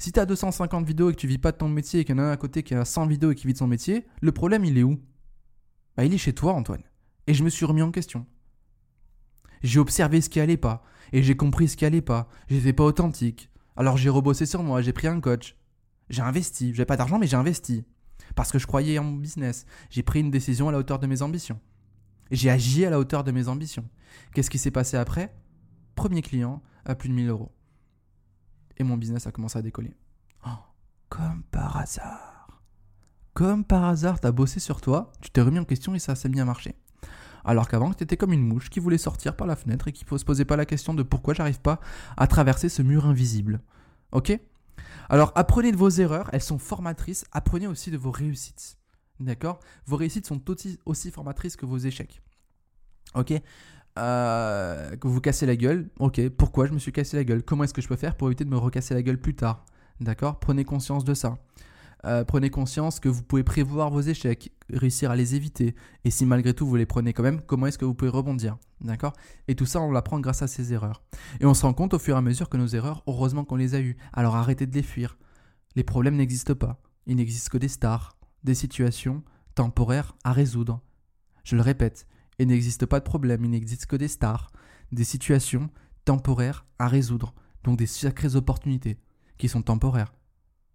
Si 0.00 0.12
tu 0.12 0.20
as 0.20 0.26
250 0.26 0.86
vidéos 0.86 1.10
et 1.10 1.12
que 1.12 1.18
tu 1.18 1.26
vis 1.26 1.38
pas 1.38 1.50
de 1.50 1.56
ton 1.56 1.68
métier 1.68 2.00
et 2.00 2.04
qu'il 2.04 2.14
y 2.14 2.20
en 2.20 2.22
a 2.22 2.26
un 2.26 2.30
à 2.30 2.36
côté 2.36 2.62
qui 2.62 2.72
a 2.74 2.84
100 2.84 3.08
vidéos 3.08 3.32
et 3.32 3.34
qui 3.34 3.48
vit 3.48 3.52
de 3.52 3.58
son 3.58 3.66
métier, 3.66 4.06
le 4.20 4.30
problème 4.30 4.64
il 4.64 4.78
est 4.78 4.84
où? 4.84 5.00
Bah 5.96 6.04
il 6.04 6.14
est 6.14 6.18
chez 6.18 6.32
toi 6.32 6.52
Antoine. 6.52 6.84
Et 7.26 7.34
je 7.34 7.42
me 7.42 7.50
suis 7.50 7.66
remis 7.66 7.82
en 7.82 7.90
question. 7.90 8.24
J'ai 9.64 9.80
observé 9.80 10.20
ce 10.20 10.28
qui 10.28 10.38
allait 10.38 10.56
pas 10.56 10.84
et 11.12 11.24
j'ai 11.24 11.36
compris 11.36 11.66
ce 11.66 11.76
qui 11.76 11.84
allait 11.84 12.00
pas. 12.00 12.28
J'étais 12.48 12.72
pas 12.72 12.84
authentique. 12.84 13.50
Alors 13.74 13.96
j'ai 13.96 14.08
rebossé 14.08 14.46
sur 14.46 14.62
moi, 14.62 14.82
j'ai 14.82 14.92
pris 14.92 15.08
un 15.08 15.20
coach. 15.20 15.56
J'ai 16.10 16.22
investi, 16.22 16.72
j'avais 16.74 16.86
pas 16.86 16.96
d'argent 16.96 17.18
mais 17.18 17.26
j'ai 17.26 17.36
investi 17.36 17.84
parce 18.36 18.52
que 18.52 18.60
je 18.60 18.68
croyais 18.68 19.00
en 19.00 19.04
mon 19.04 19.16
business. 19.16 19.66
J'ai 19.90 20.04
pris 20.04 20.20
une 20.20 20.30
décision 20.30 20.68
à 20.68 20.72
la 20.72 20.78
hauteur 20.78 21.00
de 21.00 21.08
mes 21.08 21.22
ambitions. 21.22 21.58
J'ai 22.30 22.50
agi 22.50 22.84
à 22.84 22.90
la 22.90 23.00
hauteur 23.00 23.24
de 23.24 23.32
mes 23.32 23.48
ambitions. 23.48 23.88
Qu'est-ce 24.32 24.50
qui 24.50 24.58
s'est 24.58 24.70
passé 24.70 24.96
après? 24.96 25.34
Premier 25.96 26.22
client 26.22 26.62
à 26.84 26.94
plus 26.94 27.08
de 27.08 27.14
1000 27.14 27.30
euros 27.30 27.50
et 28.78 28.84
mon 28.84 28.96
business 28.96 29.26
a 29.26 29.32
commencé 29.32 29.58
à 29.58 29.62
décoller. 29.62 29.94
Oh, 30.46 30.50
comme 31.08 31.42
par 31.50 31.76
hasard. 31.76 32.62
Comme 33.34 33.64
par 33.64 33.84
hasard, 33.84 34.20
t'as 34.20 34.32
bossé 34.32 34.60
sur 34.60 34.80
toi, 34.80 35.12
tu 35.20 35.30
t'es 35.30 35.40
remis 35.40 35.58
en 35.58 35.64
question 35.64 35.94
et 35.94 35.98
ça 35.98 36.14
s'est 36.14 36.28
bien 36.28 36.44
marché. 36.44 36.74
Alors 37.44 37.68
qu'avant, 37.68 37.94
tu 37.94 38.04
étais 38.04 38.16
comme 38.16 38.32
une 38.32 38.46
mouche 38.46 38.68
qui 38.68 38.80
voulait 38.80 38.98
sortir 38.98 39.36
par 39.36 39.46
la 39.46 39.56
fenêtre 39.56 39.88
et 39.88 39.92
qui 39.92 40.04
se 40.04 40.24
posait 40.24 40.44
pas 40.44 40.56
la 40.56 40.66
question 40.66 40.92
de 40.92 41.02
pourquoi 41.02 41.34
j'arrive 41.34 41.60
pas 41.60 41.80
à 42.16 42.26
traverser 42.26 42.68
ce 42.68 42.82
mur 42.82 43.06
invisible. 43.06 43.60
Ok? 44.12 44.38
Alors 45.08 45.32
apprenez 45.34 45.72
de 45.72 45.76
vos 45.76 45.88
erreurs, 45.88 46.28
elles 46.32 46.42
sont 46.42 46.58
formatrices, 46.58 47.24
apprenez 47.32 47.66
aussi 47.66 47.90
de 47.90 47.96
vos 47.96 48.10
réussites. 48.10 48.78
D'accord? 49.20 49.60
Vos 49.86 49.96
réussites 49.96 50.26
sont 50.26 50.50
aussi, 50.50 50.78
aussi 50.84 51.10
formatrices 51.10 51.56
que 51.56 51.66
vos 51.66 51.78
échecs. 51.78 52.22
Ok? 53.14 53.32
Euh, 53.98 54.96
que 54.96 55.08
vous 55.08 55.20
cassez 55.20 55.46
la 55.46 55.56
gueule. 55.56 55.90
Ok, 55.98 56.28
pourquoi 56.30 56.66
je 56.66 56.72
me 56.72 56.78
suis 56.78 56.92
cassé 56.92 57.16
la 57.16 57.24
gueule? 57.24 57.42
Comment 57.42 57.64
est-ce 57.64 57.74
que 57.74 57.82
je 57.82 57.88
peux 57.88 57.96
faire 57.96 58.16
pour 58.16 58.28
éviter 58.28 58.44
de 58.44 58.50
me 58.50 58.56
recasser 58.56 58.94
la 58.94 59.02
gueule 59.02 59.20
plus 59.20 59.34
tard? 59.34 59.64
D'accord? 60.00 60.38
Prenez 60.38 60.64
conscience 60.64 61.04
de 61.04 61.14
ça. 61.14 61.38
Euh, 62.04 62.24
prenez 62.24 62.48
conscience 62.48 63.00
que 63.00 63.08
vous 63.08 63.22
pouvez 63.22 63.42
prévoir 63.42 63.90
vos 63.90 64.00
échecs, 64.00 64.52
réussir 64.72 65.10
à 65.10 65.16
les 65.16 65.34
éviter. 65.34 65.74
Et 66.04 66.10
si 66.10 66.26
malgré 66.26 66.54
tout 66.54 66.66
vous 66.66 66.76
les 66.76 66.86
prenez 66.86 67.12
quand 67.12 67.24
même, 67.24 67.40
comment 67.42 67.66
est-ce 67.66 67.78
que 67.78 67.84
vous 67.84 67.94
pouvez 67.94 68.10
rebondir? 68.10 68.56
D'accord? 68.80 69.14
Et 69.48 69.56
tout 69.56 69.66
ça, 69.66 69.80
on 69.80 69.90
l'apprend 69.90 70.20
grâce 70.20 70.42
à 70.42 70.46
ces 70.46 70.72
erreurs. 70.72 71.02
Et 71.40 71.46
on 71.46 71.54
se 71.54 71.62
rend 71.62 71.74
compte 71.74 71.94
au 71.94 71.98
fur 71.98 72.14
et 72.14 72.18
à 72.18 72.22
mesure 72.22 72.48
que 72.48 72.56
nos 72.56 72.68
erreurs, 72.68 73.02
heureusement 73.08 73.44
qu'on 73.44 73.56
les 73.56 73.74
a 73.74 73.80
eues. 73.80 73.96
Alors 74.12 74.36
arrêtez 74.36 74.66
de 74.66 74.74
les 74.74 74.82
fuir. 74.82 75.18
Les 75.74 75.82
problèmes 75.82 76.16
n'existent 76.16 76.54
pas. 76.54 76.80
Il 77.06 77.16
n'existe 77.16 77.48
que 77.48 77.58
des 77.58 77.68
stars, 77.68 78.16
des 78.44 78.54
situations 78.54 79.24
temporaires 79.54 80.14
à 80.22 80.32
résoudre. 80.32 80.80
Je 81.42 81.56
le 81.56 81.62
répète, 81.62 82.06
il 82.38 82.48
n'existe 82.48 82.86
pas 82.86 83.00
de 83.00 83.04
problème, 83.04 83.44
il 83.44 83.50
n'existe 83.50 83.86
que 83.86 83.96
des 83.96 84.08
stars, 84.08 84.50
des 84.92 85.04
situations 85.04 85.70
temporaires 86.04 86.66
à 86.78 86.88
résoudre, 86.88 87.34
donc 87.64 87.78
des 87.78 87.86
sacrées 87.86 88.36
opportunités 88.36 88.98
qui 89.36 89.48
sont 89.48 89.62
temporaires, 89.62 90.12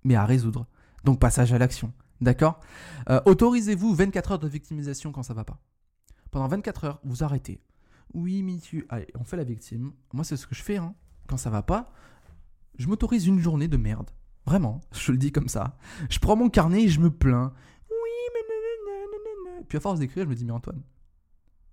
mais 0.04 0.16
à 0.16 0.26
résoudre. 0.26 0.68
Donc 1.04 1.20
passage 1.20 1.54
à 1.54 1.58
l'action, 1.58 1.94
d'accord? 2.22 2.60
Euh, 3.10 3.22
Autorisez-vous 3.26 3.94
24 3.94 4.34
heures 4.34 4.40
de 4.40 4.48
victimisation 4.48 5.12
quand 5.12 5.24
ça 5.24 5.34
va 5.34 5.44
pas. 5.44 5.60
Pendant 6.32 6.48
24 6.48 6.84
heures, 6.86 7.00
vous 7.04 7.24
arrêtez. 7.24 7.62
Oui, 8.14 8.44
mais 8.44 8.58
tu... 8.58 8.86
Allez, 8.90 9.08
on 9.16 9.24
fait 9.24 9.38
la 9.38 9.44
victime. 9.44 9.92
Moi, 10.14 10.24
c'est 10.24 10.38
ce 10.38 10.48
que 10.48 10.56
je 10.56 10.64
fais. 10.64 10.78
Hein. 10.78 10.94
Quand 11.28 11.38
ça 11.38 11.50
va 11.50 11.62
pas, 11.62 11.92
je 12.78 12.88
m'autorise 12.88 13.28
une 13.28 13.40
journée 13.40 13.68
de 13.68 13.78
merde. 13.78 14.10
Vraiment, 14.46 14.82
je 14.92 15.12
le 15.12 15.18
dis 15.18 15.32
comme 15.32 15.48
ça. 15.48 15.78
Je 16.10 16.20
prends 16.20 16.36
mon 16.36 16.50
carnet 16.50 16.84
et 16.84 16.90
je 16.90 17.00
me 17.00 17.10
plains. 17.10 17.54
Oui, 17.90 18.10
mais... 18.34 19.64
Puis 19.68 19.78
à 19.78 19.82
force 19.82 20.00
d'écrire, 20.00 20.26
je 20.26 20.30
me 20.30 20.36
dis, 20.36 20.46
mais 20.46 20.52
Antoine, 20.52 20.82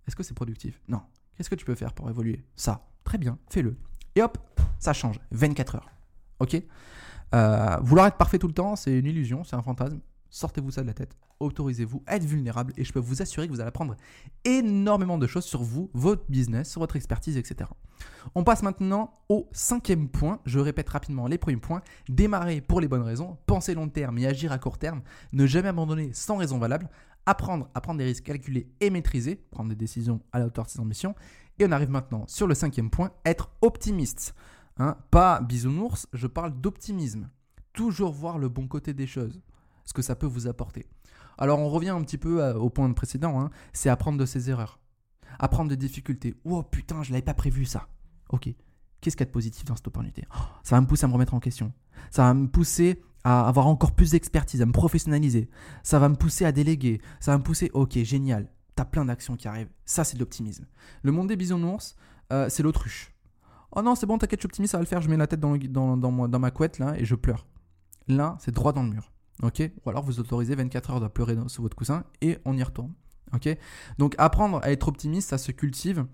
est-ce 0.07 0.17
que 0.17 0.23
c'est 0.23 0.35
productif 0.35 0.81
Non. 0.89 1.03
Qu'est-ce 1.37 1.51
que 1.51 1.55
tu 1.55 1.65
peux 1.65 1.75
faire 1.75 1.93
pour 1.93 2.09
évoluer 2.11 2.45
Ça. 2.57 2.87
Très 3.05 3.19
bien, 3.19 3.39
fais-le. 3.49 3.77
Et 4.15 4.23
hop, 4.23 4.39
ça 4.79 4.93
change. 4.93 5.21
24 5.31 5.77
heures. 5.77 5.91
Ok 6.39 6.63
euh, 7.35 7.77
Vouloir 7.83 8.07
être 8.09 8.17
parfait 8.17 8.39
tout 8.39 8.49
le 8.49 8.55
temps, 8.55 8.77
c'est 8.77 8.99
une 8.99 9.07
illusion, 9.07 9.45
c'est 9.45 9.57
un 9.57 9.63
fantasme. 9.63 10.01
Sortez-vous 10.31 10.71
ça 10.71 10.83
de 10.83 10.87
la 10.87 10.95
tête, 10.95 11.17
autorisez-vous 11.41 12.05
être 12.07 12.25
vulnérable 12.25 12.73
et 12.77 12.85
je 12.85 12.93
peux 12.93 13.01
vous 13.01 13.21
assurer 13.21 13.49
que 13.49 13.53
vous 13.53 13.61
allez 13.61 13.69
apprendre 13.69 13.97
énormément 14.45 15.19
de 15.19 15.27
choses 15.27 15.45
sur 15.45 15.63
vous, 15.63 15.91
votre 15.93 16.23
business, 16.29 16.71
sur 16.71 16.81
votre 16.81 16.95
expertise, 16.95 17.37
etc. 17.37 17.69
On 18.37 18.45
passe 18.45 18.63
maintenant 18.63 19.19
au 19.29 19.49
cinquième 19.53 20.09
point. 20.09 20.41
Je 20.45 20.61
répète 20.61 20.89
rapidement 20.89 21.27
les 21.27 21.39
premiers 21.39 21.57
points. 21.57 21.83
Démarrer 22.09 22.61
pour 22.61 22.81
les 22.81 22.87
bonnes 22.87 23.03
raisons, 23.03 23.39
penser 23.47 23.75
long 23.75 23.89
terme 23.89 24.19
et 24.19 24.27
agir 24.27 24.53
à 24.53 24.59
court 24.59 24.79
terme, 24.79 25.03
ne 25.33 25.47
jamais 25.47 25.69
abandonner 25.69 26.11
sans 26.13 26.37
raison 26.37 26.59
valable, 26.59 26.89
apprendre 27.27 27.69
à 27.75 27.81
prendre 27.81 27.99
des 27.99 28.05
risques 28.05 28.25
calculés 28.25 28.71
et 28.81 28.91
maîtrisés, 28.91 29.37
prendre 29.51 29.69
des 29.69 29.77
décisions 29.77 30.21
à 30.33 30.39
la 30.39 30.47
hauteur 30.47 30.65
de 30.65 30.71
ses 30.71 30.81
ambitions. 30.81 31.15
Et 31.59 31.67
on 31.67 31.73
arrive 31.73 31.91
maintenant 31.91 32.25
sur 32.27 32.47
le 32.47 32.55
cinquième 32.55 32.91
point, 32.91 33.13
être 33.25 33.51
optimiste. 33.61 34.35
Hein, 34.79 34.97
pas 35.11 35.41
bisounours, 35.41 36.07
je 36.13 36.27
parle 36.27 36.59
d'optimisme. 36.61 37.29
Toujours 37.73 38.13
voir 38.13 38.39
le 38.39 38.49
bon 38.49 38.67
côté 38.67 38.95
des 38.95 39.07
choses, 39.07 39.41
ce 39.85 39.93
que 39.93 40.03
ça 40.03 40.17
peut 40.17 40.27
vous 40.27 40.47
apporter. 40.47 40.87
Alors 41.39 41.59
on 41.59 41.69
revient 41.69 41.91
un 41.91 42.03
petit 42.03 42.19
peu 42.19 42.51
au 42.53 42.71
point 42.71 42.91
précédent, 42.93 43.41
hein, 43.41 43.51
c'est 43.73 43.89
apprendre 43.89 44.19
de 44.19 44.27
ses 44.27 44.51
erreurs, 44.51 44.81
apprendre 45.39 45.71
des 45.71 45.77
difficultés. 45.77 46.35
Oh 46.45 46.63
putain, 46.63 47.03
je 47.03 47.13
l'avais 47.13 47.23
pas 47.23 47.35
prévu 47.35 47.65
ça. 47.65 47.89
Ok, 48.31 48.49
qu'est-ce 49.01 49.17
qu'il 49.17 49.25
y 49.25 49.29
a 49.29 49.31
de 49.31 49.33
positif 49.33 49.65
dans 49.65 49.77
cette 49.77 49.87
opportunité? 49.87 50.25
Oh, 50.35 50.43
Ça 50.63 50.77
va 50.77 50.81
me 50.81 50.87
pousser 50.87 51.05
à 51.05 51.09
me 51.09 51.13
remettre 51.13 51.35
en 51.35 51.41
question. 51.41 51.73
Ça 52.11 52.25
va 52.25 52.35
me 52.35 52.47
pousser 52.49 53.03
à 53.25 53.47
avoir 53.47 53.67
encore 53.67 53.93
plus 53.93 54.13
d'expertise, 54.13 54.63
à 54.63 54.67
me 54.67 54.73
professionnaliser. 54.73 55.49
Ça 55.83 55.99
va 55.99 56.09
me 56.09 56.17
pousser 56.17 56.45
à 56.45 56.53
déléguer. 56.53 57.01
Ça 57.21 57.33
va 57.33 57.39
me 57.39 57.43
pousser, 57.43 57.71
ok, 57.75 57.99
génial, 57.99 58.51
t'as 58.75 58.85
plein 58.85 59.05
d'actions 59.05 59.37
qui 59.37 59.49
arrivent. 59.49 59.71
Ça, 59.85 60.05
c'est 60.05 60.15
de 60.15 60.21
l'optimisme. 60.21 60.67
Le 61.03 61.13
monde 61.13 61.29
des 61.29 61.37
bisounours, 61.37 61.97
euh, 62.33 62.49
c'est 62.49 62.63
l'autruche. 62.63 63.13
Oh 63.73 63.83
non, 63.83 63.95
c'est 63.95 64.07
bon, 64.07 64.19
t'inquiète, 64.19 64.41
je 64.41 64.43
suis 64.43 64.47
optimiste, 64.47 64.73
ça 64.73 64.79
va 64.79 64.83
le 64.83 64.89
faire. 64.89 65.01
Je 65.01 65.09
mets 65.09 65.17
la 65.17 65.27
tête 65.27 65.41
dans, 65.41 65.57
dans, 65.57 65.97
dans, 66.29 66.39
ma 66.39 66.51
couette 66.51 66.79
là 66.79 66.95
et 66.99 67.05
je 67.05 67.15
pleure. 67.15 67.47
Là, 68.09 68.37
c'est 68.41 68.53
droit 68.53 68.73
dans 68.73 68.83
le 68.83 68.91
mur. 68.91 69.13
Ok? 69.43 69.63
Ou 69.85 69.91
alors 69.91 70.03
vous 70.03 70.19
autorisez 70.19 70.55
24 70.55 70.91
heures 70.91 71.01
de 71.01 71.09
pleurer 71.09 71.37
sous 71.47 71.63
votre 71.63 71.77
coussin 71.77 72.05
et 72.21 72.39
on 72.45 72.57
y 72.57 72.63
retourne. 72.63 72.93
Ok? 73.33 73.49
Donc 73.99 74.15
apprendre 74.19 74.61
à 74.63 74.73
être 74.73 74.89
optimiste, 74.89 75.31
ça 75.31 75.39
se 75.39 75.53
cultive. 75.53 76.05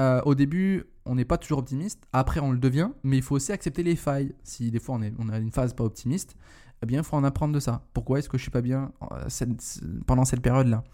Euh, 0.00 0.20
au 0.24 0.34
début, 0.34 0.84
on 1.04 1.14
n'est 1.14 1.24
pas 1.24 1.38
toujours 1.38 1.58
optimiste. 1.58 2.02
Après, 2.12 2.40
on 2.40 2.52
le 2.52 2.58
devient. 2.58 2.90
Mais 3.02 3.16
il 3.16 3.22
faut 3.22 3.36
aussi 3.36 3.52
accepter 3.52 3.82
les 3.82 3.96
failles. 3.96 4.34
Si 4.44 4.70
des 4.70 4.80
fois 4.80 4.96
on, 4.96 5.02
est, 5.02 5.12
on 5.18 5.28
a 5.28 5.38
une 5.38 5.52
phase 5.52 5.74
pas 5.74 5.84
optimiste, 5.84 6.36
eh 6.82 6.86
bien, 6.86 7.00
il 7.00 7.04
faut 7.04 7.16
en 7.16 7.24
apprendre 7.24 7.54
de 7.54 7.60
ça. 7.60 7.86
Pourquoi 7.94 8.18
est-ce 8.18 8.28
que 8.28 8.36
je 8.36 8.42
suis 8.42 8.50
pas 8.50 8.60
bien 8.60 8.92
euh, 9.12 9.46
pendant 10.06 10.24
cette 10.24 10.42
période-là? 10.42 10.84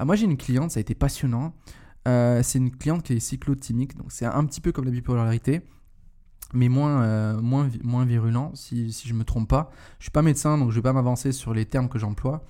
Euh, 0.00 0.04
Moi, 0.04 0.16
j'ai 0.16 0.24
une 0.24 0.36
cliente, 0.38 0.70
ça 0.70 0.78
a 0.78 0.80
été 0.80 0.94
passionnant. 0.94 1.54
c'est 2.06 2.58
une 2.58 2.70
cliente 2.70 3.02
qui 3.02 3.14
est 3.14 3.20
cyclotimique. 3.20 3.96
Donc, 3.96 4.12
c'est 4.12 4.24
un 4.24 4.44
petit 4.44 4.60
peu 4.60 4.72
comme 4.72 4.84
la 4.84 4.90
bipolarité 4.90 5.62
mais 6.54 6.70
moins, 6.70 7.34
moins, 7.42 7.68
moins 7.82 8.06
virulent, 8.06 8.52
si, 8.54 8.90
je 8.90 9.12
ne 9.12 9.18
me 9.18 9.24
trompe 9.24 9.50
pas. 9.50 9.70
Je 9.98 10.04
suis 10.04 10.10
pas 10.10 10.22
médecin, 10.22 10.56
donc 10.56 10.70
je 10.70 10.76
vais 10.76 10.82
pas 10.82 10.94
m'avancer 10.94 11.32
sur 11.32 11.52
les 11.52 11.66
termes 11.66 11.90
que 11.90 11.98
j'emploie. 11.98 12.42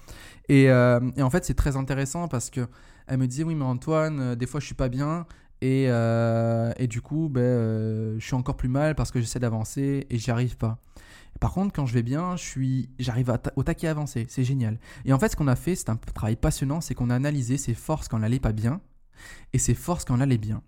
Et, 0.48 0.66
et, 0.66 1.22
en 1.22 1.30
fait, 1.30 1.44
c'est 1.44 1.54
très 1.54 1.76
intéressant 1.76 2.28
parce 2.28 2.48
que 2.48 2.68
elle 3.08 3.18
me 3.18 3.26
disait, 3.26 3.42
oui, 3.42 3.56
mais 3.56 3.64
Antoine, 3.64 4.36
des 4.36 4.46
fois, 4.46 4.60
je 4.60 4.66
suis 4.66 4.76
pas 4.76 4.88
bien, 4.88 5.26
et, 5.60 5.86
euh, 5.88 6.72
et, 6.76 6.86
du 6.86 7.00
coup, 7.00 7.28
ben, 7.28 7.40
euh, 7.40 8.16
je 8.18 8.24
suis 8.24 8.34
encore 8.34 8.56
plus 8.56 8.68
mal 8.68 8.94
parce 8.94 9.10
que 9.10 9.20
j'essaie 9.20 9.40
d'avancer 9.40 10.06
et 10.08 10.18
j'y 10.18 10.30
arrive 10.30 10.56
pas. 10.56 10.78
Par 11.40 11.52
contre, 11.52 11.72
quand 11.72 11.86
je 11.86 11.94
vais 11.94 12.02
bien, 12.02 12.36
j'arrive 12.98 13.32
au 13.56 13.62
taquet 13.62 13.88
avancé. 13.88 14.26
C'est 14.28 14.44
génial. 14.44 14.78
Et 15.04 15.12
en 15.12 15.18
fait, 15.18 15.28
ce 15.28 15.36
qu'on 15.36 15.48
a 15.48 15.56
fait, 15.56 15.74
c'est 15.74 15.88
un 15.88 15.96
travail 15.96 16.36
passionnant, 16.36 16.80
c'est 16.80 16.94
qu'on 16.94 17.10
a 17.10 17.14
analysé 17.14 17.58
ses 17.58 17.74
forces 17.74 18.08
quand 18.08 18.16
elle 18.16 18.22
n'allait 18.22 18.40
pas 18.40 18.52
bien 18.52 18.80
et 19.52 19.58
ses 19.58 19.74
forces 19.74 20.04
quand 20.04 20.16
elle 20.16 20.22
allait 20.22 20.38
bien. 20.38 20.62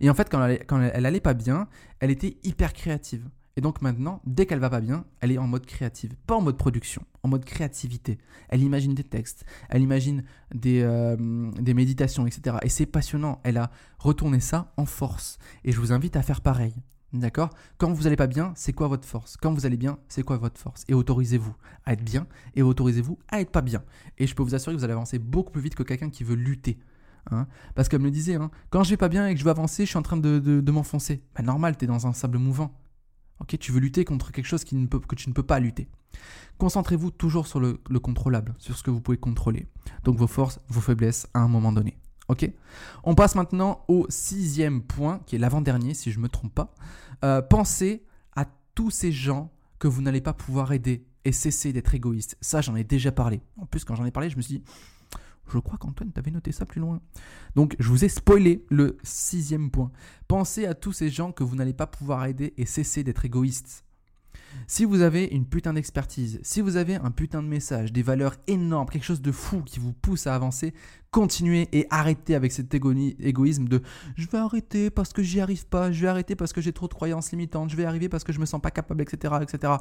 Et 0.00 0.10
en 0.10 0.14
fait, 0.14 0.28
quand 0.30 0.44
elle, 0.44 0.64
quand 0.66 0.80
elle 0.80 1.06
allait 1.06 1.20
pas 1.20 1.34
bien, 1.34 1.68
elle 2.00 2.10
était 2.10 2.36
hyper 2.44 2.72
créative. 2.72 3.28
Et 3.56 3.60
donc 3.60 3.82
maintenant, 3.82 4.20
dès 4.24 4.46
qu'elle 4.46 4.58
va 4.58 4.70
pas 4.70 4.80
bien, 4.80 5.04
elle 5.20 5.30
est 5.30 5.38
en 5.38 5.46
mode 5.46 5.66
créative, 5.66 6.14
pas 6.26 6.36
en 6.36 6.40
mode 6.40 6.56
production, 6.56 7.04
en 7.22 7.28
mode 7.28 7.44
créativité. 7.44 8.18
Elle 8.48 8.62
imagine 8.62 8.94
des 8.94 9.04
textes, 9.04 9.44
elle 9.68 9.82
imagine 9.82 10.24
des, 10.54 10.82
euh, 10.82 11.16
méditations, 11.18 12.26
etc. 12.26 12.56
Et 12.62 12.68
c'est 12.68 12.86
passionnant. 12.86 13.40
Elle 13.44 13.58
a 13.58 13.70
retourné 13.98 14.40
ça 14.40 14.72
en 14.76 14.86
force. 14.86 15.38
Et 15.64 15.72
je 15.72 15.80
vous 15.80 15.92
invite 15.92 16.16
à 16.16 16.22
faire 16.22 16.40
pareil. 16.40 16.74
D'accord? 17.12 17.50
Quand 17.76 17.92
vous 17.92 18.04
n'allez 18.04 18.16
pas 18.16 18.26
bien, 18.26 18.52
c'est 18.56 18.72
quoi 18.72 18.88
votre 18.88 19.06
force? 19.06 19.36
Quand 19.36 19.52
vous 19.52 19.66
allez 19.66 19.76
bien, 19.76 19.98
c'est 20.08 20.22
quoi 20.22 20.38
votre 20.38 20.58
force? 20.58 20.84
Et 20.88 20.94
autorisez-vous 20.94 21.54
à 21.84 21.92
être 21.92 22.02
bien 22.02 22.26
et 22.54 22.62
autorisez-vous 22.62 23.18
à 23.28 23.42
être 23.42 23.50
pas 23.50 23.60
bien. 23.60 23.82
Et 24.16 24.26
je 24.26 24.34
peux 24.34 24.42
vous 24.42 24.54
assurer 24.54 24.74
que 24.74 24.78
vous 24.78 24.84
allez 24.84 24.94
avancer 24.94 25.18
beaucoup 25.18 25.52
plus 25.52 25.60
vite 25.60 25.74
que 25.74 25.82
quelqu'un 25.82 26.08
qui 26.08 26.24
veut 26.24 26.36
lutter. 26.36 26.78
Hein 27.30 27.46
Parce 27.74 27.88
qu'elle 27.88 28.00
me 28.00 28.10
disait, 28.10 28.34
hein, 28.34 28.50
quand 28.70 28.82
je 28.82 28.90
vais 28.90 28.96
pas 28.96 29.10
bien 29.10 29.26
et 29.26 29.34
que 29.34 29.38
je 29.38 29.44
veux 29.44 29.50
avancer, 29.50 29.84
je 29.84 29.90
suis 29.90 29.98
en 29.98 30.02
train 30.02 30.16
de, 30.16 30.70
m'enfoncer. 30.70 31.22
Bah, 31.36 31.42
normal, 31.42 31.76
tu 31.76 31.84
es 31.84 31.88
dans 31.88 32.06
un 32.06 32.14
sable 32.14 32.38
mouvant. 32.38 32.74
Tu 33.58 33.72
veux 33.72 33.80
lutter 33.80 34.04
contre 34.04 34.32
quelque 34.32 34.46
chose 34.46 34.64
que 34.64 35.14
tu 35.14 35.28
ne 35.28 35.34
peux 35.34 35.42
pas 35.42 35.60
lutter. 35.60 35.88
Concentrez-vous 36.58 37.10
toujours 37.10 37.46
sur 37.46 37.60
le, 37.60 37.74
contrôlable, 37.98 38.54
sur 38.58 38.76
ce 38.76 38.82
que 38.82 38.90
vous 38.90 39.00
pouvez 39.00 39.18
contrôler. 39.18 39.66
Donc 40.04 40.16
vos 40.16 40.26
forces, 40.26 40.60
vos 40.68 40.80
faiblesses 40.80 41.26
à 41.34 41.40
un 41.40 41.48
moment 41.48 41.72
donné. 41.72 41.98
On 43.04 43.14
passe 43.14 43.34
maintenant 43.34 43.84
au 43.88 44.06
sixième 44.08 44.82
point, 44.82 45.20
qui 45.26 45.36
est 45.36 45.38
l'avant-dernier, 45.38 45.94
si 45.94 46.10
je 46.10 46.18
ne 46.18 46.22
me 46.22 46.28
trompe 46.28 46.54
pas. 46.54 46.74
Euh, 47.24 47.42
pensez 47.42 48.04
à 48.34 48.46
tous 48.74 48.90
ces 48.90 49.12
gens 49.12 49.52
que 49.78 49.88
vous 49.88 50.02
n'allez 50.02 50.20
pas 50.20 50.32
pouvoir 50.32 50.72
aider 50.72 51.04
et 51.24 51.32
cessez 51.32 51.72
d'être 51.72 51.94
égoïste. 51.94 52.36
Ça, 52.40 52.60
j'en 52.60 52.74
ai 52.76 52.84
déjà 52.84 53.12
parlé. 53.12 53.42
En 53.58 53.66
plus, 53.66 53.84
quand 53.84 53.94
j'en 53.94 54.04
ai 54.04 54.10
parlé, 54.10 54.30
je 54.30 54.36
me 54.36 54.42
suis 54.42 54.58
dit, 54.58 54.64
je 55.52 55.58
crois 55.58 55.78
qu'Antoine, 55.78 56.12
t'avais 56.12 56.30
noté 56.30 56.52
ça 56.52 56.66
plus 56.66 56.80
loin. 56.80 57.00
Donc, 57.54 57.76
je 57.78 57.88
vous 57.88 58.04
ai 58.04 58.08
spoilé 58.08 58.64
le 58.70 58.96
sixième 59.02 59.70
point. 59.70 59.90
Pensez 60.28 60.66
à 60.66 60.74
tous 60.74 60.92
ces 60.92 61.08
gens 61.08 61.32
que 61.32 61.44
vous 61.44 61.56
n'allez 61.56 61.74
pas 61.74 61.86
pouvoir 61.86 62.24
aider 62.26 62.54
et 62.56 62.66
cessez 62.66 63.04
d'être 63.04 63.24
égoïste. 63.24 63.84
Si 64.66 64.84
vous 64.84 65.02
avez 65.02 65.24
une 65.24 65.46
putain 65.46 65.72
d'expertise, 65.72 66.38
si 66.42 66.60
vous 66.60 66.76
avez 66.76 66.96
un 66.96 67.10
putain 67.10 67.42
de 67.42 67.48
message, 67.48 67.92
des 67.92 68.02
valeurs 68.02 68.36
énormes, 68.46 68.88
quelque 68.88 69.04
chose 69.04 69.22
de 69.22 69.32
fou 69.32 69.62
qui 69.62 69.80
vous 69.80 69.92
pousse 69.92 70.26
à 70.26 70.34
avancer, 70.34 70.74
continuez 71.10 71.68
et 71.72 71.86
arrêtez 71.90 72.34
avec 72.34 72.52
cet 72.52 72.74
égoïsme 72.74 73.66
de 73.66 73.82
je 74.16 74.26
vais 74.28 74.38
arrêter 74.38 74.90
parce 74.90 75.12
que 75.12 75.22
j'y 75.22 75.40
arrive 75.40 75.66
pas, 75.66 75.90
je 75.92 76.02
vais 76.02 76.08
arrêter 76.08 76.36
parce 76.36 76.52
que 76.52 76.60
j'ai 76.60 76.72
trop 76.72 76.88
de 76.88 76.94
croyances 76.94 77.30
limitantes, 77.32 77.70
je 77.70 77.76
vais 77.76 77.84
arriver 77.84 78.08
parce 78.08 78.24
que 78.24 78.32
je 78.32 78.40
me 78.40 78.46
sens 78.46 78.60
pas 78.60 78.70
capable, 78.70 79.02
etc. 79.02 79.34
etc. 79.42 79.74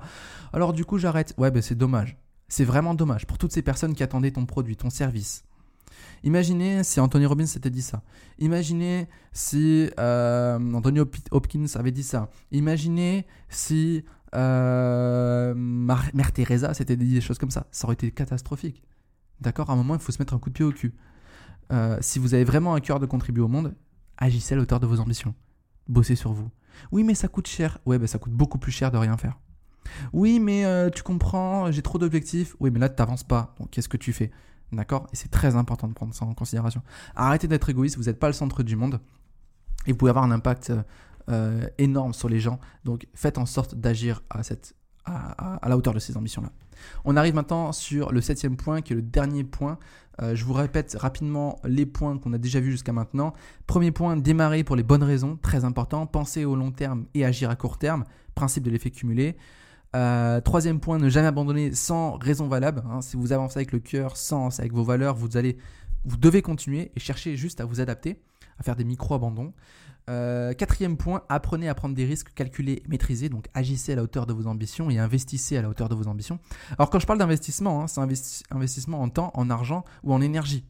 Alors 0.53 0.73
du 0.73 0.85
coup 0.85 0.97
j'arrête. 0.97 1.33
Ouais 1.37 1.51
ben 1.51 1.61
c'est 1.61 1.75
dommage. 1.75 2.17
C'est 2.47 2.65
vraiment 2.65 2.95
dommage 2.95 3.25
pour 3.25 3.37
toutes 3.37 3.53
ces 3.53 3.61
personnes 3.61 3.93
qui 3.93 4.03
attendaient 4.03 4.31
ton 4.31 4.45
produit, 4.45 4.75
ton 4.75 4.89
service. 4.89 5.43
Imaginez 6.23 6.83
si 6.83 6.99
Anthony 6.99 7.25
Robbins 7.25 7.45
s'était 7.45 7.69
dit 7.69 7.81
ça. 7.81 8.03
Imaginez 8.39 9.07
si 9.33 9.89
euh, 9.99 10.73
Anthony 10.73 10.99
Hopkins 11.31 11.65
avait 11.75 11.91
dit 11.91 12.03
ça. 12.03 12.29
Imaginez 12.51 13.25
si 13.49 14.03
euh, 14.35 15.53
Mère 15.55 16.31
Teresa 16.33 16.73
s'était 16.73 16.95
dit 16.95 17.13
des 17.13 17.21
choses 17.21 17.37
comme 17.37 17.51
ça. 17.51 17.67
Ça 17.71 17.85
aurait 17.85 17.95
été 17.95 18.11
catastrophique. 18.11 18.83
D'accord? 19.39 19.69
À 19.69 19.73
un 19.73 19.75
moment, 19.75 19.95
il 19.95 19.99
faut 20.01 20.11
se 20.11 20.19
mettre 20.19 20.33
un 20.33 20.39
coup 20.39 20.49
de 20.49 20.53
pied 20.53 20.65
au 20.65 20.71
cul. 20.71 20.93
Euh, 21.71 21.97
si 22.01 22.19
vous 22.19 22.33
avez 22.33 22.43
vraiment 22.43 22.75
un 22.75 22.79
cœur 22.79 22.99
de 22.99 23.05
contribuer 23.05 23.43
au 23.43 23.47
monde, 23.47 23.73
agissez 24.17 24.53
à 24.53 24.57
la 24.57 24.65
de 24.65 24.85
vos 24.85 24.99
ambitions. 24.99 25.33
Bossez 25.87 26.15
sur 26.15 26.33
vous. 26.33 26.49
Oui, 26.91 27.03
mais 27.03 27.15
ça 27.15 27.27
coûte 27.27 27.47
cher. 27.47 27.79
Ouais, 27.85 27.97
ben 27.97 28.07
ça 28.07 28.19
coûte 28.19 28.33
beaucoup 28.33 28.59
plus 28.59 28.71
cher 28.71 28.91
de 28.91 28.97
rien 28.97 29.17
faire. 29.17 29.39
Oui, 30.13 30.39
mais 30.39 30.91
tu 30.91 31.01
comprends, 31.03 31.71
j'ai 31.71 31.81
trop 31.81 31.97
d'objectifs. 31.97 32.55
Oui, 32.59 32.69
mais 32.71 32.79
là, 32.79 32.89
tu 32.89 32.95
n'avances 32.99 33.23
pas. 33.23 33.55
Donc, 33.59 33.71
qu'est-ce 33.71 33.89
que 33.89 33.97
tu 33.97 34.13
fais? 34.13 34.31
D'accord? 34.71 35.07
Et 35.11 35.15
c'est 35.15 35.29
très 35.29 35.55
important 35.55 35.87
de 35.87 35.93
prendre 35.93 36.13
ça 36.13 36.25
en 36.25 36.33
considération. 36.33 36.81
Arrêtez 37.15 37.47
d'être 37.47 37.69
égoïste, 37.69 37.97
vous 37.97 38.03
n'êtes 38.03 38.19
pas 38.19 38.27
le 38.27 38.33
centre 38.33 38.63
du 38.63 38.75
monde. 38.75 38.99
Et 39.85 39.91
vous 39.91 39.97
pouvez 39.97 40.09
avoir 40.09 40.23
un 40.23 40.31
impact 40.31 40.71
euh, 41.29 41.67
énorme 41.77 42.13
sur 42.13 42.29
les 42.29 42.39
gens. 42.39 42.59
Donc 42.85 43.07
faites 43.13 43.37
en 43.37 43.45
sorte 43.45 43.75
d'agir 43.75 44.23
à, 44.29 44.41
à, 45.05 45.69
la 45.69 45.77
hauteur 45.77 45.93
de 45.93 45.99
ces 45.99 46.17
ambitions-là. 46.17 46.51
On 47.05 47.15
arrive 47.15 47.35
maintenant 47.35 47.71
sur 47.71 48.11
le 48.11 48.21
septième 48.21 48.55
point, 48.55 48.81
qui 48.81 48.93
est 48.93 48.95
le 48.95 49.01
dernier 49.01 49.43
point. 49.43 49.77
Euh, 50.21 50.35
je 50.35 50.45
vous 50.45 50.53
répète 50.53 50.95
rapidement 50.99 51.59
les 51.63 51.85
points 51.85 52.17
qu'on 52.17 52.33
a 52.33 52.37
déjà 52.37 52.59
vus 52.59 52.71
jusqu'à 52.71 52.93
maintenant. 52.93 53.33
Premier 53.67 53.91
point, 53.91 54.17
démarrer 54.17 54.63
pour 54.63 54.75
les 54.75 54.83
bonnes 54.83 55.03
raisons, 55.03 55.37
très 55.41 55.65
important. 55.65 56.05
Penser 56.05 56.45
au 56.45 56.55
long 56.55 56.71
terme 56.71 57.05
et 57.13 57.25
agir 57.25 57.49
à 57.49 57.55
court 57.55 57.77
terme, 57.77 58.03
principe 58.35 58.63
de 58.63 58.71
l'effet 58.71 58.91
cumulé. 58.91 59.37
Euh, 59.95 60.39
troisième 60.41 60.79
point, 60.79 60.97
ne 60.97 61.09
jamais 61.09 61.27
abandonner 61.27 61.73
sans 61.73 62.17
raison 62.17 62.47
valable. 62.47 62.83
Hein. 62.89 63.01
Si 63.01 63.17
vous 63.17 63.33
avancez 63.33 63.57
avec 63.57 63.71
le 63.71 63.79
cœur, 63.79 64.17
sans, 64.17 64.59
avec 64.59 64.73
vos 64.73 64.83
valeurs, 64.83 65.15
vous 65.15 65.37
allez, 65.37 65.57
vous 66.05 66.17
devez 66.17 66.41
continuer 66.41 66.91
et 66.95 66.99
chercher 66.99 67.35
juste 67.35 67.59
à 67.61 67.65
vous 67.65 67.81
adapter, 67.81 68.21
à 68.57 68.63
faire 68.63 68.75
des 68.75 68.85
micro-abandons. 68.85 69.53
Euh, 70.09 70.53
quatrième 70.53 70.97
point, 70.97 71.23
apprenez 71.29 71.69
à 71.69 71.75
prendre 71.75 71.95
des 71.95 72.05
risques 72.05 72.33
calculés 72.33 72.81
et 72.83 72.87
maîtrisés. 72.87 73.29
Donc 73.29 73.47
agissez 73.53 73.93
à 73.93 73.95
la 73.95 74.03
hauteur 74.03 74.25
de 74.25 74.33
vos 74.33 74.47
ambitions 74.47 74.89
et 74.89 74.97
investissez 74.97 75.57
à 75.57 75.61
la 75.61 75.69
hauteur 75.69 75.89
de 75.89 75.95
vos 75.95 76.07
ambitions. 76.07 76.39
Alors 76.77 76.89
quand 76.89 76.99
je 76.99 77.05
parle 77.05 77.19
d'investissement, 77.19 77.83
hein, 77.83 77.87
c'est 77.87 78.01
investissement 78.51 79.01
en 79.01 79.09
temps, 79.09 79.31
en 79.35 79.49
argent 79.49 79.83
ou 80.03 80.13
en 80.13 80.21
énergie. 80.21 80.65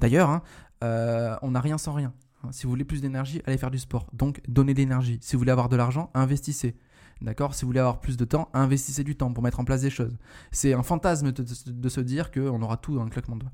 D'ailleurs, 0.00 0.30
hein, 0.30 0.42
euh, 0.84 1.36
on 1.42 1.50
n'a 1.50 1.60
rien 1.60 1.78
sans 1.78 1.92
rien. 1.92 2.12
Si 2.52 2.64
vous 2.64 2.70
voulez 2.70 2.84
plus 2.84 3.02
d'énergie, 3.02 3.42
allez 3.46 3.58
faire 3.58 3.70
du 3.70 3.78
sport. 3.78 4.06
Donc 4.12 4.40
donnez 4.48 4.72
de 4.72 4.78
l'énergie. 4.78 5.18
Si 5.20 5.34
vous 5.34 5.40
voulez 5.40 5.50
avoir 5.50 5.68
de 5.68 5.76
l'argent, 5.76 6.10
investissez. 6.14 6.76
D'accord? 7.20 7.54
Si 7.54 7.62
vous 7.62 7.68
voulez 7.68 7.80
avoir 7.80 8.00
plus 8.00 8.16
de 8.16 8.24
temps, 8.24 8.48
investissez 8.52 9.04
du 9.04 9.16
temps 9.16 9.32
pour 9.32 9.42
mettre 9.42 9.60
en 9.60 9.64
place 9.64 9.82
des 9.82 9.90
choses. 9.90 10.16
C'est 10.52 10.72
un 10.72 10.82
fantasme 10.82 11.32
de, 11.32 11.88
se 11.88 12.00
dire 12.00 12.30
qu'on 12.30 12.62
aura 12.62 12.76
tout 12.76 12.94
dans 12.94 13.04
le 13.04 13.10
claquement 13.10 13.36
de 13.36 13.40
doigts. 13.40 13.52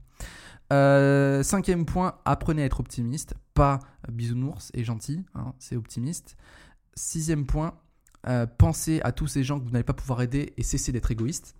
Euh, 0.72 1.42
cinquième 1.42 1.84
point, 1.86 2.16
apprenez 2.24 2.62
à 2.62 2.64
être 2.66 2.80
optimiste, 2.80 3.34
pas 3.54 3.80
bisounours 4.10 4.70
et 4.74 4.84
gentil, 4.84 5.24
hein, 5.34 5.54
c'est 5.58 5.76
optimiste. 5.76 6.36
Sixième 6.94 7.46
point, 7.46 7.74
euh, 8.26 8.46
pensez 8.46 9.00
à 9.02 9.12
tous 9.12 9.26
ces 9.26 9.44
gens 9.44 9.58
que 9.58 9.64
vous 9.64 9.70
n'allez 9.70 9.84
pas 9.84 9.92
pouvoir 9.92 10.22
aider 10.22 10.52
et 10.56 10.62
cessez 10.62 10.92
d'être 10.92 11.10
égoïste. 11.10 11.54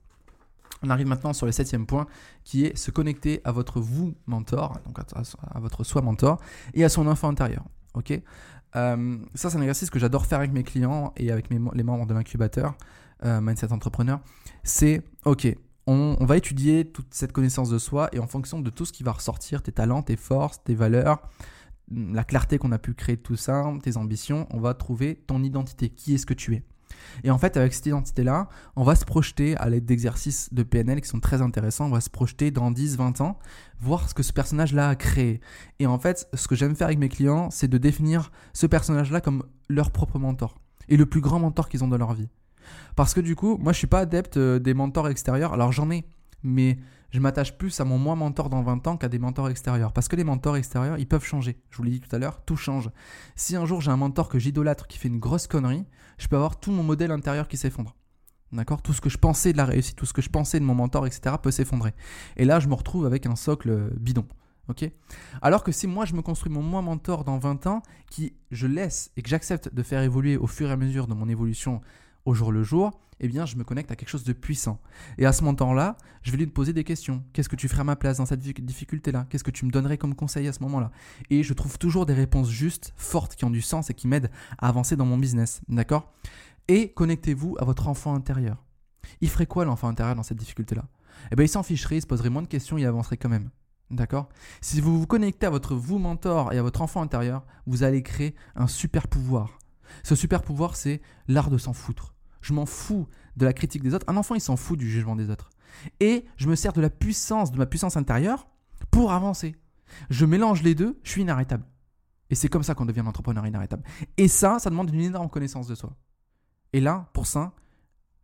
On 0.83 0.91
arrive 0.91 1.07
maintenant 1.07 1.33
sur 1.33 1.47
le 1.47 1.53
septième 1.53 1.87
point 1.87 2.07
qui 2.45 2.65
est 2.65 2.77
se 2.77 2.91
connecter 2.91 3.41
à 3.45 3.53
votre 3.53 3.81
vous 3.81 4.15
mentor, 4.27 4.79
donc 4.87 4.99
à, 4.99 5.61
votre 5.61 5.85
soi 5.85 6.03
mentor 6.03 6.41
et 6.75 6.85
à 6.85 6.89
son 6.89 7.07
enfant 7.07 7.29
intérieur. 7.29 7.65
Ok? 7.95 8.21
Euh, 8.77 9.19
ça, 9.35 9.51
c'est 9.51 9.57
un 9.57 9.63
exercice 9.63 9.91
que 9.91 9.99
j'adore 9.99 10.27
faire 10.27 10.39
avec 10.39 10.53
mes 10.53 10.65
clients 10.65 11.13
et 11.17 11.31
avec 11.31 11.49
les 11.51 11.59
membres 11.59 12.07
de 12.07 12.15
l'incubateur 12.15 12.75
euh, 13.25 13.41
Mindset 13.41 13.73
Entrepreneur. 13.73 14.21
C'est, 14.63 15.03
ok, 15.25 15.47
on, 15.87 16.25
va 16.25 16.37
étudier 16.37 16.85
toute 16.85 17.13
cette 17.13 17.33
connaissance 17.33 17.71
de 17.71 17.79
soi 17.79 18.09
et 18.13 18.19
en 18.19 18.27
fonction 18.27 18.61
de 18.61 18.71
tout 18.71 18.85
ce 18.85 18.93
qui 18.93 19.03
va 19.03 19.13
ressortir, 19.13 19.63
tes 19.63 19.73
talents, 19.73 20.03
tes 20.03 20.17
forces, 20.17 20.63
tes 20.65 20.75
valeurs, 20.75 21.23
la 21.91 22.25
clarté 22.25 22.59
qu'on 22.59 22.73
a 22.73 22.79
pu 22.79 22.95
créer 22.95 23.17
de 23.17 23.23
tout 23.23 23.37
ça, 23.37 23.65
tes 23.83 23.97
ambitions, 23.97 24.47
on 24.51 24.61
va 24.61 24.75
trouver 24.75 25.17
ton 25.27 25.43
identité. 25.43 25.91
Qui 25.91 26.15
est-ce 26.15 26.27
que 26.27 26.35
tu 26.35 26.55
es 26.55 26.63
et 27.23 27.31
en 27.31 27.39
fait, 27.39 27.57
avec 27.57 27.75
cette 27.75 27.87
identité-là, 27.87 28.49
on 28.77 28.85
va 28.85 28.95
se 28.95 29.05
projeter 29.05 29.57
à 29.57 29.69
l'aide 29.69 29.85
d'exercices 29.85 30.53
de 30.53 30.63
PNL 30.63 31.01
qui 31.01 31.09
sont 31.09 31.21
très 31.21 31.43
intéressants. 31.43 31.87
On 31.87 31.91
va 31.91 32.01
se 32.01 32.11
projeter 32.11 32.51
dans 32.51 32.71
10, 32.71 32.97
20 32.97 33.21
ans, 33.21 33.39
voir 33.81 34.09
ce 34.09 34.15
que 34.15 34.23
ce 34.23 34.33
personnage-là 34.33 34.89
a 34.89 34.95
créé. 34.95 35.41
Et 35.79 35.87
en 35.87 35.99
fait, 35.99 36.29
ce 36.35 36.49
que 36.49 36.55
j'aime 36.55 36.75
faire 36.75 36.89
avec 36.89 36.99
mes 36.99 37.09
clients, 37.09 37.51
c'est 37.51 37.69
de 37.69 37.79
définir 37.79 38.33
ce 38.53 38.67
personnage-là 38.67 39.21
comme 39.21 39.45
leur 39.69 39.91
propre 39.91 40.19
mentor. 40.19 40.57
Et 40.89 40.97
le 40.97 41.07
plus 41.07 41.21
grand 41.21 41.39
mentor 41.39 41.69
qu'ils 41.69 41.83
ont 41.85 41.89
dans 41.89 41.99
leur 41.99 42.15
vie. 42.15 42.29
Parce 42.97 43.15
que 43.15 43.21
du 43.21 43.37
coup, 43.37 43.57
moi, 43.59 43.73
je 43.73 43.79
suis 43.79 43.87
pas 43.87 44.01
adepte 44.01 44.37
euh, 44.37 44.59
des 44.59 44.75
mentors 44.75 45.09
extérieurs. 45.09 45.53
Alors, 45.53 45.73
j'en 45.73 45.91
ai. 45.91 46.05
Mais 46.43 46.79
je 47.15 47.21
m'attache 47.21 47.57
plus 47.57 47.79
à 47.81 47.85
mon 47.85 47.97
moi 47.97 48.17
mentor 48.17 48.51
dans 48.51 48.61
20 48.63 48.89
ans 48.89 48.97
qu'à 48.97 49.09
des 49.09 49.21
mentors 49.21 49.49
extérieurs. 49.49 49.93
Parce 49.93 50.09
que 50.09 50.17
les 50.17 50.25
mentors 50.25 50.57
extérieurs, 50.57 50.99
ils 50.99 51.07
peuvent 51.07 51.25
changer. 51.25 51.63
Je 51.71 51.77
vous 51.77 51.85
l'ai 51.85 51.93
dit 51.93 52.01
tout 52.01 52.15
à 52.15 52.19
l'heure, 52.19 52.45
tout 52.45 52.57
change. 52.57 52.91
Si 53.37 53.55
un 53.55 53.65
jour 53.67 53.81
j'ai 53.81 53.93
un 53.93 53.97
mentor 53.97 54.29
que 54.29 54.41
j'idolâtre 54.41 54.89
qui 54.89 54.99
fait 54.99 55.07
une 55.07 55.21
grosse 55.21 55.47
connerie, 55.47 55.85
je 56.19 56.27
peux 56.27 56.35
avoir 56.35 56.59
tout 56.59 56.73
mon 56.73 56.83
modèle 56.83 57.13
intérieur 57.13 57.47
qui 57.47 57.57
s'effondre. 57.57 57.95
D'accord? 58.51 58.83
Tout 58.83 58.93
ce 58.93 59.01
que 59.01 59.09
je 59.09 59.19
pensais 59.19 59.53
de 59.53 59.59
la 59.59 59.65
réussite, 59.65 59.95
tout 59.95 60.07
ce 60.07 60.13
que 60.13 60.23
je 60.23 60.29
pensais 60.29 60.59
de 60.59 60.65
mon 60.65 60.75
mentor, 60.75 61.07
etc. 61.07 61.37
peut 61.41 61.53
s'effondrer. 61.53 61.95
Et 62.37 62.45
là, 62.45 62.59
je 62.59 62.67
me 62.67 62.75
retrouve 62.75 63.07
avec 63.07 63.27
un 63.27 63.37
socle 63.37 63.93
bidon. 63.97 64.27
Ok? 64.69 64.91
Alors 65.41 65.63
que 65.63 65.71
si 65.71 65.87
moi 65.87 66.07
je 66.07 66.15
me 66.15 66.23
construis 66.23 66.53
mon 66.53 66.63
moi 66.63 66.83
mentor 66.83 67.23
dans 67.23 67.39
20 67.39 67.69
ans, 67.69 67.83
qui 68.11 68.35
je 68.51 68.67
laisse 68.67 69.13
et 69.17 69.23
que 69.23 69.29
j'accepte 69.29 69.73
de 69.73 69.83
faire 69.85 70.03
évoluer 70.03 70.37
au 70.37 70.49
fur 70.49 70.69
et 70.69 70.73
à 70.73 70.77
mesure 70.77 71.07
de 71.07 71.15
mon 71.15 71.29
évolution 71.29 71.81
au 72.25 72.35
jour 72.35 72.53
le 72.53 72.63
jour, 72.63 72.91
eh 73.21 73.29
bien, 73.29 73.47
je 73.47 73.57
me 73.57 73.65
connecte 73.65 73.91
à 73.91 73.97
quelque 73.97 74.09
chose 74.09 74.25
de 74.25 74.33
puissant. 74.33 74.81
Et 75.19 75.27
à 75.27 75.33
ce 75.33 75.45
moment-là, 75.45 75.97
je 76.23 76.31
vais 76.31 76.37
lui 76.37 76.47
poser 76.47 76.73
des 76.73 76.85
questions. 76.85 77.23
Qu'est-ce 77.33 77.49
que 77.49 77.57
tu 77.57 77.69
ferais 77.69 77.83
à 77.83 77.85
ma 77.85 77.97
place 77.97 78.19
dans 78.19 78.27
cette 78.27 78.41
difficulté-là? 78.41 79.27
Qu'est-ce 79.29 79.45
que 79.45 79.51
tu 79.51 79.65
me 79.65 79.71
donnerais 79.71 79.99
comme 79.99 80.15
conseil 80.15 80.49
à 80.49 80.53
ce 80.53 80.63
moment-là? 80.63 80.91
Et 81.31 81.43
je 81.43 81.55
trouve 81.55 81.79
toujours 81.79 82.07
des 82.07 82.15
réponses 82.15 82.49
justes, 82.49 82.93
fortes, 82.97 83.37
qui 83.37 83.45
ont 83.45 83.51
du 83.51 83.63
sens 83.63 83.91
et 83.91 83.95
qui 83.95 84.09
m'aident 84.09 84.31
à 84.59 84.69
avancer 84.69 84.97
dans 84.97 85.07
mon 85.07 85.19
business. 85.19 85.61
D'accord? 85.69 86.13
Et 86.69 86.93
connectez-vous 86.93 87.57
à 87.61 87.65
votre 87.65 87.89
enfant 87.89 88.15
intérieur. 88.15 88.65
Il 89.21 89.29
ferait 89.29 89.47
quoi 89.47 89.65
l'enfant 89.65 89.89
intérieur 89.89 90.17
dans 90.17 90.23
cette 90.23 90.39
difficulté-là? 90.39 90.85
Eh 91.31 91.37
bien, 91.37 91.45
il 91.45 91.49
s'en 91.49 91.63
ficherait, 91.63 91.99
il 91.99 92.03
se 92.03 92.07
poserait 92.07 92.31
moins 92.31 92.43
de 92.43 92.49
questions, 92.49 92.79
il 92.79 92.87
avancerait 92.87 93.17
quand 93.17 93.29
même. 93.29 93.51
D'accord? 93.91 94.29
Si 94.61 94.81
vous 94.81 94.99
vous 94.99 95.07
connectez 95.07 95.47
à 95.47 95.51
votre 95.51 95.75
vous 95.75 95.99
mentor 95.99 96.53
et 96.53 96.59
à 96.59 96.63
votre 96.63 96.83
enfant 96.83 97.03
intérieur, 97.03 97.45
vous 97.67 97.83
allez 97.83 98.03
créer 98.03 98.35
un 98.57 98.67
super 98.67 99.07
pouvoir. 99.09 99.59
Ce 100.03 100.15
super 100.17 100.43
pouvoir, 100.43 100.75
c'est 100.75 101.03
l'art 101.29 101.51
de 101.51 101.59
s'en 101.59 101.75
foutre 101.75 102.14
Je 102.45 102.53
m'en 102.53 102.67
fous 102.67 103.09
de 103.39 103.47
la 103.47 103.55
critique 103.55 103.83
des 103.83 103.95
autres. 103.95 104.05
Un 104.07 104.19
enfant, 104.19 104.35
il 104.35 104.41
s'en 104.41 104.57
fout 104.57 104.79
du 104.79 104.89
jugement 104.89 105.17
des 105.17 105.31
autres. 105.31 105.49
Et 105.99 106.27
je 106.37 106.47
me 106.47 106.55
sers 106.55 106.75
de 106.75 106.83
la 106.83 106.91
puissance, 106.91 107.51
de 107.51 107.57
ma 107.57 107.65
puissance 107.65 107.97
intérieure 107.97 108.47
pour 108.91 109.13
avancer. 109.13 109.57
Je 110.11 110.27
mélange 110.27 110.63
les 110.63 110.75
deux, 110.75 111.01
je 111.05 111.11
suis 111.11 111.23
inarrêtable. 111.23 111.65
Et 112.29 112.35
c'est 112.35 112.51
comme 112.51 112.63
ça 112.63 112.75
qu'on 112.75 112.85
devient 112.85 113.01
un 113.01 113.07
entrepreneur 113.07 113.47
inarrêtable. 113.47 113.83
Et 114.19 114.29
ça, 114.29 114.59
ça 114.59 114.69
demande 114.69 114.93
une 114.93 115.01
énorme 115.01 115.31
connaissance 115.31 115.69
de 115.69 115.75
soi. 115.75 115.97
Et 116.75 116.81
là, 116.81 117.09
pour 117.15 117.27
ça, 117.27 117.55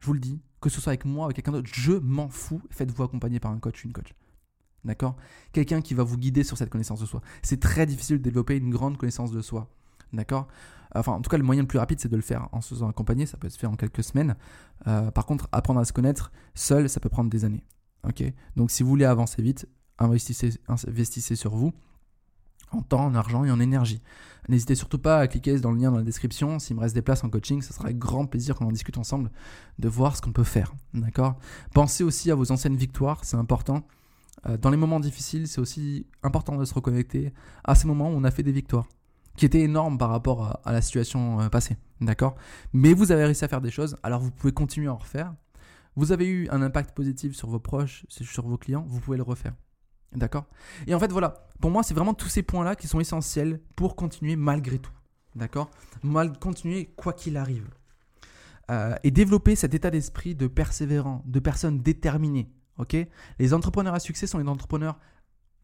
je 0.01 0.07
vous 0.07 0.13
le 0.13 0.21
dis, 0.21 0.39
que 0.61 0.69
ce 0.69 0.83
soit 0.83 0.91
avec 0.91 1.07
moi, 1.07 1.23
ou 1.23 1.25
avec 1.25 1.37
quelqu'un 1.37 1.53
d'autre, 1.53 1.71
je 1.73 1.93
m'en 1.93 2.29
fous. 2.29 2.61
Faites-vous 2.69 3.03
accompagner 3.03 3.41
par 3.41 3.53
un 3.53 3.59
coach 3.59 3.85
une 3.85 3.95
coach. 3.95 4.13
D'accord? 4.85 5.17
Quelqu'un 5.53 5.81
qui 5.81 5.95
va 5.95 6.03
vous 6.03 6.19
guider 6.19 6.45
sur 6.45 6.59
cette 6.59 6.69
connaissance 6.69 7.01
de 7.01 7.07
soi. 7.07 7.23
C'est 7.43 7.59
très 7.59 7.87
difficile 7.87 8.19
de 8.19 8.23
développer 8.23 8.59
une 8.59 8.69
grande 8.69 8.99
connaissance 8.99 9.31
de 9.31 9.41
soi. 9.41 9.71
D'accord? 10.13 10.49
Enfin, 10.95 11.13
en 11.13 11.21
tout 11.21 11.31
cas, 11.31 11.37
le 11.37 11.45
moyen 11.45 11.63
le 11.63 11.69
plus 11.69 11.79
rapide, 11.79 12.01
c'est 12.01 12.09
de 12.09 12.17
le 12.17 12.23
faire 12.23 12.49
en 12.53 12.61
se 12.61 12.75
faisant 12.75 12.89
accompagner. 12.89 13.27
Ça 13.27 13.37
peut 13.37 13.49
se 13.49 13.59
faire 13.59 13.71
en 13.71 13.77
quelques 13.77 14.03
semaines. 14.03 14.37
Euh, 14.87 15.11
par 15.11 15.27
contre, 15.27 15.49
apprendre 15.53 15.81
à 15.81 15.85
se 15.85 15.93
connaître 15.93 16.33
seul, 16.55 16.89
ça 16.89 17.01
peut 17.01 17.09
prendre 17.09 17.31
des 17.31 17.45
années. 17.45 17.65
Ok? 18.07 18.23
Donc, 18.57 18.71
si 18.71 18.83
vous 18.83 18.89
voulez 18.89 19.05
avancer 19.05 19.43
vite, 19.43 19.69
investissez, 19.99 21.37
sur 21.37 21.55
vous 21.55 21.73
en 22.73 22.83
temps, 22.83 23.07
en 23.07 23.15
argent 23.17 23.45
et 23.45 23.51
en 23.51 23.59
énergie. 23.59 24.01
N'hésitez 24.49 24.77
surtout 24.77 24.99
pas 24.99 25.19
à 25.19 25.27
cliquer 25.27 25.59
dans 25.59 25.73
le 25.73 25.79
lien 25.79 25.91
dans 25.91 25.97
la 25.97 26.05
description. 26.05 26.61
S'il 26.61 26.77
me 26.77 26.81
reste 26.81 26.95
des 26.95 27.03
places 27.03 27.25
en 27.25 27.29
coaching, 27.29 27.63
ce 27.63 27.73
sera 27.73 27.87
avec 27.87 27.99
grand 27.99 28.27
plaisir 28.27 28.55
qu'on 28.55 28.67
en 28.67 28.73
discute 28.73 28.97
ensemble, 28.97 29.31
de 29.79 29.89
voir 29.89 30.17
ce 30.17 30.23
qu'on 30.23 30.33
peut 30.33 30.45
faire. 30.45 30.73
D'accord? 30.95 31.37
Pensez 31.75 32.05
aussi 32.05 32.31
à 32.31 32.37
vos 32.37 32.53
anciennes 32.53 32.77
victoires, 32.77 33.25
c'est 33.25 33.37
important. 33.37 33.83
Euh, 34.47 34.57
dans 34.57 34.71
les 34.71 34.77
moments 34.77 35.01
difficiles, 35.01 35.49
c'est 35.49 35.61
aussi 35.61 36.07
important 36.23 36.57
de 36.57 36.65
se 36.65 36.73
reconnecter 36.73 37.33
à 37.65 37.75
ces 37.75 37.87
moments 37.87 38.09
où 38.09 38.15
on 38.15 38.25
a 38.25 38.31
fait 38.31 38.43
des 38.43 38.53
victoires, 38.53 38.87
qui 39.41 39.47
étaient 39.47 39.61
énormes 39.61 39.97
par 39.97 40.11
rapport 40.11 40.61
à, 40.67 40.73
la 40.73 40.83
situation 40.83 41.41
euh, 41.41 41.49
passée. 41.49 41.79
D'accord? 42.03 42.37
Mais 42.75 42.93
vous 42.93 43.11
avez 43.11 43.25
réussi 43.25 43.43
à 43.43 43.49
faire 43.49 43.63
des 43.63 43.71
choses, 43.71 43.97
alors 44.03 44.21
vous 44.21 44.31
pouvez 44.31 44.53
continuer 44.53 44.89
à 44.89 44.93
en 44.93 44.99
refaire. 44.99 45.33
Vous 45.97 46.13
avez 46.13 46.29
eu 46.29 46.47
un 46.51 46.61
impact 46.61 46.95
positif 46.95 47.35
sur 47.35 47.49
vos 47.49 47.59
proches, 47.59 48.05
sur 48.11 48.47
vos 48.47 48.59
clients, 48.59 48.85
vous 48.87 49.01
pouvez 49.01 49.17
le 49.17 49.23
refaire. 49.23 49.55
D'accord? 50.13 50.45
Et 50.87 50.95
en 50.95 50.99
fait, 50.99 51.11
voilà, 51.11 51.49
pour 51.59 51.71
moi, 51.71 51.83
c'est 51.83 51.95
vraiment 51.95 52.13
tous 52.13 52.29
ces 52.29 52.43
points-là 52.43 52.77
qui 52.77 52.87
sont 52.87 53.01
essentiels 53.01 53.63
pour 53.77 53.97
continuer 53.97 54.37
malgré 54.37 54.79
tout. 54.79 54.93
D'accord? 55.35 55.71
Mal 56.03 56.39
continuer 56.39 56.93
quoi 56.95 57.15
qu'il 57.15 57.39
arrive. 57.39 57.67
Euh, 58.71 58.95
et 59.05 59.11
développer 59.11 59.57
cet 59.57 59.73
état 59.73 59.91
d'esprit 59.91 60.35
de 60.35 60.49
persévérant, 60.49 61.23
de 61.25 61.41
personne 61.41 61.79
déterminée. 61.79 62.53
Ok? 62.77 62.95
Les 63.39 63.55
entrepreneurs 63.55 63.95
à 63.95 64.01
succès 64.01 64.27
sont 64.27 64.37
les 64.37 64.49
entrepreneurs 64.49 64.99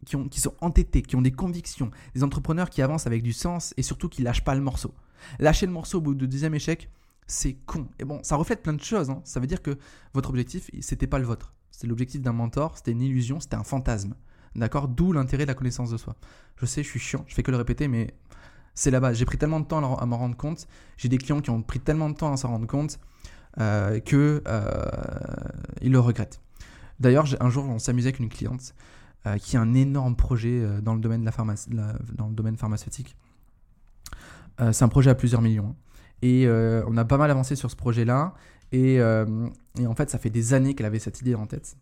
qui, 0.05 0.17
ont, 0.17 0.29
qui 0.29 0.41
sont 0.41 0.55
entêtés, 0.61 1.03
qui 1.03 1.17
ont 1.17 1.23
des 1.23 1.33
convictions, 1.33 1.91
des 2.15 2.23
entrepreneurs 2.23 2.71
qui 2.71 2.83
avancent 2.83 3.07
avec 3.07 3.23
du 3.23 3.33
sens 3.33 3.75
et 3.77 3.83
surtout 3.83 4.09
qui 4.09 4.23
lâchent 4.23 4.45
pas 4.45 4.55
le 4.55 4.61
morceau. 4.61 4.95
Lâcher 5.39 5.67
le 5.67 5.73
morceau 5.73 5.99
au 5.99 6.01
bout 6.01 6.15
du 6.15 6.29
deuxième 6.29 6.55
échec, 6.55 6.91
c'est 7.27 7.55
con. 7.67 7.89
Et 7.99 8.05
bon, 8.05 8.21
ça 8.23 8.37
reflète 8.37 8.63
plein 8.63 8.75
de 8.75 8.83
choses. 8.83 9.11
Hein. 9.11 9.21
Ça 9.25 9.41
veut 9.41 9.47
dire 9.47 9.63
que 9.63 9.79
votre 10.15 10.31
objectif, 10.31 10.71
c'était 10.81 11.07
pas 11.07 11.19
le 11.19 11.25
vôtre. 11.25 11.55
C'était 11.71 11.89
l'objectif 11.89 12.21
d'un 12.23 12.33
mentor, 12.33 12.77
c'était 12.77 12.93
une 12.93 13.03
illusion, 13.03 13.41
c'était 13.41 13.57
un 13.57 13.65
fantasme. 13.65 14.15
D'accord? 14.55 14.89
D'où 14.89 15.13
l'intérêt 15.13 15.45
de 15.45 15.49
la 15.49 15.55
connaissance 15.55 15.91
de 15.91 15.97
soi. 15.97 16.17
Je 16.57 16.67
sais, 16.67 16.83
je 16.83 16.89
suis 16.89 17.01
chiant, 17.01 17.25
je 17.27 17.35
fais 17.35 17.43
que 17.43 17.51
le 17.51 17.57
répéter, 17.59 17.89
mais 17.89 18.15
c'est 18.75 18.91
la 18.91 19.01
base. 19.01 19.19
J'ai 19.19 19.25
pris 19.25 19.39
tellement 19.39 19.61
de 19.61 19.67
temps 19.67 19.97
à 19.97 20.07
m'en 20.07 20.17
rendre 20.17 20.37
compte. 20.37 20.69
J'ai 20.97 21.09
des 21.09 21.19
clients 21.19 21.41
qui 21.41 21.51
ont 21.51 21.63
pris 21.63 21.81
tellement 21.81 22.09
de 22.09 22.15
temps 22.15 22.33
à 22.33 22.37
s'en 22.37 22.49
rendre 22.49 22.67
compte 22.67 22.99
euh, 23.59 24.01
que 24.01 24.43
euh, 24.47 24.85
le 25.83 25.99
regrettent. 25.99 26.41
D'ailleurs, 27.01 27.27
un 27.41 27.51
jour, 27.51 27.65
on 27.65 27.79
s'amusait 27.79 28.09
avec 28.09 28.21
une 28.21 28.29
cliente 28.29 28.75
euh, 29.27 29.39
qui 29.39 29.57
a 29.57 29.61
un 29.61 29.75
énorme 29.75 30.17
projet 30.17 30.61
euh, 30.61 30.81
dans 30.81 30.95
le 30.95 31.01
domaine 31.01 31.21
de 31.21 31.27
la, 31.27 31.33
pharmacie, 31.33 31.71
dans 31.71 32.29
le 32.29 32.35
domaine 32.35 32.57
pharmaceutique. 32.57 33.17
c'est 34.73 34.85
un 34.85 34.89
projet 34.89 35.11
à 35.11 35.15
plusieurs 35.15 35.43
millions. 35.43 35.77
Et 36.23 36.49
on 36.49 36.97
a 36.97 37.05
pas 37.05 37.19
mal 37.19 37.31
avancé 37.31 37.57
sur 37.57 37.71
ce 37.71 37.77
projet-là. 37.77 38.35
Et, 38.73 39.01
en 39.03 39.95
fait, 39.95 40.11
ça 40.11 40.19
fait 40.19 40.31
des 40.31 40.55
années 40.55 40.75
qu'elle 40.75 40.87
avait 40.87 40.99
cette 40.99 41.21
idée 41.21 41.35
en 41.35 41.47
tête. 41.47 41.77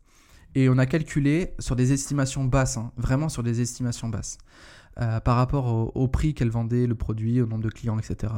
Et 0.55 0.69
on 0.69 0.79
a 0.79 0.87
calculé 0.87 1.55
sur 1.59 1.77
des 1.77 1.93
estimations 1.93 2.45
basses, 2.45 2.77
hein, 2.77 2.93
vraiment 2.97 3.29
sur 3.29 3.43
des 3.43 3.61
estimations 3.61 4.09
basses, 4.09 4.39
euh, 5.01 5.19
par 5.21 5.37
rapport 5.37 5.97
au, 5.97 6.09
prix 6.09 6.35
qu'elle 6.35 6.51
vendait 6.51 6.87
le 6.87 6.95
produit, 6.95 7.41
au 7.41 7.47
nombre 7.47 7.65
de 7.65 7.71
clients, 7.71 7.99
etc. 7.99 8.33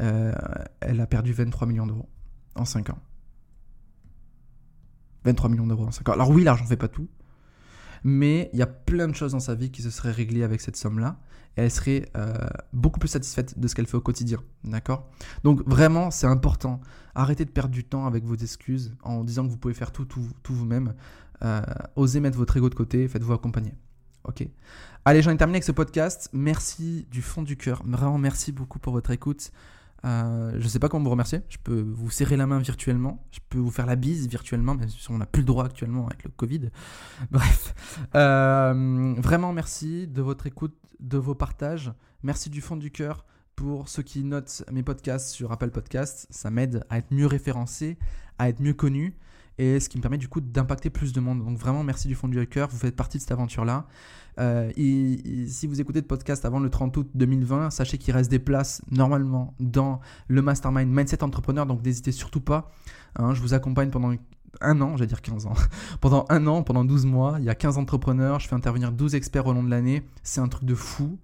Euh, 0.00 0.32
elle 0.80 1.00
a 1.00 1.06
perdu 1.06 1.32
23 1.32 1.66
millions 1.66 1.86
d'euros 1.86 2.08
en 2.54 2.66
5 2.66 2.90
ans. 2.90 2.98
23 5.24 5.48
millions 5.50 5.66
d'euros 5.66 5.86
en 5.86 5.90
5 5.90 6.08
ans. 6.10 6.12
Alors 6.12 6.30
oui, 6.30 6.44
l'argent 6.44 6.66
fait 6.66 6.76
pas 6.76 6.88
tout, 6.88 7.08
mais 8.04 8.50
il 8.52 8.58
y 8.58 8.62
a 8.62 8.66
plein 8.66 9.08
de 9.08 9.14
choses 9.14 9.32
dans 9.32 9.40
sa 9.40 9.54
vie 9.54 9.70
qui 9.70 9.82
se 9.82 9.90
seraient 9.90 10.12
réglées 10.12 10.42
avec 10.42 10.60
cette 10.60 10.76
somme-là. 10.76 11.18
Et 11.56 11.62
elle 11.62 11.70
serait 11.70 12.08
euh, 12.16 12.34
beaucoup 12.72 13.00
plus 13.00 13.08
satisfaite 13.08 13.58
de 13.58 13.66
ce 13.66 13.74
qu'elle 13.74 13.86
fait 13.86 13.96
au 13.96 14.00
quotidien. 14.00 14.38
D'accord? 14.62 15.10
Donc 15.42 15.66
vraiment, 15.66 16.10
c'est 16.12 16.28
important. 16.28 16.80
Arrêtez 17.16 17.44
de 17.44 17.50
perdre 17.50 17.70
du 17.70 17.82
temps 17.84 18.06
avec 18.06 18.24
vos 18.24 18.36
excuses 18.36 18.94
en 19.02 19.24
disant 19.24 19.44
que 19.44 19.50
vous 19.50 19.56
pouvez 19.56 19.74
faire 19.74 19.90
tout, 19.90 20.04
tout, 20.04 20.54
vous-même. 20.54 20.94
Euh, 21.42 21.60
osez 21.96 22.20
mettre 22.20 22.38
votre 22.38 22.56
ego 22.56 22.68
de 22.68 22.76
côté, 22.76 23.08
faites-vous 23.08 23.32
accompagner. 23.32 23.74
Ok? 24.24 24.46
Allez, 25.04 25.22
j'en 25.22 25.32
ai 25.32 25.36
terminé 25.36 25.56
avec 25.56 25.64
ce 25.64 25.72
podcast. 25.72 26.28
Merci 26.32 27.08
du 27.10 27.22
fond 27.22 27.42
du 27.42 27.56
cœur. 27.56 27.82
Vraiment, 27.84 28.18
merci 28.18 28.52
beaucoup 28.52 28.78
pour 28.78 28.92
votre 28.92 29.10
écoute. 29.10 29.50
Euh, 30.04 30.52
je 30.58 30.64
ne 30.64 30.68
sais 30.68 30.78
pas 30.78 30.88
comment 30.88 31.04
vous 31.04 31.10
remercier. 31.10 31.40
Je 31.48 31.58
peux 31.62 31.80
vous 31.80 32.10
serrer 32.10 32.36
la 32.36 32.46
main 32.46 32.58
virtuellement. 32.58 33.24
Je 33.30 33.40
peux 33.48 33.58
vous 33.58 33.70
faire 33.70 33.86
la 33.86 33.96
bise 33.96 34.28
virtuellement, 34.28 34.74
même 34.74 34.88
si 34.88 35.10
on 35.10 35.18
n'a 35.18 35.26
plus 35.26 35.42
le 35.42 35.46
droit 35.46 35.64
actuellement 35.64 36.06
avec 36.06 36.24
le 36.24 36.30
Covid. 36.30 36.70
Bref. 37.30 37.74
Euh, 38.14 39.14
vraiment, 39.18 39.52
merci 39.52 40.06
de 40.06 40.22
votre 40.22 40.46
écoute, 40.46 40.76
de 41.00 41.18
vos 41.18 41.34
partages. 41.34 41.92
Merci 42.22 42.50
du 42.50 42.60
fond 42.60 42.76
du 42.76 42.90
cœur 42.90 43.24
pour 43.56 43.88
ceux 43.88 44.02
qui 44.02 44.22
notent 44.22 44.64
mes 44.70 44.82
podcasts 44.82 45.30
sur 45.30 45.50
Apple 45.50 45.70
Podcasts. 45.70 46.26
Ça 46.30 46.50
m'aide 46.50 46.84
à 46.90 46.98
être 46.98 47.12
mieux 47.12 47.26
référencé, 47.26 47.98
à 48.38 48.48
être 48.48 48.60
mieux 48.60 48.74
connu 48.74 49.16
et 49.58 49.80
ce 49.80 49.88
qui 49.88 49.98
me 49.98 50.02
permet 50.02 50.18
du 50.18 50.28
coup 50.28 50.40
d'impacter 50.40 50.90
plus 50.90 51.12
de 51.12 51.20
monde. 51.20 51.44
Donc 51.44 51.58
vraiment 51.58 51.82
merci 51.82 52.08
du 52.08 52.14
fond 52.14 52.28
du 52.28 52.46
cœur, 52.46 52.68
vous 52.68 52.78
faites 52.78 52.96
partie 52.96 53.18
de 53.18 53.22
cette 53.22 53.32
aventure-là. 53.32 53.86
Euh, 54.38 54.70
et, 54.76 55.46
si 55.48 55.66
vous 55.66 55.80
écoutez 55.80 56.00
le 56.00 56.06
podcast 56.06 56.44
avant 56.44 56.60
le 56.60 56.70
30 56.70 56.96
août 56.96 57.10
2020, 57.14 57.70
sachez 57.70 57.98
qu'il 57.98 58.14
reste 58.14 58.30
des 58.30 58.38
places 58.38 58.82
normalement 58.90 59.54
dans 59.58 60.00
le 60.28 60.42
mastermind 60.42 60.88
Mindset 60.88 61.24
Entrepreneur, 61.24 61.66
donc 61.66 61.84
n'hésitez 61.84 62.12
surtout 62.12 62.40
pas. 62.40 62.70
Hein, 63.16 63.34
je 63.34 63.40
vous 63.40 63.54
accompagne 63.54 63.90
pendant 63.90 64.12
un 64.60 64.80
an, 64.80 64.96
j'allais 64.96 65.08
dire 65.08 65.22
15 65.22 65.46
ans. 65.46 65.54
pendant 66.00 66.24
un 66.28 66.46
an, 66.46 66.62
pendant 66.62 66.84
12 66.84 67.06
mois, 67.06 67.36
il 67.38 67.44
y 67.44 67.50
a 67.50 67.54
15 67.54 67.78
entrepreneurs, 67.78 68.38
je 68.38 68.48
fais 68.48 68.54
intervenir 68.54 68.92
12 68.92 69.14
experts 69.16 69.46
au 69.46 69.52
long 69.52 69.64
de 69.64 69.70
l'année, 69.70 70.04
c'est 70.22 70.40
un 70.40 70.48
truc 70.48 70.64
de 70.64 70.74
fou. 70.74 71.18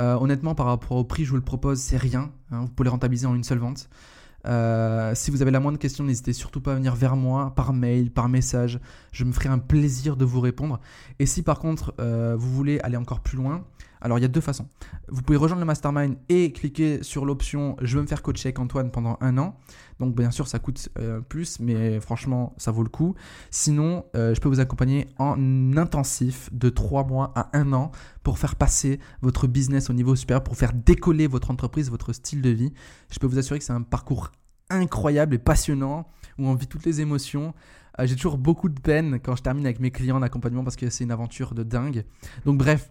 Euh, 0.00 0.16
honnêtement, 0.16 0.54
par 0.54 0.66
rapport 0.66 0.96
au 0.96 1.04
prix, 1.04 1.24
je 1.24 1.30
vous 1.30 1.36
le 1.36 1.42
propose, 1.42 1.78
c'est 1.80 1.96
rien. 1.96 2.30
Hein, 2.50 2.62
vous 2.62 2.68
pouvez 2.68 2.84
le 2.84 2.90
rentabiliser 2.90 3.26
en 3.26 3.34
une 3.34 3.44
seule 3.44 3.58
vente. 3.58 3.88
Euh, 4.46 5.14
si 5.14 5.30
vous 5.30 5.42
avez 5.42 5.50
la 5.50 5.60
moindre 5.60 5.78
question, 5.78 6.04
n'hésitez 6.04 6.32
surtout 6.32 6.60
pas 6.60 6.72
à 6.72 6.74
venir 6.76 6.94
vers 6.94 7.16
moi 7.16 7.52
par 7.54 7.72
mail, 7.72 8.10
par 8.10 8.28
message. 8.28 8.80
Je 9.12 9.24
me 9.24 9.32
ferai 9.32 9.48
un 9.48 9.58
plaisir 9.58 10.16
de 10.16 10.24
vous 10.24 10.40
répondre. 10.40 10.80
Et 11.18 11.26
si 11.26 11.42
par 11.42 11.58
contre 11.58 11.94
euh, 12.00 12.36
vous 12.38 12.52
voulez 12.52 12.78
aller 12.80 12.96
encore 12.96 13.20
plus 13.20 13.36
loin, 13.36 13.64
alors 14.00 14.18
il 14.18 14.22
y 14.22 14.24
a 14.24 14.28
deux 14.28 14.40
façons. 14.40 14.66
Vous 15.08 15.22
pouvez 15.22 15.38
rejoindre 15.38 15.60
le 15.60 15.66
mastermind 15.66 16.16
et 16.28 16.52
cliquer 16.52 17.02
sur 17.02 17.24
l'option 17.24 17.76
Je 17.80 17.96
veux 17.96 18.02
me 18.02 18.06
faire 18.06 18.22
coacher 18.22 18.48
avec 18.48 18.58
Antoine 18.58 18.90
pendant 18.90 19.18
un 19.20 19.38
an. 19.38 19.56
Donc 20.00 20.14
bien 20.14 20.30
sûr 20.30 20.46
ça 20.46 20.58
coûte 20.58 20.88
euh, 20.98 21.20
plus, 21.20 21.60
mais 21.60 22.00
franchement 22.00 22.54
ça 22.56 22.70
vaut 22.70 22.82
le 22.82 22.88
coup. 22.88 23.14
Sinon, 23.50 24.04
je 24.14 24.38
peux 24.40 24.48
vous 24.48 24.60
accompagner 24.60 25.06
en 25.18 25.76
intensif 25.76 26.50
de 26.52 26.68
trois 26.68 27.04
mois 27.04 27.32
à 27.34 27.50
un 27.56 27.72
an 27.72 27.90
pour 28.22 28.38
faire 28.38 28.56
passer 28.56 29.00
votre 29.22 29.46
business 29.46 29.90
au 29.90 29.92
niveau 29.92 30.14
supérieur, 30.14 30.44
pour 30.44 30.56
faire 30.56 30.72
décoller 30.72 31.26
votre 31.26 31.50
entreprise, 31.50 31.90
votre 31.90 32.12
style 32.12 32.42
de 32.42 32.50
vie. 32.50 32.72
Je 33.10 33.18
peux 33.18 33.26
vous 33.26 33.38
assurer 33.38 33.58
que 33.58 33.64
c'est 33.64 33.72
un 33.72 33.82
parcours 33.82 34.30
incroyable 34.70 35.34
et 35.34 35.38
passionnant 35.38 36.06
où 36.38 36.46
on 36.46 36.54
vit 36.54 36.66
toutes 36.66 36.84
les 36.84 37.00
émotions. 37.00 37.54
Euh, 37.98 38.06
j'ai 38.06 38.16
toujours 38.16 38.38
beaucoup 38.38 38.68
de 38.68 38.80
peine 38.80 39.18
quand 39.20 39.36
je 39.36 39.42
termine 39.42 39.66
avec 39.66 39.80
mes 39.80 39.90
clients 39.90 40.20
d'accompagnement 40.20 40.64
parce 40.64 40.76
que 40.76 40.90
c'est 40.90 41.04
une 41.04 41.10
aventure 41.10 41.54
de 41.54 41.62
dingue. 41.62 42.04
Donc 42.44 42.58
bref, 42.58 42.90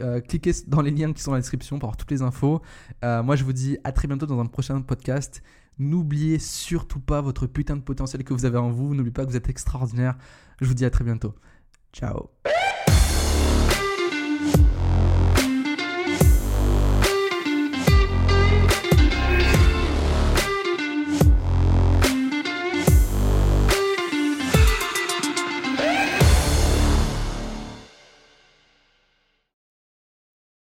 euh, 0.00 0.20
cliquez 0.20 0.52
dans 0.66 0.80
les 0.80 0.90
liens 0.90 1.12
qui 1.12 1.22
sont 1.22 1.30
dans 1.30 1.36
la 1.36 1.40
description 1.40 1.78
pour 1.78 1.88
avoir 1.88 1.96
toutes 1.96 2.10
les 2.10 2.22
infos. 2.22 2.62
Euh, 3.04 3.22
moi 3.22 3.36
je 3.36 3.44
vous 3.44 3.52
dis 3.52 3.78
à 3.84 3.92
très 3.92 4.08
bientôt 4.08 4.26
dans 4.26 4.40
un 4.40 4.46
prochain 4.46 4.80
podcast. 4.80 5.42
N'oubliez 5.78 6.38
surtout 6.38 7.00
pas 7.00 7.20
votre 7.20 7.46
putain 7.46 7.76
de 7.76 7.82
potentiel 7.82 8.24
que 8.24 8.34
vous 8.34 8.44
avez 8.44 8.58
en 8.58 8.70
vous. 8.70 8.94
N'oubliez 8.94 9.12
pas 9.12 9.24
que 9.24 9.30
vous 9.30 9.36
êtes 9.36 9.48
extraordinaire. 9.48 10.16
Je 10.60 10.66
vous 10.66 10.74
dis 10.74 10.84
à 10.84 10.90
très 10.90 11.04
bientôt. 11.04 11.34
Ciao. 11.92 12.30